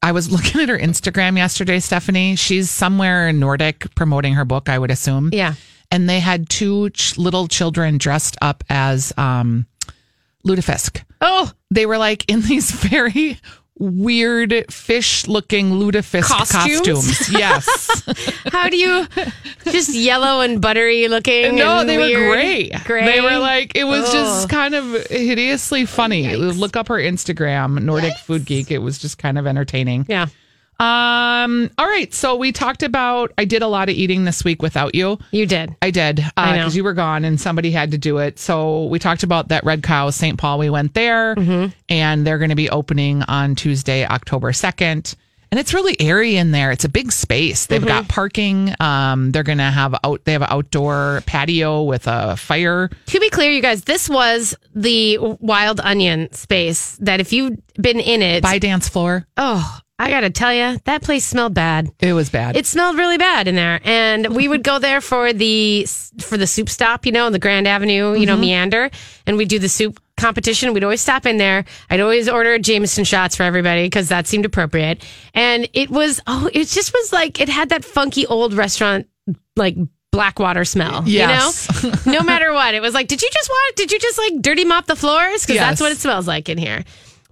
I 0.01 0.11
was 0.11 0.31
looking 0.31 0.61
at 0.61 0.69
her 0.69 0.77
Instagram 0.77 1.35
yesterday, 1.37 1.79
Stephanie. 1.79 2.35
She's 2.35 2.69
somewhere 2.71 3.27
in 3.27 3.39
Nordic 3.39 3.93
promoting 3.95 4.35
her 4.35 4.45
book, 4.45 4.69
I 4.69 4.77
would 4.79 4.91
assume. 4.91 5.31
Yeah. 5.33 5.55
And 5.91 6.09
they 6.09 6.19
had 6.19 6.49
two 6.49 6.89
ch- 6.91 7.17
little 7.17 7.47
children 7.47 7.97
dressed 7.97 8.37
up 8.41 8.63
as 8.69 9.11
um, 9.17 9.65
lutefisk. 10.45 11.03
Oh, 11.21 11.51
They 11.71 11.86
were 11.86 11.97
like 11.97 12.30
in 12.30 12.41
these 12.41 12.71
very 12.89 13.39
weird 13.80 14.65
fish 14.71 15.27
looking 15.27 15.69
lutefisk 15.69 16.23
Costumes? 16.23 16.80
costumes. 16.82 17.30
Yes. 17.38 18.01
how 18.51 18.69
do 18.69 18.77
you 18.77 19.06
just 19.65 19.93
yellow 19.93 20.41
and 20.41 20.60
buttery 20.60 21.08
looking? 21.08 21.56
No, 21.56 21.84
they 21.86 21.97
were 21.97 22.03
weird? 22.06 22.32
gray. 22.32 22.69
Gray. 22.86 23.06
They 23.06 23.21
were 23.21 23.38
like 23.38 23.75
it 23.75 23.84
was 23.84 24.12
just 24.12 24.45
oh. 24.45 24.47
kind 24.47 24.73
of 24.73 25.06
hideously 25.08 25.86
funny. 25.86 26.36
Look 26.36 26.75
up 26.75 26.88
her 26.88 26.95
Instagram, 26.95 27.80
Nordic 27.84 28.13
Food 28.25 28.45
Geek. 28.45 28.71
It 28.71 28.80
was 28.80 28.97
just 28.97 29.19
kind 29.19 29.38
of 29.38 29.45
entertaining. 29.45 30.06
yeah. 30.10 30.27
Um. 30.79 31.69
All 31.77 31.87
right. 31.87 32.13
So 32.13 32.35
we 32.35 32.51
talked 32.51 32.83
about. 32.83 33.31
I 33.37 33.45
did 33.45 33.61
a 33.61 33.67
lot 33.67 33.89
of 33.89 33.95
eating 33.95 34.23
this 34.25 34.43
week 34.43 34.61
without 34.61 34.93
you. 34.95 35.17
You 35.31 35.45
did. 35.45 35.75
I 35.81 35.91
did 35.91 36.17
because 36.35 36.75
you 36.75 36.83
were 36.83 36.93
gone 36.93 37.25
and 37.25 37.39
somebody 37.41 37.71
had 37.71 37.91
to 37.91 37.97
do 37.97 38.19
it. 38.19 38.39
So 38.39 38.85
we 38.85 38.99
talked 38.99 39.23
about 39.23 39.47
that 39.49 39.63
Red 39.63 39.83
Cow 39.83 40.09
St. 40.11 40.37
Paul. 40.37 40.59
We 40.59 40.69
went 40.69 40.93
there, 40.93 41.35
Mm-hmm. 41.35 41.67
and 41.89 42.25
they're 42.27 42.37
going 42.37 42.49
to 42.51 42.55
be 42.55 42.69
opening 42.69 43.23
on 43.23 43.55
Tuesday, 43.55 44.05
October 44.05 44.53
second. 44.53 45.15
And 45.49 45.61
it's 45.61 45.73
really 45.73 45.95
airy 46.01 46.35
in 46.35 46.51
there. 46.51 46.71
It's 46.71 46.83
a 46.83 46.89
big 46.89 47.11
space. 47.13 47.67
They've 47.67 47.79
Mm-hmm. 47.79 47.87
got 47.87 48.09
parking. 48.09 48.73
Um, 48.81 49.31
they're 49.31 49.43
gonna 49.43 49.71
have 49.71 49.95
out. 50.03 50.25
They 50.25 50.33
have 50.33 50.41
an 50.41 50.49
outdoor 50.51 51.23
patio 51.25 51.83
with 51.83 52.05
a 52.07 52.35
fire. 52.35 52.89
To 53.07 53.19
be 53.21 53.29
clear, 53.29 53.49
you 53.49 53.61
guys, 53.61 53.83
this 53.83 54.09
was 54.09 54.55
the 54.75 55.17
Wild 55.39 55.79
Onion 55.79 56.31
space 56.33 56.97
that 56.97 57.21
if 57.21 57.31
you've 57.31 57.57
been 57.75 58.01
in 58.01 58.21
it, 58.21 58.43
by 58.43 58.59
dance 58.59 58.89
floor. 58.89 59.25
oh, 59.37 59.79
I 59.99 60.12
got 60.12 60.19
to 60.21 60.29
tell 60.29 60.53
you, 60.53 60.79
that 60.86 61.01
place 61.01 61.25
smelled 61.25 61.55
bad. 61.55 61.91
It 61.99 62.13
was 62.13 62.29
bad. 62.29 62.55
It 62.55 62.67
smelled 62.67 62.97
really 62.97 63.17
bad 63.17 63.47
in 63.47 63.55
there, 63.55 63.79
and 63.83 64.36
we 64.36 64.47
would 64.47 64.63
go 64.63 64.77
there 64.77 65.01
for 65.01 65.33
the 65.33 65.88
for 66.19 66.38
the 66.38 66.45
soup 66.45 66.69
stop, 66.69 67.05
you 67.05 67.12
know, 67.12 67.29
the 67.31 67.39
Grand 67.39 67.67
Avenue, 67.67 68.13
you 68.13 68.27
know, 68.27 68.33
mm-hmm. 68.33 68.41
meander, 68.41 68.91
and 69.25 69.38
we'd 69.38 69.49
do 69.49 69.57
the 69.57 69.69
soup 69.69 69.99
competition. 70.15 70.73
We'd 70.73 70.83
always 70.83 71.01
stop 71.01 71.25
in 71.25 71.38
there. 71.38 71.65
I'd 71.89 71.99
always 71.99 72.29
order 72.29 72.60
Jameson 72.60 73.05
shots 73.05 73.36
for 73.36 73.43
everybody 73.43 73.86
because 73.86 74.10
that 74.10 74.27
seemed 74.27 74.45
appropriate. 74.45 75.03
And 75.33 75.67
it 75.73 75.89
was 75.89 76.21
oh, 76.27 76.47
it 76.53 76.65
just 76.67 76.93
was 76.93 77.12
like 77.12 77.39
it 77.39 77.49
had 77.49 77.69
that 77.69 77.83
funky 77.83 78.27
old 78.27 78.53
restaurant 78.53 79.07
like 79.55 79.75
blackwater 80.12 80.65
smell. 80.65 81.03
Yes. 81.05 81.67
You 81.83 81.91
know, 81.91 82.19
no 82.19 82.21
matter 82.23 82.53
what, 82.53 82.73
it 82.73 82.81
was 82.81 82.93
like, 82.93 83.07
did 83.07 83.21
you 83.21 83.29
just 83.31 83.49
want? 83.49 83.75
Did 83.75 83.91
you 83.91 83.99
just 83.99 84.17
like 84.17 84.41
dirty 84.41 84.65
mop 84.65 84.86
the 84.86 84.95
floors? 84.95 85.43
Because 85.43 85.55
Yes. 85.55 85.69
that's 85.69 85.81
what 85.81 85.91
it 85.91 85.97
smells 85.97 86.27
like 86.27 86.49
in 86.49 86.57
here. 86.57 86.83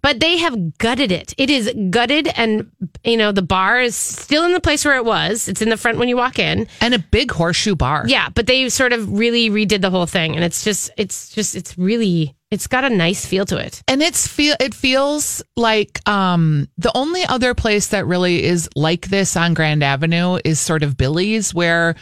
But 0.05 0.19
they 0.19 0.37
have 0.37 0.77
gutted 0.77 1.11
it. 1.11 1.33
It 1.35 1.49
is 1.49 1.73
gutted, 1.89 2.27
and 2.37 2.69
you 3.03 3.17
know 3.17 3.31
the 3.31 3.41
bar 3.41 3.81
is 3.81 3.95
still 3.95 4.45
in 4.45 4.53
the 4.53 4.59
place 4.59 4.85
where 4.85 4.97
it 4.97 5.03
was. 5.03 5.47
It's 5.47 5.63
in 5.63 5.69
the 5.69 5.77
front 5.77 5.97
when 5.97 6.07
you 6.09 6.15
walk 6.15 6.37
in. 6.37 6.67
and 6.79 6.93
a 6.93 6.99
big 6.99 7.31
horseshoe 7.31 7.75
bar. 7.75 8.03
Yeah, 8.05 8.29
but 8.29 8.45
they 8.45 8.69
sort 8.69 8.93
of 8.93 9.17
really 9.17 9.49
redid 9.49 9.81
the 9.81 9.89
whole 9.89 10.05
thing, 10.05 10.35
and 10.35 10.43
it's 10.43 10.63
just, 10.63 10.91
it's 10.95 11.29
just, 11.31 11.55
it's 11.55 11.75
really, 11.75 12.35
it's 12.51 12.67
got 12.67 12.83
a 12.83 12.89
nice 12.91 13.25
feel 13.25 13.45
to 13.45 13.57
it. 13.57 13.81
and 13.87 14.03
it's 14.03 14.27
feel 14.27 14.55
it 14.59 14.75
feels 14.75 15.41
like 15.57 16.07
um 16.07 16.69
the 16.77 16.91
only 16.93 17.25
other 17.25 17.55
place 17.55 17.87
that 17.87 18.05
really 18.05 18.43
is 18.43 18.69
like 18.75 19.07
this 19.07 19.35
on 19.35 19.55
Grand 19.55 19.83
Avenue 19.83 20.37
is 20.45 20.59
sort 20.59 20.83
of 20.83 20.97
Billy's 20.97 21.51
where 21.51 21.95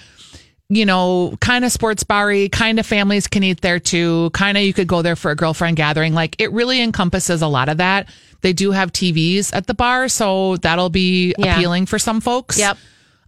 you 0.69 0.85
know 0.85 1.35
kind 1.41 1.65
of 1.65 1.71
sports 1.71 2.03
bar 2.03 2.33
kind 2.51 2.79
of 2.79 2.85
families 2.85 3.27
can 3.27 3.43
eat 3.43 3.61
there 3.61 3.79
too 3.79 4.29
kind 4.33 4.57
of 4.57 4.63
you 4.63 4.73
could 4.73 4.87
go 4.87 5.01
there 5.01 5.15
for 5.15 5.29
a 5.29 5.35
girlfriend 5.35 5.75
gathering 5.75 6.13
like 6.13 6.35
it 6.39 6.51
really 6.53 6.81
encompasses 6.81 7.41
a 7.41 7.47
lot 7.47 7.67
of 7.69 7.77
that 7.77 8.07
they 8.41 8.53
do 8.53 8.71
have 8.71 8.91
TVs 8.91 9.53
at 9.53 9.67
the 9.67 9.73
bar 9.73 10.07
so 10.07 10.55
that'll 10.57 10.89
be 10.89 11.33
Yeah. 11.37 11.55
appealing 11.55 11.85
for 11.85 11.99
some 11.99 12.21
folks 12.21 12.57
Yep. 12.57 12.77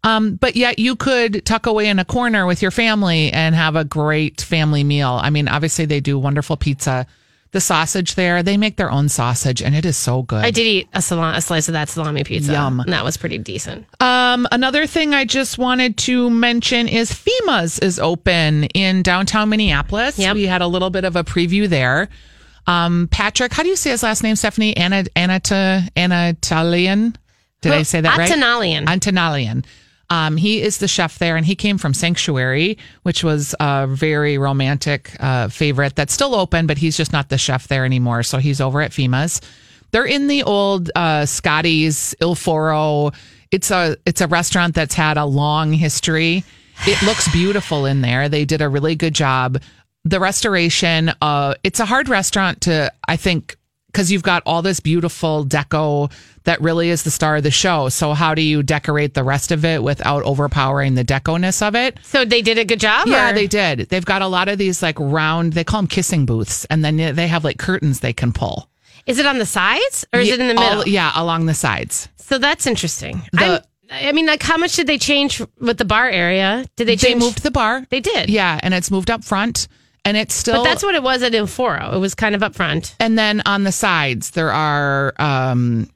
um, 0.04 0.36
but 0.36 0.56
yet 0.56 0.80
you 0.80 0.96
could 0.96 1.46
tuck 1.46 1.66
away 1.66 1.88
in 1.90 2.00
a 2.00 2.06
corner 2.06 2.46
with 2.46 2.62
your 2.62 2.72
family 2.72 3.32
and 3.34 3.54
have 3.54 3.76
a 3.76 3.84
great 3.84 4.40
family 4.42 4.84
meal. 4.84 5.20
I 5.22 5.30
mean, 5.30 5.48
obviously 5.48 5.86
they 5.86 6.00
do 6.00 6.18
wonderful 6.20 6.58
pizza. 6.58 7.06
The 7.56 7.62
sausage 7.62 8.16
there, 8.16 8.44
they 8.44 8.58
make 8.58 8.76
their 8.76 8.92
own 8.92 9.08
sausage 9.08 9.62
and 9.62 9.74
it 9.74 9.86
is 9.86 9.96
so 9.96 10.24
good. 10.24 10.44
I 10.44 10.52
did 10.52 10.68
eat 10.68 10.90
a, 10.92 11.02
sal- 11.02 11.24
a 11.24 11.40
slice 11.40 11.70
of 11.70 11.72
that 11.72 11.88
salami 11.88 12.26
pizza. 12.26 12.52
Yum. 12.52 12.82
And 12.82 12.92
that 12.92 13.06
was 13.06 13.16
pretty 13.16 13.38
decent. 13.38 13.88
Um, 14.02 14.46
another 14.52 14.86
thing 14.86 15.14
I 15.14 15.24
just 15.24 15.58
wanted 15.58 15.96
to 16.00 16.30
mention 16.30 16.90
is 16.90 17.14
Fhima's 17.14 17.80
is 17.80 17.98
open 17.98 18.66
in 18.66 19.04
downtown 19.04 19.48
Minneapolis. 19.48 20.20
Yep. 20.20 20.36
We 20.36 20.48
had 20.48 20.62
a 20.62 20.68
little 20.68 20.90
bit 20.90 21.06
of 21.06 21.16
a 21.16 21.24
preview 21.24 21.70
there. 21.70 22.10
Um, 22.68 23.08
Patrick, 23.10 23.54
how 23.54 23.64
do 23.64 23.70
you 23.70 23.78
say 23.78 23.92
his 23.92 24.04
last 24.04 24.22
name, 24.22 24.36
Stephanie? 24.36 24.76
Anna, 24.76 25.06
Anata, 25.16 25.88
Anatolian? 25.96 27.16
Did 27.62 27.72
I 27.72 27.84
say 27.84 28.02
that 28.02 28.18
right? 28.18 28.30
Antonalian. 28.30 28.86
Antonalian. 28.88 29.64
Um, 30.10 30.38
he 30.38 30.62
is 30.62 30.78
the 30.78 30.88
chef 30.88 31.18
there, 31.18 31.36
and 31.36 31.46
he 31.46 31.56
came 31.56 31.78
from 31.78 31.94
Sanctuary, 31.94 32.78
which 33.04 33.24
was 33.24 33.56
a 33.60 33.88
very 33.88 34.38
romantic 34.38 35.16
uh, 35.20 35.48
favorite 35.48 35.96
that's 35.96 36.14
still 36.14 36.36
open, 36.36 36.68
but 36.68 36.78
he's 36.78 36.96
just 36.96 37.12
not 37.12 37.30
the 37.30 37.38
chef 37.38 37.68
there 37.68 37.86
anymore. 37.86 38.24
So 38.24 38.38
he's 38.38 38.62
over 38.62 38.82
at 38.82 38.92
Fhima's. 38.92 39.42
They're 39.92 40.06
in 40.06 40.28
the 40.28 40.44
old 40.44 40.92
uh, 40.96 41.26
Scotty's 41.26 42.14
Il 42.22 42.36
Foro. 42.36 43.12
It's 43.52 43.72
a 43.72 43.96
it's 44.06 44.22
a 44.22 44.28
restaurant 44.28 44.76
that's 44.76 44.94
had 44.94 45.18
a 45.18 45.26
long 45.26 45.72
history. 45.72 46.44
It 46.86 47.02
looks 47.04 47.32
beautiful 47.32 47.86
in 47.86 48.02
there. 48.02 48.28
They 48.28 48.46
did 48.46 48.62
a 48.62 48.68
really 48.68 48.96
good 48.96 49.14
job. 49.14 49.62
The 50.04 50.20
restoration. 50.20 51.12
Uh, 51.22 51.56
it's 51.64 51.80
a 51.80 51.86
hard 51.86 52.10
restaurant 52.10 52.62
to 52.62 52.92
I 53.08 53.16
think 53.16 53.58
because 53.96 54.12
you've 54.12 54.24
got 54.24 54.44
all 54.46 54.62
this 54.62 54.82
beautiful 54.82 55.46
deco 55.46 56.12
that 56.44 56.60
really 56.60 56.90
is 56.90 57.04
the 57.04 57.10
star 57.12 57.38
of 57.38 57.44
the 57.44 57.50
show. 57.50 57.88
So 57.88 58.12
how 58.14 58.36
do 58.36 58.42
you 58.42 58.62
decorate 58.62 59.14
the 59.14 59.24
rest 59.24 59.54
of 59.54 59.64
it 59.64 59.82
without 59.82 60.22
overpowering 60.24 60.96
the 60.96 61.06
deco-ness 61.06 61.62
of 61.62 61.76
it? 61.76 61.98
so 62.04 62.26
they 62.26 62.42
did 62.42 62.58
a 62.58 62.66
good 62.66 62.82
job? 62.82 63.08
Yeah, 63.08 63.32
or- 63.32 63.34
they 63.34 63.48
did. 63.48 63.88
They've 63.90 64.04
got 64.04 64.22
a 64.22 64.28
lot 64.28 64.50
of 64.50 64.58
these 64.58 64.84
like 64.84 65.00
round, 65.00 65.54
they 65.54 65.64
call 65.64 65.80
them 65.80 65.88
kissing 65.88 66.26
booths, 66.26 66.66
and 66.66 66.84
then 66.84 66.98
they 67.16 67.28
have 67.28 67.46
like 67.46 67.58
curtains 67.58 68.02
they 68.02 68.12
can 68.12 68.34
pull. 68.34 68.70
Is 69.06 69.18
it 69.18 69.26
on 69.26 69.38
the 69.40 69.46
sides 69.46 70.04
or 70.12 70.20
is 70.20 70.28
it 70.28 70.42
in 70.42 70.50
the 70.50 70.56
middle? 70.56 70.80
All- 70.80 70.88
yeah, 70.88 71.14
along 71.16 71.46
the 71.46 71.54
sides. 71.54 72.10
So 72.18 72.38
that's 72.38 72.68
interesting. 72.68 73.22
The- 73.32 73.64
I'm- 73.90 74.16
mean, 74.16 74.26
like, 74.26 74.44
how 74.44 74.58
much 74.58 74.76
did 74.76 74.88
they 74.88 74.98
change 74.98 75.42
with 75.62 75.78
the 75.78 75.86
bar 75.86 76.10
area? 76.10 76.66
Did 76.76 76.88
they 76.88 76.96
They 76.96 77.16
moved 77.16 77.44
the 77.44 77.52
bar. 77.52 77.86
They 77.92 78.02
did. 78.02 78.30
Yeah, 78.30 78.60
and 78.62 78.74
it's 78.74 78.92
moved 78.92 79.10
up 79.12 79.24
front, 79.24 79.68
and 80.06 80.16
it's 80.16 80.34
still. 80.34 80.64
But 80.64 80.70
that's 80.70 80.84
what 80.84 80.96
it 80.96 81.04
was 81.04 81.22
at 81.24 81.34
Il 81.36 81.48
Foro. 81.48 81.92
It 81.94 82.00
was 82.00 82.16
kind 82.16 82.36
of 82.36 82.42
up 82.44 82.56
front. 82.56 82.96
and 83.00 83.18
then 83.18 83.42
on 83.46 83.64
the 83.64 83.72
sides 83.74 84.30
there 84.32 84.52
are 84.52 85.14
um, 85.20 85.90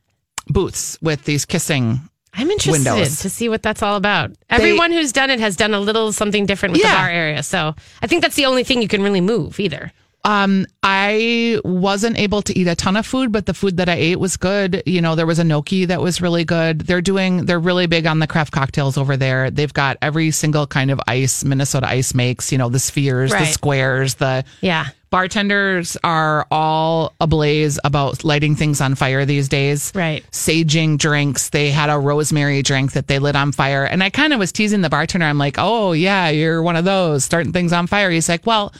booths 0.47 0.97
with 1.01 1.23
these 1.23 1.45
kissing. 1.45 2.01
I'm 2.33 2.49
interested 2.51 2.91
Windows. 2.93 3.21
to 3.21 3.29
see 3.29 3.49
what 3.49 3.63
that's 3.63 3.81
all 3.81 3.95
about. 3.95 4.31
Everyone 4.49 4.91
who's 4.91 5.11
done 5.11 5.29
it 5.31 5.39
has 5.39 5.55
done 5.55 5.73
a 5.73 5.79
little 5.79 6.11
something 6.11 6.45
different 6.45 6.73
with 6.73 6.81
Yeah. 6.83 6.91
the 6.91 6.95
bar 6.97 7.09
area. 7.09 7.41
So 7.43 7.73
I 8.01 8.07
think 8.07 8.21
that's 8.21 8.35
the 8.35 8.45
only 8.45 8.63
thing 8.63 8.81
you 8.81 8.87
can 8.87 9.01
really 9.01 9.21
move 9.21 9.59
either. 9.59 9.91
Um, 10.25 10.65
I 10.83 11.59
wasn't 11.63 12.17
able 12.19 12.41
to 12.41 12.57
eat 12.57 12.67
a 12.67 12.75
ton 12.75 12.97
of 12.97 13.05
food, 13.05 13.31
but 13.31 13.45
the 13.45 13.53
food 13.53 13.77
that 13.77 13.87
I 13.87 13.93
ate 13.95 14.19
was 14.19 14.35
good. 14.35 14.83
You 14.85 15.01
know, 15.01 15.15
there 15.15 15.25
was 15.25 15.39
a 15.39 15.43
gnocchi 15.43 15.85
that 15.85 16.01
was 16.01 16.21
really 16.21 16.43
good. 16.43 16.81
They're 16.81 17.01
doing, 17.01 17.45
they're 17.45 17.59
really 17.59 17.87
big 17.87 18.05
on 18.05 18.19
the 18.19 18.27
craft 18.27 18.51
cocktails 18.51 18.97
over 18.97 19.15
there. 19.15 19.49
They've 19.49 19.73
got 19.73 19.97
every 20.01 20.31
single 20.31 20.67
kind 20.67 20.91
of 20.91 20.99
ice 21.07 21.45
Minnesota 21.45 21.87
Ice 21.89 22.13
makes, 22.13 22.51
you 22.51 22.57
know, 22.57 22.67
the 22.69 22.79
spheres, 22.79 23.31
the 23.31 23.45
squares, 23.45 24.15
the 24.15 24.43
Yeah. 24.61 24.87
bartenders 25.09 25.95
are 26.03 26.45
all 26.51 27.13
ablaze 27.21 27.79
about 27.83 28.23
lighting 28.23 28.55
things 28.55 28.81
on 28.81 28.95
fire 28.95 29.25
these 29.25 29.47
days. 29.47 29.91
Right. 29.95 30.23
Saging 30.31 30.97
drinks. 30.97 31.49
They 31.49 31.71
had 31.71 31.89
a 31.89 31.97
rosemary 31.97 32.61
drink 32.61 32.91
that 32.91 33.07
they 33.07 33.19
lit 33.19 33.35
on 33.35 33.51
fire. 33.53 33.85
And 33.85 34.03
I 34.03 34.09
kind 34.09 34.33
of 34.33 34.39
was 34.39 34.51
teasing 34.51 34.81
the 34.81 34.89
bartender. 34.89 35.25
I'm 35.25 35.37
like, 35.37 35.55
oh, 35.57 35.93
yeah, 35.93 36.29
you're 36.29 36.61
one 36.61 36.75
of 36.75 36.83
those 36.85 37.23
starting 37.23 37.53
things 37.53 37.71
on 37.73 37.87
fire. 37.87 38.09
He's 38.11 38.27
like, 38.29 38.45
well, 38.45 38.73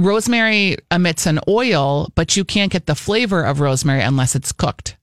rosemary 0.00 0.76
emits 0.90 1.26
an 1.26 1.38
oil, 1.46 2.08
but 2.14 2.36
you 2.36 2.44
can't 2.44 2.72
get 2.72 2.86
the 2.86 2.94
flavor 2.94 3.42
of 3.44 3.60
rosemary 3.60 4.02
unless 4.02 4.34
it's 4.34 4.52
cooked. 4.52 4.96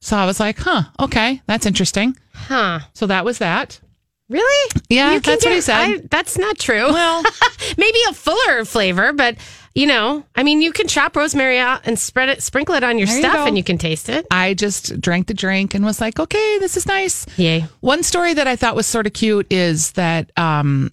So 0.00 0.16
I 0.16 0.26
was 0.26 0.38
like, 0.40 0.58
huh, 0.58 0.82
okay, 1.00 1.40
that's 1.46 1.64
interesting. 1.64 2.16
Huh. 2.34 2.80
So 2.92 3.06
that 3.06 3.24
was 3.24 3.38
that. 3.38 3.80
Really? 4.28 4.70
Yeah, 4.88 5.12
You 5.14 5.20
that's 5.20 5.44
what 5.44 5.54
he 5.54 5.60
said. 5.60 5.74
I- 5.76 6.00
that's 6.10 6.36
not 6.38 6.58
true. 6.58 6.92
Well, 6.92 7.22
Maybe 7.78 7.98
a 8.08 8.12
fuller 8.14 8.64
flavor, 8.64 9.12
but 9.12 9.36
you 9.74 9.86
know, 9.86 10.24
I 10.36 10.44
mean, 10.44 10.62
you 10.62 10.72
can 10.72 10.86
chop 10.86 11.16
rosemary 11.16 11.58
out 11.58 11.80
and 11.84 11.98
spread 11.98 12.28
it, 12.28 12.42
sprinkle 12.42 12.74
it 12.76 12.84
on 12.84 12.96
your 12.96 13.06
There 13.08 13.18
stuff, 13.20 13.34
go. 13.34 13.46
and 13.46 13.56
you 13.56 13.64
can 13.64 13.76
taste 13.76 14.08
it. 14.08 14.24
I 14.30 14.54
just 14.54 15.00
drank 15.00 15.26
the 15.26 15.34
drink 15.34 15.74
and 15.74 15.84
was 15.84 16.00
like, 16.00 16.20
okay, 16.20 16.58
this 16.58 16.76
is 16.76 16.86
nice. 16.86 17.26
Yay. 17.36 17.66
One 17.80 18.02
story 18.02 18.34
that 18.34 18.46
I 18.46 18.54
thought 18.56 18.76
was 18.76 18.86
sort 18.86 19.06
of 19.06 19.12
cute 19.14 19.46
is 19.52 19.92
that 19.92 20.30
um, 20.38 20.90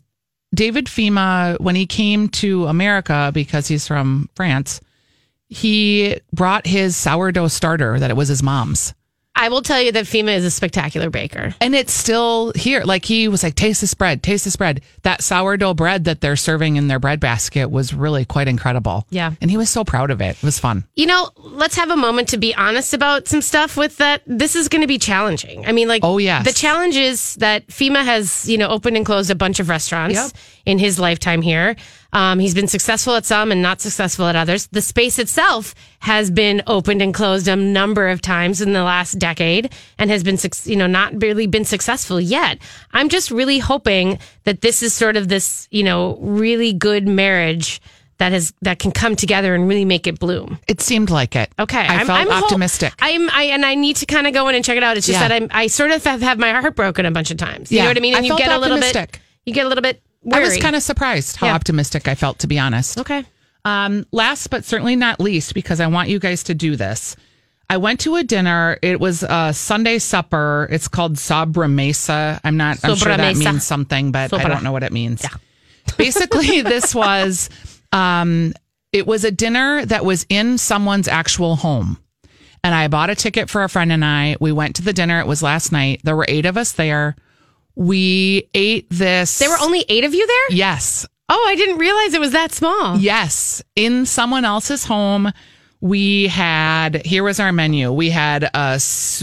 David 0.53 0.85
Fhima, 0.85 1.59
when 1.59 1.75
he 1.75 1.85
came 1.85 2.27
to 2.29 2.67
America 2.67 3.31
because 3.33 3.67
he's 3.67 3.87
from 3.87 4.29
France, 4.35 4.81
he 5.47 6.19
brought 6.33 6.67
his 6.67 6.95
sourdough 6.95 7.47
starter 7.47 7.99
that 7.99 8.09
it 8.09 8.17
was 8.17 8.27
his 8.27 8.43
mom's. 8.43 8.93
I 9.33 9.49
will 9.49 9.61
tell 9.61 9.81
you 9.81 9.91
that 9.93 10.05
Fhima 10.05 10.35
is 10.35 10.43
a 10.45 10.51
spectacular 10.51 11.09
baker. 11.09 11.55
And 11.61 11.73
it's 11.73 11.93
still 11.93 12.51
here. 12.53 12.83
Like 12.83 13.05
he 13.05 13.27
was 13.27 13.43
like, 13.43 13.55
taste 13.55 13.81
this 13.81 13.93
bread, 13.93 14.21
taste 14.21 14.43
this 14.43 14.55
bread. 14.55 14.81
That 15.03 15.23
sourdough 15.23 15.73
bread 15.73 16.03
that 16.03 16.21
they're 16.21 16.35
serving 16.35 16.75
in 16.75 16.87
their 16.89 16.99
bread 16.99 17.19
basket 17.19 17.71
was 17.71 17.93
really 17.93 18.25
quite 18.25 18.47
incredible. 18.47 19.07
Yeah. 19.09 19.31
And 19.41 19.49
he 19.49 19.57
was 19.57 19.69
so 19.69 19.83
proud 19.83 20.11
of 20.11 20.21
it. 20.21 20.35
It 20.35 20.43
was 20.43 20.59
fun. 20.59 20.83
You 20.95 21.05
know, 21.07 21.29
let's 21.37 21.75
have 21.77 21.89
a 21.89 21.95
moment 21.95 22.27
to 22.29 22.37
be 22.37 22.53
honest 22.53 22.93
about 22.93 23.27
some 23.27 23.41
stuff 23.41 23.77
with 23.77 23.97
that. 23.97 24.21
This 24.27 24.55
is 24.55 24.67
going 24.67 24.81
to 24.81 24.87
be 24.87 24.99
challenging. 24.99 25.65
I 25.65 25.71
mean, 25.71 25.87
like, 25.87 26.03
Oh, 26.03 26.17
yeah. 26.17 26.43
The 26.43 26.53
challenge 26.53 26.95
is 26.95 27.35
that 27.35 27.65
Fhima 27.67 28.03
has, 28.03 28.47
you 28.49 28.57
know, 28.57 28.67
opened 28.67 28.97
and 28.97 29.05
closed 29.05 29.31
a 29.31 29.35
bunch 29.35 29.59
of 29.59 29.69
restaurants 29.69 30.15
Yep. 30.15 30.31
in 30.65 30.77
his 30.77 30.99
lifetime 30.99 31.41
here. 31.41 31.75
Um, 32.13 32.39
he's 32.39 32.53
been 32.53 32.67
successful 32.67 33.15
at 33.15 33.25
some 33.25 33.51
and 33.51 33.61
not 33.61 33.79
successful 33.81 34.25
at 34.25 34.35
others. 34.35 34.67
The 34.67 34.81
space 34.81 35.17
itself 35.17 35.73
has 35.99 36.29
been 36.29 36.61
opened 36.67 37.01
and 37.01 37.13
closed 37.13 37.47
a 37.47 37.55
number 37.55 38.09
of 38.09 38.21
times 38.21 38.59
in 38.61 38.73
the 38.73 38.83
last 38.83 39.17
decade 39.17 39.71
and 39.97 40.09
has 40.09 40.23
been, 40.23 40.37
you 40.65 40.75
know, 40.75 40.87
not 40.87 41.21
really 41.21 41.47
been 41.47 41.63
successful 41.65 42.19
yet. 42.19 42.57
I'm 42.91 43.07
just 43.09 43.31
really 43.31 43.59
hoping 43.59 44.19
that 44.43 44.61
this 44.61 44.83
is 44.83 44.93
sort 44.93 45.15
of 45.15 45.29
this, 45.29 45.67
you 45.71 45.83
know, 45.83 46.17
really 46.19 46.73
good 46.73 47.07
marriage 47.07 47.81
that 48.17 48.33
has 48.33 48.53
that 48.61 48.77
can 48.77 48.91
come 48.91 49.15
together 49.15 49.55
and 49.55 49.67
really 49.67 49.85
make 49.85 50.05
it 50.05 50.19
bloom. 50.19 50.59
It 50.67 50.79
seemed 50.79 51.09
like 51.09 51.35
it. 51.35 51.51
Okay, 51.57 51.79
I 51.79 52.03
felt 52.03 52.27
hol- 52.29 52.43
optimistic. 52.43 52.93
I'm, 52.99 53.27
I 53.31 53.45
and 53.45 53.65
I 53.65 53.73
need 53.73 53.95
to 53.95 54.05
kind 54.05 54.27
of 54.27 54.33
go 54.33 54.47
in 54.47 54.53
and 54.53 54.63
check 54.63 54.77
it 54.77 54.83
out. 54.83 54.95
It's 54.95 55.07
just 55.07 55.19
Yeah. 55.19 55.27
that 55.27 55.41
I'm, 55.41 55.47
I 55.49 55.65
sort 55.67 55.89
of 55.89 56.03
have, 56.03 56.21
have 56.21 56.37
my 56.37 56.51
heart 56.51 56.75
broken 56.75 57.07
a 57.07 57.11
bunch 57.11 57.31
of 57.31 57.37
times. 57.37 57.71
You 57.71 57.77
Yeah, 57.77 57.85
know 57.85 57.89
what 57.91 57.97
I 57.97 57.99
mean? 58.01 58.13
I 58.13 58.17
And 58.17 58.25
you 58.27 58.31
felt 58.31 58.41
get 58.41 58.51
a 58.51 58.59
little 58.59 58.79
bit, 58.79 59.19
you 59.45 59.53
get 59.53 59.65
a 59.65 59.69
little 59.69 59.81
bit. 59.81 60.03
I 60.31 60.39
was 60.39 60.57
kind 60.57 60.75
of 60.75 60.83
surprised 60.83 61.37
how 61.37 61.47
Yeah. 61.47 61.55
optimistic 61.55 62.07
I 62.07 62.15
felt, 62.15 62.39
to 62.39 62.47
be 62.47 62.59
honest. 62.59 62.97
okay. 62.99 63.25
Um, 63.63 64.05
last 64.11 64.49
but 64.49 64.65
certainly 64.65 64.95
not 64.95 65.19
least, 65.19 65.53
because 65.53 65.79
I 65.79 65.87
want 65.87 66.09
you 66.09 66.17
guys 66.19 66.43
to 66.43 66.53
do 66.55 66.75
this. 66.75 67.15
I 67.69 67.77
went 67.77 67.99
to 68.01 68.15
a 68.17 68.23
dinner. 68.23 68.77
It 68.81 68.99
was 68.99 69.23
a 69.23 69.53
Sunday 69.53 69.97
supper. 69.99 70.67
It's 70.71 70.87
called 70.87 71.17
Sabra 71.17 71.67
Mesa. 71.69 72.41
I'm 72.43 72.57
not. 72.57 72.79
I'm 72.83 72.95
sure 72.95 73.15
that 73.15 73.35
Sobremesa. 73.35 73.45
means 73.53 73.65
something, 73.65 74.11
but 74.11 74.33
I 74.33 74.47
don't 74.47 74.63
know 74.63 74.71
what 74.73 74.83
it 74.83 74.91
means. 74.91 75.23
Yeah. 75.23 75.29
Basically, 75.97 76.61
this 76.61 76.93
was. 76.93 77.49
Um, 77.93 78.53
it 78.91 79.07
was 79.07 79.23
a 79.23 79.31
dinner 79.31 79.85
that 79.85 80.03
was 80.03 80.25
in 80.27 80.57
someone's 80.57 81.07
actual 81.07 81.55
home. 81.55 81.97
And 82.63 82.75
I 82.75 82.87
bought 82.89 83.09
a 83.09 83.15
ticket 83.15 83.49
for 83.49 83.63
a 83.63 83.69
friend 83.69 83.91
and 83.91 84.03
I. 84.03 84.35
We 84.41 84.51
went 84.51 84.75
to 84.77 84.81
the 84.81 84.91
dinner. 84.93 85.19
It 85.19 85.27
was 85.27 85.41
last 85.41 85.71
night. 85.71 86.01
There 86.03 86.15
were 86.15 86.25
eight 86.27 86.45
of 86.45 86.57
us 86.57 86.73
there. 86.73 87.15
We 87.75 88.49
ate 88.53 88.87
this. 88.89 89.39
There 89.39 89.49
were 89.49 89.61
only 89.61 89.85
eight 89.87 90.03
of 90.03 90.13
you 90.13 90.25
there? 90.27 90.57
Yes. 90.57 91.05
Oh, 91.29 91.45
I 91.47 91.55
didn't 91.55 91.77
realize 91.77 92.13
it 92.13 92.19
was 92.19 92.33
that 92.33 92.51
small. 92.51 92.97
Yes. 92.97 93.63
In 93.75 94.05
someone 94.05 94.43
else's 94.43 94.83
home, 94.83 95.31
we 95.79 96.27
had, 96.27 97.05
here 97.05 97.23
was 97.23 97.39
our 97.39 97.51
menu. 97.51 97.91
We 97.91 98.09
had 98.09 98.49
a 98.53 98.79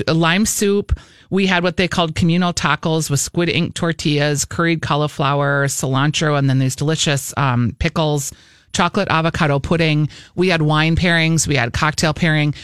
lime 0.09 0.47
soup. 0.47 0.99
We 1.31 1.47
had 1.47 1.63
what 1.63 1.77
they 1.77 1.87
called 1.87 2.15
communal 2.15 2.55
tacos 2.55 3.11
with 3.11 3.21
squid 3.21 3.51
ink 3.51 3.75
tortillas, 3.75 4.47
curried 4.47 4.81
cauliflower, 4.81 5.67
cilantro, 5.67 6.39
and 6.39 6.49
then 6.49 6.59
these 6.59 6.75
delicious 6.75 7.35
um, 7.37 7.77
pickles, 7.79 8.33
chocolate 8.73 9.09
avocado 9.09 9.59
pudding. 9.59 10.09
We 10.35 10.49
had 10.49 10.63
wine 10.63 10.97
pairings. 10.97 11.47
We 11.47 11.57
had 11.57 11.73
cocktail 11.75 12.15
pairing. 12.15 12.55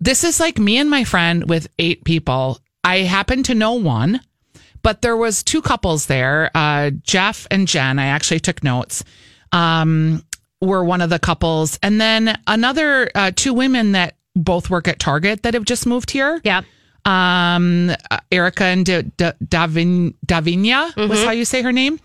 This 0.00 0.24
is 0.24 0.40
like 0.40 0.58
me 0.58 0.78
and 0.78 0.88
my 0.88 1.04
friend 1.04 1.48
with 1.48 1.68
eight 1.78 2.04
people. 2.04 2.58
I 2.82 2.98
happen 3.00 3.42
to 3.44 3.54
know 3.54 3.74
one 3.74 4.20
but 4.82 5.02
there 5.02 5.16
was 5.16 5.42
two 5.42 5.62
couples 5.62 6.06
there 6.06 6.50
uh, 6.54 6.90
jeff 7.02 7.46
and 7.50 7.66
jen. 7.68 7.98
I 7.98 8.06
actually 8.06 8.40
took 8.40 8.62
notes 8.64 9.04
um, 9.52 10.22
were 10.60 10.84
one 10.84 11.00
of 11.00 11.10
the 11.10 11.18
couples. 11.18 11.78
And 11.82 12.00
then 12.00 12.38
another 12.46 13.10
uh, 13.14 13.30
two 13.34 13.54
women 13.54 13.92
that 13.92 14.16
both 14.34 14.70
work 14.70 14.88
at 14.88 14.98
target 14.98 15.42
that 15.42 15.54
have 15.54 15.64
just 15.64 15.86
moved 15.86 16.10
here. 16.10 16.40
Yeah. 16.44 16.62
um, 17.04 17.90
uh, 18.10 18.18
erica 18.30 18.64
and 18.64 18.84
D- 18.84 19.02
D- 19.16 19.30
Davin- 19.44 20.14
davinia 20.26 20.94
was 21.08 21.22
how 21.24 21.30
you 21.30 21.44
say 21.44 21.62
her 21.62 21.72
name. 21.72 21.98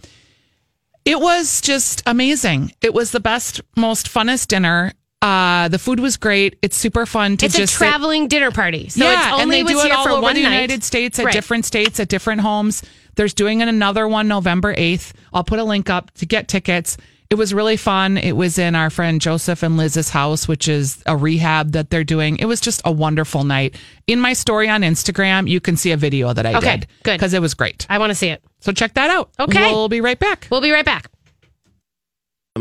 It 1.05 1.19
was 1.19 1.59
just 1.61 2.01
amazing. 2.05 2.71
It 2.81 2.93
was 2.93 3.11
the 3.11 3.19
best 3.19 3.59
most 3.75 4.07
funnest 4.07 4.47
dinner 4.47 4.93
uh, 5.23 5.67
the 5.69 5.79
food 5.79 5.99
was 5.99 6.17
great. 6.17 6.57
It's 6.61 6.75
super 6.75 7.05
fun 7.05 7.37
to 7.37 7.45
It's 7.45 7.55
just 7.55 7.73
a 7.73 7.77
sit- 7.77 7.77
traveling 7.87 8.27
dinner 8.27 8.51
party. 8.51 8.89
So 8.89 9.03
yeah, 9.05 9.33
it's 9.33 9.41
only 9.41 9.59
and 9.61 9.67
they 9.67 9.73
do 9.73 9.79
it 9.79 9.91
all 9.91 10.03
for 10.03 10.09
over 10.11 10.21
one 10.21 10.35
the 10.35 10.43
night. 10.43 10.51
United 10.51 10.83
States 10.83 11.17
at 11.19 11.25
Right. 11.25 11.33
different 11.33 11.65
states 11.65 11.99
at 11.99 12.09
different 12.09 12.41
homes. 12.41 12.83
There's 13.15 13.33
doing 13.33 13.61
another 13.61 14.07
one 14.07 14.27
November 14.27 14.73
8th. 14.75 15.13
I'll 15.33 15.43
put 15.43 15.59
a 15.59 15.63
link 15.63 15.89
up 15.89 16.11
to 16.15 16.25
get 16.25 16.47
tickets. 16.47 16.97
It 17.29 17.35
was 17.35 17.53
really 17.53 17.77
fun. 17.77 18.17
It 18.17 18.33
was 18.33 18.59
in 18.59 18.75
our 18.75 18.89
friend 18.91 19.19
Joseph 19.21 19.63
and 19.63 19.75
Liz's 19.77 20.09
house, 20.09 20.47
which 20.47 20.67
is 20.67 21.01
a 21.07 21.15
rehab 21.17 21.71
that 21.71 21.89
they're 21.89 22.03
doing. 22.03 22.37
It 22.37 22.45
was 22.45 22.59
just 22.61 22.81
a 22.85 22.91
wonderful 22.91 23.43
night. 23.43 23.75
In 24.05 24.19
my 24.19 24.33
story 24.33 24.69
on 24.69 24.81
Instagram, 24.81 25.47
you 25.49 25.59
can 25.59 25.75
see 25.77 25.91
a 25.91 25.97
video 25.97 26.33
that 26.33 26.45
I 26.45 26.53
Okay, 26.55 26.77
did. 26.77 26.87
good. 27.03 27.13
Because 27.13 27.33
it 27.33 27.41
was 27.41 27.53
great. 27.55 27.87
I 27.89 27.97
want 27.97 28.11
to 28.11 28.15
see 28.15 28.27
it. 28.27 28.43
So 28.59 28.71
check 28.71 28.93
that 28.95 29.09
out. 29.09 29.29
Okay. 29.39 29.71
We'll 29.71 29.89
be 29.89 30.01
right 30.01 30.19
back. 30.19 30.47
We'll 30.51 30.61
be 30.61 30.71
right 30.71 30.85
back. 30.85 31.09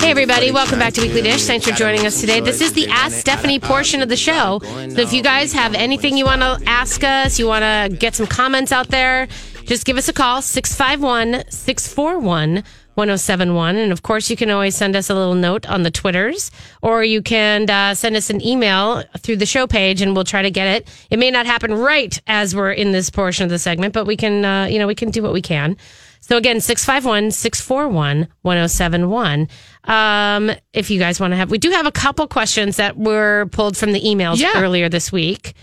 Hey, 0.01 0.11
everybody. 0.11 0.51
Welcome 0.51 0.79
back 0.79 0.95
to 0.95 1.03
Weekly 1.03 1.21
Dish. 1.21 1.45
Thanks 1.45 1.69
for 1.69 1.75
joining 1.75 2.07
us 2.07 2.19
today. 2.19 2.41
This 2.41 2.63
is 2.63 2.73
the 2.73 2.89
Ask 2.89 3.19
Stephanie 3.19 3.61
portion 3.61 4.01
of 4.01 4.09
the 4.09 4.17
show. 4.17 4.59
So 4.63 5.03
if 5.03 5.13
you 5.13 5.23
guys 5.23 5.53
have 5.53 5.75
anything 5.75 6.17
you 6.17 6.25
want 6.25 6.41
to 6.41 6.59
ask 6.67 7.05
us, 7.05 7.39
you 7.39 7.47
want 7.47 7.63
to 7.63 7.95
get 7.95 8.15
some 8.15 8.27
comments 8.27 8.73
out 8.73 8.89
there, 8.89 9.29
just 9.65 9.85
give 9.85 9.99
us 9.99 10.09
a 10.09 10.15
call 10.15 10.41
651 10.41 11.45
641 11.51 12.65
1071. 12.95 13.77
And 13.77 13.93
of 13.93 14.03
course, 14.03 14.31
you 14.31 14.37
can 14.37 14.49
always 14.49 14.75
send 14.75 14.97
us 14.97 15.11
a 15.11 15.15
little 15.15 15.35
note 15.35 15.67
on 15.67 15.83
the 15.83 15.91
Twitters, 15.91 16.51
or 16.81 17.05
you 17.05 17.21
can 17.21 17.69
uh, 17.69 17.95
send 17.95 18.17
us 18.17 18.31
an 18.31 18.41
email 18.45 19.05
through 19.19 19.37
the 19.37 19.47
show 19.47 19.67
page 19.67 20.01
and 20.01 20.15
we'll 20.15 20.25
try 20.25 20.41
to 20.41 20.51
get 20.51 20.69
it. 20.69 20.89
It 21.11 21.19
may 21.19 21.31
not 21.31 21.45
happen 21.45 21.75
right 21.75 22.19
as 22.27 22.57
we're 22.57 22.73
in 22.73 22.93
this 22.93 23.11
portion 23.11 23.45
of 23.45 23.51
the 23.51 23.59
segment, 23.59 23.93
but 23.93 24.07
we 24.07 24.17
can, 24.17 24.43
uh, 24.43 24.65
you 24.65 24.79
know, 24.79 24.87
we 24.87 24.95
can 24.95 25.11
do 25.11 25.23
what 25.23 25.35
we 25.35 25.43
can. 25.43 25.77
So 26.25 26.37
again, 26.37 26.59
651-641-1071. 26.59 29.49
Um, 29.85 30.51
if 30.73 30.91
you 30.91 30.99
guys 30.99 31.21
want 31.21 31.33
to 31.33 31.37
have, 31.37 31.51
we 31.51 31.59
do 31.59 31.71
have 31.71 31.87
a 31.87 31.93
couple 31.93 32.27
questions 32.29 32.77
that 32.77 32.97
were 32.97 33.47
pulled 33.53 33.77
from 33.77 33.93
the 33.93 34.01
emails 34.01 34.39
Yeah. 34.39 34.53
earlier 34.63 34.89
this 34.89 35.11
week. 35.13 35.55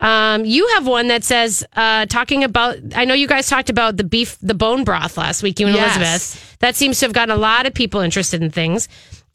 Um, 0.00 0.44
you 0.44 0.66
have 0.74 0.86
one 0.86 1.08
that 1.08 1.24
says, 1.24 1.64
uh, 1.76 2.06
talking 2.06 2.44
about, 2.44 2.76
I 2.94 3.04
know 3.04 3.14
you 3.14 3.26
guys 3.26 3.48
talked 3.48 3.70
about 3.70 3.96
the 3.96 4.04
beef, 4.04 4.36
the 4.42 4.54
bone 4.54 4.84
broth 4.84 5.16
last 5.16 5.42
week, 5.42 5.58
you 5.60 5.66
and 5.66 5.74
Yes. 5.76 5.96
Elizabeth. 5.96 6.56
That 6.60 6.76
seems 6.76 6.98
to 7.00 7.06
have 7.06 7.12
gotten 7.12 7.34
a 7.34 7.38
lot 7.38 7.66
of 7.66 7.74
people 7.74 8.00
interested 8.00 8.42
in 8.42 8.50
things. 8.50 8.88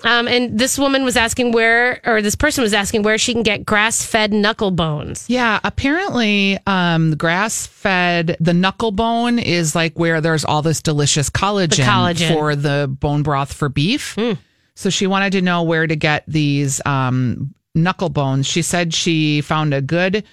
Um, 0.04 0.28
and 0.30 0.58
this 0.58 0.80
woman 0.80 1.04
was 1.04 1.18
asking 1.18 1.52
where, 1.52 2.00
or 2.06 2.22
this 2.22 2.36
person 2.36 2.62
was 2.62 2.74
asking 2.74 3.04
where 3.04 3.18
she 3.18 3.34
can 3.34 3.44
get 3.44 3.66
grass 3.66 4.06
fed 4.06 4.32
knuckle 4.32 4.72
bones. 4.72 5.26
Yeah, 5.28 5.60
apparently, 5.64 6.58
um, 6.66 7.16
grass 7.18 7.68
fed, 7.68 8.38
the 8.40 8.54
knuckle 8.54 8.92
bone 8.92 9.40
is 9.40 9.76
like 9.76 10.00
where 10.00 10.22
there's 10.22 10.46
all 10.46 10.62
this 10.62 10.82
delicious 10.82 11.30
collagen, 11.30 11.84
collagen. 11.84 12.34
for 12.34 12.56
the 12.56 12.88
bone 12.90 13.24
broth 13.24 13.52
for 13.52 13.68
beef. 13.68 14.18
So 14.76 14.90
she 14.90 15.06
wanted 15.08 15.34
to 15.34 15.42
know 15.42 15.64
where 15.64 15.86
to 15.86 15.96
get 15.98 16.24
these 16.28 16.80
um, 16.86 17.54
knuckle 17.76 18.08
bones. 18.10 18.48
She 18.48 18.62
said 18.62 18.94
she 18.94 19.42
found 19.42 19.74
a 19.74 19.82
good 19.82 20.24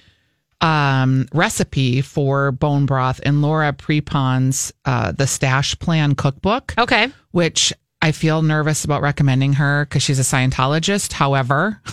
um, 0.61 1.27
recipe 1.33 2.01
for 2.03 2.53
bone 2.53 2.87
broth 2.87 3.21
in 3.21 3.43
Laura 3.43 3.73
Prepon's 3.73 4.73
uh, 4.85 5.13
The 5.13 5.27
Stash 5.27 5.79
Plan 5.81 6.15
cookbook 6.15 6.75
Okay. 6.79 7.09
which 7.33 7.73
I 8.07 8.13
feel 8.13 8.41
nervous 8.43 8.85
about 8.85 9.03
recommending 9.03 9.55
her 9.55 9.85
because 9.85 10.01
she's 10.03 10.21
a 10.21 10.23
Scientologist. 10.23 11.13
However, 11.13 11.81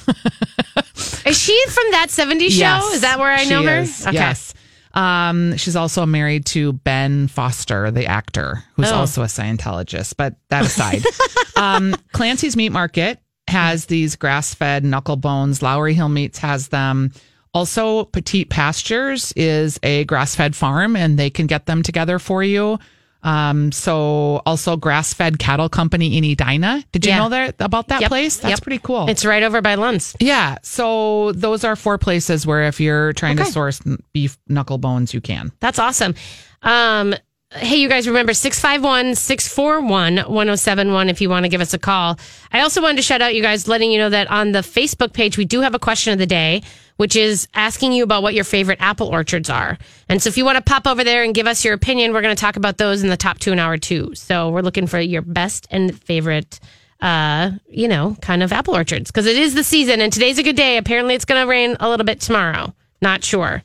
Is 1.26 1.38
she 1.40 1.60
from 1.70 1.86
that 1.92 2.08
70s 2.10 2.50
show? 2.52 2.60
Yes, 2.60 2.94
Is 2.94 3.02
that 3.02 3.18
where 3.18 3.32
I 3.32 3.46
know 3.46 3.64
her? 3.64 3.80
is. 3.80 4.06
Yes. 4.12 4.54
Um, 4.94 5.58
she's 5.58 5.76
also 5.76 6.06
married 6.06 6.46
to 6.48 6.74
Ben 6.74 7.28
Foster, 7.28 7.90
the 7.90 8.06
actor, 8.06 8.64
who's 8.76 8.92
Oh. 8.92 8.96
also 8.98 9.24
a 9.24 9.26
Scientologist. 9.26 10.14
But 10.18 10.36
that 10.50 10.66
aside, 10.66 11.02
um, 11.56 11.96
Clancy's 12.12 12.56
Meat 12.56 12.70
Market 12.70 13.20
has 13.48 13.86
these 13.88 14.16
grass 14.16 14.54
fed 14.54 14.84
knuckle 14.84 15.16
bones. 15.16 15.64
Lowry 15.64 15.96
Hill 15.96 16.10
Meats 16.10 16.38
has 16.40 16.68
them. 16.68 17.12
Also, 17.56 18.06
Petite 18.06 18.50
Pastures 18.52 19.34
is 19.36 19.80
a 19.82 20.04
grass 20.06 20.36
fed 20.36 20.56
farm 20.56 20.96
and 20.96 21.18
they 21.18 21.32
can 21.32 21.48
get 21.48 21.66
them 21.66 21.82
together 21.82 22.20
for 22.20 22.44
you. 22.44 22.78
Um, 23.24 23.72
so 23.72 24.42
also 24.46 24.76
grass 24.78 25.14
fed 25.14 25.40
cattle 25.40 25.70
company 25.70 26.18
in 26.18 26.24
Edina. 26.26 26.84
Did 26.92 27.06
you 27.06 27.12
Yeah. 27.12 27.18
know 27.20 27.30
that 27.30 27.56
about 27.60 27.88
that 27.88 28.02
Yep. 28.02 28.10
place? 28.10 28.38
That's 28.38 28.50
Yep. 28.52 28.62
pretty 28.62 28.80
cool. 28.84 29.08
It's 29.10 29.24
right 29.26 29.44
over 29.44 29.62
by 29.62 29.76
Lund's. 29.76 30.16
Yeah. 30.20 30.58
So 30.62 31.32
those 31.34 31.64
are 31.64 31.76
four 31.76 31.98
places 31.98 32.46
where 32.46 32.64
if 32.64 32.80
you're 32.80 33.14
trying 33.14 33.38
Okay. 33.40 33.46
to 33.48 33.52
source 33.52 33.80
beef 34.14 34.38
knuckle 34.50 34.78
bones, 34.78 35.14
you 35.14 35.22
can. 35.22 35.52
That's 35.62 35.80
awesome. 35.80 36.16
Um, 36.64 37.16
hey, 37.56 37.78
you 37.78 37.88
guys 37.88 38.08
remember 38.08 38.34
651 38.34 39.16
641 39.16 40.18
1071 40.28 41.10
if 41.10 41.22
you 41.22 41.30
want 41.30 41.44
to 41.46 41.50
give 41.50 41.62
us 41.62 41.74
a 41.74 41.80
call. 41.80 42.18
I 42.52 42.60
also 42.62 42.82
wanted 42.82 42.98
to 42.98 43.04
shout 43.04 43.22
out 43.22 43.36
you 43.36 43.42
guys, 43.42 43.68
letting 43.68 43.92
you 43.92 44.00
know 44.00 44.10
that 44.10 44.30
on 44.30 44.52
the 44.52 44.60
Facebook 44.60 45.14
page, 45.14 45.38
we 45.38 45.46
do 45.46 45.62
have 45.62 45.74
a 45.76 45.80
question 45.80 46.12
of 46.14 46.20
the 46.20 46.26
day, 46.26 46.62
which 46.98 47.16
is 47.16 47.48
asking 47.54 47.92
you 47.94 48.04
about 48.04 48.24
what 48.24 48.34
your 48.34 48.44
favorite 48.44 48.80
apple 48.82 49.08
orchards 49.08 49.50
are. 49.50 49.78
And 50.10 50.22
so 50.22 50.28
if 50.30 50.38
you 50.38 50.46
want 50.46 50.58
to 50.58 50.64
pop 50.64 50.88
over 50.88 51.04
there 51.04 51.24
and 51.24 51.34
give 51.34 51.48
us 51.48 51.64
your 51.66 51.74
opinion, 51.74 52.14
we're 52.14 52.22
going 52.22 52.36
to 52.36 52.40
talk 52.42 52.56
about 52.56 52.78
those 52.78 53.04
in 53.04 53.10
the 53.10 53.18
top 53.18 53.40
two 53.40 53.52
in 53.52 53.60
hour 53.60 53.78
two. 53.78 54.14
So 54.16 54.50
we're 54.50 54.62
looking 54.62 54.88
for 54.88 55.00
your 55.00 55.22
best 55.22 55.68
and 55.72 56.00
favorite. 56.04 56.60
Uh, 57.02 57.52
you 57.68 57.90
know, 57.90 58.16
kind 58.22 58.42
of 58.42 58.54
apple 58.54 58.74
orchards 58.74 59.12
because 59.12 59.26
it 59.26 59.36
is 59.36 59.56
the 59.56 59.64
season 59.64 60.00
and 60.00 60.14
today's 60.14 60.38
a 60.40 60.44
good 60.44 60.56
day. 60.56 60.78
Apparently, 60.78 61.14
it's 61.16 61.26
going 61.26 61.42
to 61.42 61.50
rain 61.50 61.76
a 61.82 61.90
little 61.90 62.06
bit 62.06 62.22
tomorrow. 62.22 62.74
Not 63.02 63.26
sure. 63.26 63.62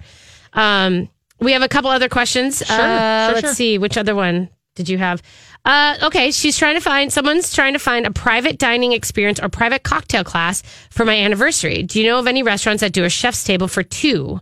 Um, 0.55 1.09
we 1.39 1.53
have 1.53 1.62
a 1.62 1.68
couple 1.68 1.89
other 1.89 2.09
questions. 2.09 2.64
Sure, 2.66 2.74
Uh, 2.76 3.26
sure, 3.26 3.35
let's 3.35 3.41
sure. 3.47 3.55
see. 3.55 3.79
Which 3.79 3.97
other 3.97 4.16
one 4.16 4.49
did 4.74 4.89
you 4.89 4.99
have? 4.99 5.22
Uh, 5.64 5.96
okay, 6.02 6.30
she's 6.30 6.56
trying 6.56 6.76
to 6.76 6.80
find 6.80 7.12
someone's 7.12 7.52
trying 7.52 7.74
to 7.74 7.78
find 7.78 8.06
a 8.06 8.11
private 8.11 8.59
dining 8.59 8.92
experience 8.92 9.38
or 9.38 9.48
private 9.48 9.82
cocktail 9.82 10.24
class 10.24 10.62
for 10.90 11.04
my 11.04 11.16
anniversary. 11.16 11.82
Do 11.82 12.00
you 12.00 12.06
know 12.06 12.18
of 12.18 12.26
any 12.26 12.42
restaurants 12.42 12.80
that 12.80 12.92
do 12.92 13.04
a 13.04 13.11
chef's 13.11 13.44
table 13.44 13.68
for 13.68 13.82
two? 13.82 14.40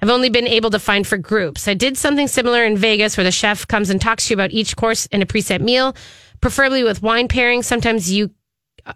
I've 0.00 0.10
only 0.10 0.28
been 0.28 0.46
able 0.46 0.70
to 0.70 0.78
find 0.78 1.06
for 1.06 1.16
groups. 1.16 1.66
I 1.66 1.74
did 1.74 1.96
something 1.96 2.28
similar 2.28 2.64
in 2.64 2.76
Vegas 2.76 3.16
where 3.16 3.24
the 3.24 3.32
chef 3.32 3.66
comes 3.66 3.90
and 3.90 4.00
talks 4.00 4.26
to 4.26 4.30
you 4.30 4.36
about 4.36 4.52
each 4.52 4.76
course 4.76 5.06
in 5.06 5.22
a 5.22 5.26
preset 5.26 5.60
meal, 5.60 5.96
preferably 6.40 6.84
with 6.84 7.02
wine 7.02 7.26
pairing. 7.26 7.64
Sometimes 7.64 8.12
you 8.12 8.30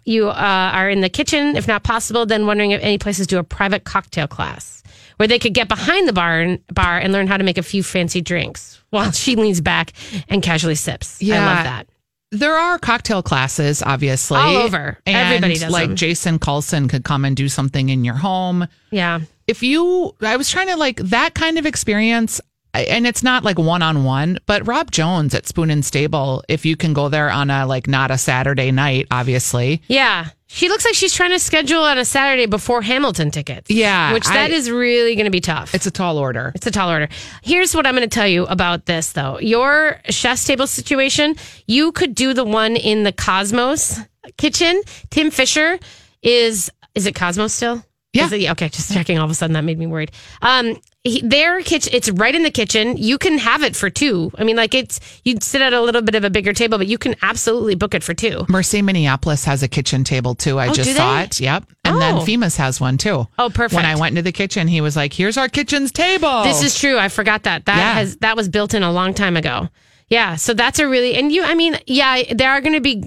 you 0.05 0.29
uh, 0.29 0.71
are 0.73 0.89
in 0.89 1.01
the 1.01 1.09
kitchen, 1.09 1.55
if 1.55 1.67
not 1.67 1.83
possible, 1.83 2.25
then 2.25 2.45
wondering 2.45 2.71
if 2.71 2.81
any 2.81 2.97
places 2.97 3.27
do 3.27 3.37
a 3.39 3.43
private 3.43 3.83
cocktail 3.83 4.27
class 4.27 4.83
where 5.17 5.27
they 5.27 5.39
could 5.39 5.53
get 5.53 5.67
behind 5.67 6.07
the 6.07 6.13
bar 6.13 6.41
and, 6.41 6.67
bar 6.67 6.97
and 6.97 7.13
learn 7.13 7.27
how 7.27 7.37
to 7.37 7.43
make 7.43 7.57
a 7.57 7.63
few 7.63 7.83
fancy 7.83 8.21
drinks 8.21 8.81
while 8.89 9.11
she 9.13 9.35
leans 9.35 9.61
back 9.61 9.93
and 10.27 10.41
casually 10.41 10.75
sips. 10.75 11.19
I 11.21 11.55
love 11.55 11.63
that. 11.63 11.87
There 12.31 12.57
are 12.57 12.79
cocktail 12.79 13.21
classes, 13.21 13.83
obviously. 13.83 14.39
All 14.39 14.57
over. 14.57 14.97
And 15.05 15.15
Everybody 15.15 15.55
does 15.59 15.71
like 15.71 15.89
them. 15.89 15.95
Jason 15.95 16.39
Carlson 16.39 16.87
could 16.87 17.03
come 17.03 17.25
and 17.25 17.35
do 17.35 17.47
something 17.47 17.89
in 17.89 18.03
your 18.03 18.15
home. 18.15 18.67
Yeah. 18.89 19.19
If 19.45 19.61
you, 19.61 20.15
I 20.19 20.35
was 20.35 20.49
trying 20.49 20.67
to 20.67 20.75
like 20.75 20.97
that 20.97 21.35
kind 21.35 21.59
of 21.59 21.67
experience. 21.67 22.41
And 22.73 23.05
it's 23.07 23.23
not 23.23 23.43
like 23.43 23.57
one 23.59 23.81
on 23.81 24.03
one, 24.03 24.39
but 24.45 24.65
Rob 24.67 24.91
Jones 24.91 25.33
at 25.35 25.47
Spoon 25.47 25.69
and 25.69 25.85
Stable, 25.85 26.43
if 26.49 26.65
you 26.65 26.75
can 26.75 26.93
go 26.93 27.09
there 27.09 27.29
on 27.29 27.49
a 27.49 27.65
like 27.67 27.87
not 27.87 28.11
a 28.11 28.17
Saturday 28.17 28.71
night, 28.71 29.07
obviously. 29.11 29.81
Yeah. 29.87 30.29
She 30.47 30.69
looks 30.69 30.85
like 30.85 30.93
she's 30.93 31.13
trying 31.15 31.31
to 31.31 31.39
schedule 31.39 31.81
on 31.81 31.97
a 31.97 32.05
Saturday 32.05 32.45
before 32.45 32.83
Hamilton 32.83 33.31
tickets. 33.31 33.71
Yeah, 33.71 34.13
Which 34.13 34.25
that 34.27 34.51
I- 34.51 34.53
is 34.53 34.69
really 34.69 35.15
going 35.15 35.25
to 35.25 35.31
be 35.31 35.41
tough. 35.41 35.73
It's 35.73 35.87
a 35.87 35.91
tall 35.91 36.19
order. 36.19 36.51
It's 36.53 36.67
a 36.67 36.71
tall 36.71 36.91
order. 36.91 37.07
Here's 37.41 37.75
what 37.75 37.87
I'm 37.87 37.95
going 37.95 38.07
to 38.07 38.13
tell 38.13 38.27
you 38.27 38.45
about 38.45 38.85
this, 38.85 39.13
though. 39.13 39.39
Your 39.39 39.99
chef's 40.09 40.45
table 40.45 40.67
situation, 40.67 41.35
you 41.65 41.91
could 41.91 42.13
do 42.13 42.35
the 42.35 42.43
one 42.45 42.75
in 42.75 43.01
the 43.03 43.11
Cosmos 43.11 43.99
kitchen. 44.37 44.79
Tim 45.09 45.31
Fisher 45.31 45.79
is, 46.21 46.69
is 46.93 47.07
it 47.07 47.15
Cosmos 47.15 47.51
still? 47.53 47.83
Yeah. 48.13 48.25
Is 48.25 48.33
it- 48.33 48.51
okay, 48.51 48.69
just 48.69 48.93
checking. 48.93 49.17
All 49.17 49.25
of 49.25 49.31
a 49.31 49.33
sudden, 49.33 49.53
that 49.53 49.63
made 49.63 49.79
me 49.79 49.87
worried. 49.87 50.11
Um, 50.43 50.77
he, 51.03 51.21
their 51.21 51.61
kitchen, 51.61 51.91
it's 51.93 52.09
right 52.11 52.33
in 52.33 52.43
the 52.43 52.51
kitchen. 52.51 52.95
You 52.97 53.17
can 53.17 53.37
have 53.37 53.61
it 53.61 53.75
for 53.75 53.89
two. 53.89 54.31
I 54.37 54.43
mean, 54.45 54.55
like 54.55 54.73
it's 54.73 54.99
you'd 55.25 55.43
sit 55.43 55.61
at 55.61 55.73
a 55.73 55.81
little 55.81 56.01
bit 56.01 56.15
of 56.15 56.23
a 56.23 56.29
bigger 56.29 56.53
table, 56.53 56.77
but 56.77 56.87
you 56.87 56.97
can 56.97 57.15
absolutely 57.21 57.75
book 57.75 57.93
it 57.93 58.03
for 58.03 58.13
two. 58.13 58.45
Mercy 58.47 58.81
Minneapolis 58.81 59.43
has 59.45 59.63
a 59.63 59.67
kitchen 59.67 60.03
table 60.03 60.33
too. 60.33 60.59
I 60.59 60.69
Oh, 60.69 60.73
just 60.73 60.95
saw 60.95 61.21
it. 61.21 61.39
Yep. 61.41 61.65
And 61.83 61.99
then 62.01 62.15
Oh. 62.15 62.19
Fhima's 62.21 62.55
has 62.57 62.79
one 62.79 62.97
too. 62.97 63.27
Oh, 63.37 63.49
perfect. 63.49 63.75
When 63.75 63.85
I 63.85 63.95
went 63.95 64.13
into 64.13 64.21
the 64.21 64.31
kitchen, 64.31 64.67
he 64.69 64.79
was 64.79 64.95
like, 64.95 65.11
"Here's 65.13 65.37
our 65.37 65.49
kitchen's 65.49 65.91
table." 65.91 66.43
This 66.43 66.63
is 66.63 66.79
true. 66.79 66.97
I 66.97 67.09
forgot 67.09 67.43
that. 67.43 67.65
That 67.65 67.77
Yeah. 67.77 67.93
has 67.95 68.15
that 68.17 68.37
was 68.37 68.47
built 68.47 68.73
in 68.73 68.81
a 68.83 68.91
long 68.91 69.13
time 69.13 69.35
ago. 69.35 69.67
Yeah, 70.13 70.35
so 70.35 70.53
that's 70.53 70.77
a 70.77 70.87
really 70.87 71.15
and 71.15 71.31
you 71.31 71.43
I 71.43 71.55
mean, 71.55 71.75
yeah, 71.87 72.21
there 72.35 72.51
are 72.51 72.61
going 72.61 72.73
to 72.73 72.81
be 72.81 73.01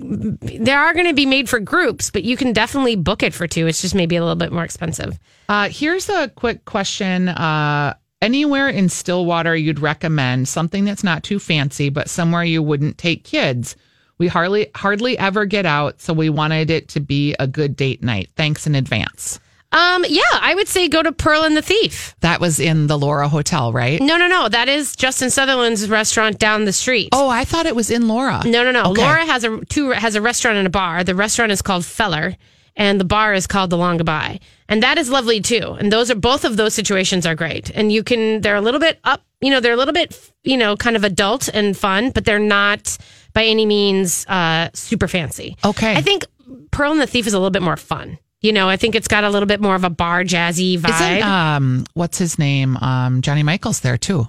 there 0.58 0.80
are 0.80 0.92
going 0.92 1.06
to 1.06 1.14
be 1.14 1.24
made 1.24 1.48
for 1.48 1.60
groups, 1.60 2.10
but 2.10 2.24
you 2.24 2.36
can 2.36 2.52
definitely 2.52 2.96
book 2.96 3.22
it 3.22 3.32
for 3.32 3.46
two. 3.46 3.68
It's 3.68 3.80
just 3.80 3.94
maybe 3.94 4.16
a 4.16 4.20
little 4.20 4.34
bit 4.34 4.50
more 4.50 4.64
expensive. 4.64 5.16
Uh, 5.48 5.68
here's 5.68 6.08
a 6.08 6.28
quick 6.30 6.64
question. 6.64 7.28
Uh, 7.28 7.94
anywhere 8.20 8.68
in 8.68 8.88
Stillwater 8.88 9.54
you'd 9.54 9.78
recommend 9.78 10.48
something 10.48 10.84
that's 10.84 11.04
not 11.04 11.22
too 11.22 11.38
fancy, 11.38 11.90
but 11.90 12.10
somewhere 12.10 12.42
you 12.42 12.60
wouldn't 12.60 12.98
take 12.98 13.22
kids. 13.22 13.76
We 14.18 14.26
hardly 14.26 14.72
hardly 14.74 15.16
ever 15.16 15.44
get 15.44 15.64
out, 15.64 16.00
so 16.00 16.12
we 16.12 16.28
wanted 16.28 16.70
it 16.70 16.88
to 16.88 16.98
be 16.98 17.36
a 17.38 17.46
good 17.46 17.76
date 17.76 18.02
night. 18.02 18.30
Thanks 18.34 18.66
in 18.66 18.74
advance. 18.74 19.38
Um 19.76 20.06
yeah, 20.08 20.22
I 20.32 20.54
would 20.54 20.68
say 20.68 20.88
go 20.88 21.02
to 21.02 21.12
Pearl 21.12 21.42
and 21.42 21.54
the 21.56 21.62
Thief. 21.62 22.16
That 22.20 22.40
was 22.40 22.58
in 22.58 22.86
the 22.86 22.98
Lora 22.98 23.28
Hotel, 23.28 23.72
right? 23.72 24.00
No, 24.00 24.16
no, 24.16 24.26
no. 24.26 24.48
That 24.48 24.68
is 24.68 24.96
Justin 24.96 25.28
Sutherland's 25.28 25.88
restaurant 25.88 26.38
down 26.38 26.64
the 26.64 26.72
street. 26.72 27.10
Oh, 27.12 27.28
I 27.28 27.44
thought 27.44 27.66
it 27.66 27.76
was 27.76 27.90
in 27.90 28.08
Lora. 28.08 28.40
No, 28.46 28.64
no, 28.64 28.70
no. 28.70 28.92
Okay. 28.92 29.02
Lora 29.02 29.26
has 29.26 29.44
a 29.44 29.62
two 29.66 29.90
has 29.90 30.14
a 30.14 30.22
restaurant 30.22 30.56
and 30.56 30.66
a 30.66 30.70
bar. 30.70 31.04
The 31.04 31.14
restaurant 31.14 31.52
is 31.52 31.60
called 31.60 31.84
Feller, 31.84 32.36
and 32.74 32.98
the 32.98 33.04
bar 33.04 33.34
is 33.34 33.46
called 33.46 33.68
the 33.68 33.76
Longaby, 33.76 34.40
and 34.68 34.82
that 34.82 34.96
is 34.96 35.10
lovely 35.10 35.40
too. 35.42 35.76
And 35.78 35.92
those 35.92 36.10
are 36.10 36.14
both 36.14 36.44
of 36.46 36.56
those 36.56 36.72
situations 36.72 37.26
are 37.26 37.34
great. 37.34 37.70
And 37.74 37.92
you 37.92 38.02
can 38.02 38.40
they're 38.40 38.56
a 38.56 38.62
little 38.62 38.80
bit 38.80 38.98
up, 39.04 39.24
you 39.42 39.50
know, 39.50 39.60
they're 39.60 39.74
a 39.74 39.76
little 39.76 39.94
bit 39.94 40.18
you 40.42 40.56
know 40.56 40.74
kind 40.76 40.96
of 40.96 41.04
adult 41.04 41.48
and 41.52 41.76
fun, 41.76 42.10
but 42.12 42.24
they're 42.24 42.38
not 42.38 42.96
by 43.34 43.44
any 43.44 43.66
means 43.66 44.24
uh, 44.26 44.70
super 44.72 45.06
fancy. 45.06 45.56
Okay. 45.62 45.94
I 45.94 46.00
think 46.00 46.24
Pearl 46.70 46.92
and 46.92 47.00
the 47.00 47.06
Thief 47.06 47.26
is 47.26 47.34
a 47.34 47.38
little 47.38 47.50
bit 47.50 47.62
more 47.62 47.76
fun. 47.76 48.18
You 48.46 48.52
know, 48.52 48.68
I 48.68 48.76
think 48.76 48.94
it's 48.94 49.08
got 49.08 49.24
a 49.24 49.28
little 49.28 49.48
bit 49.48 49.60
more 49.60 49.74
of 49.74 49.82
a 49.82 49.90
bar 49.90 50.22
jazzy 50.22 50.78
vibe. 50.78 51.16
Isn't 51.16 51.28
um 51.28 51.84
what's 51.94 52.16
his 52.16 52.38
name? 52.38 52.76
Um 52.76 53.20
Johnny 53.20 53.42
Michaels 53.42 53.80
there 53.80 53.98
too. 53.98 54.28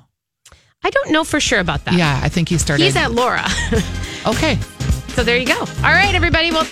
I 0.83 0.89
don't 0.89 1.11
know 1.11 1.23
for 1.23 1.39
sure 1.39 1.59
about 1.59 1.85
that. 1.85 1.93
Yeah, 1.93 2.19
I 2.23 2.27
think 2.27 2.49
he 2.49 2.57
started. 2.57 2.83
He's 2.83 2.95
at 2.95 3.11
Lora. 3.11 3.45
okay. 4.25 4.55
So 5.09 5.23
there 5.23 5.37
you 5.37 5.45
go. 5.45 5.59
All 5.59 5.93
right, 5.93 6.15
everybody. 6.15 6.49
Well, 6.49 6.65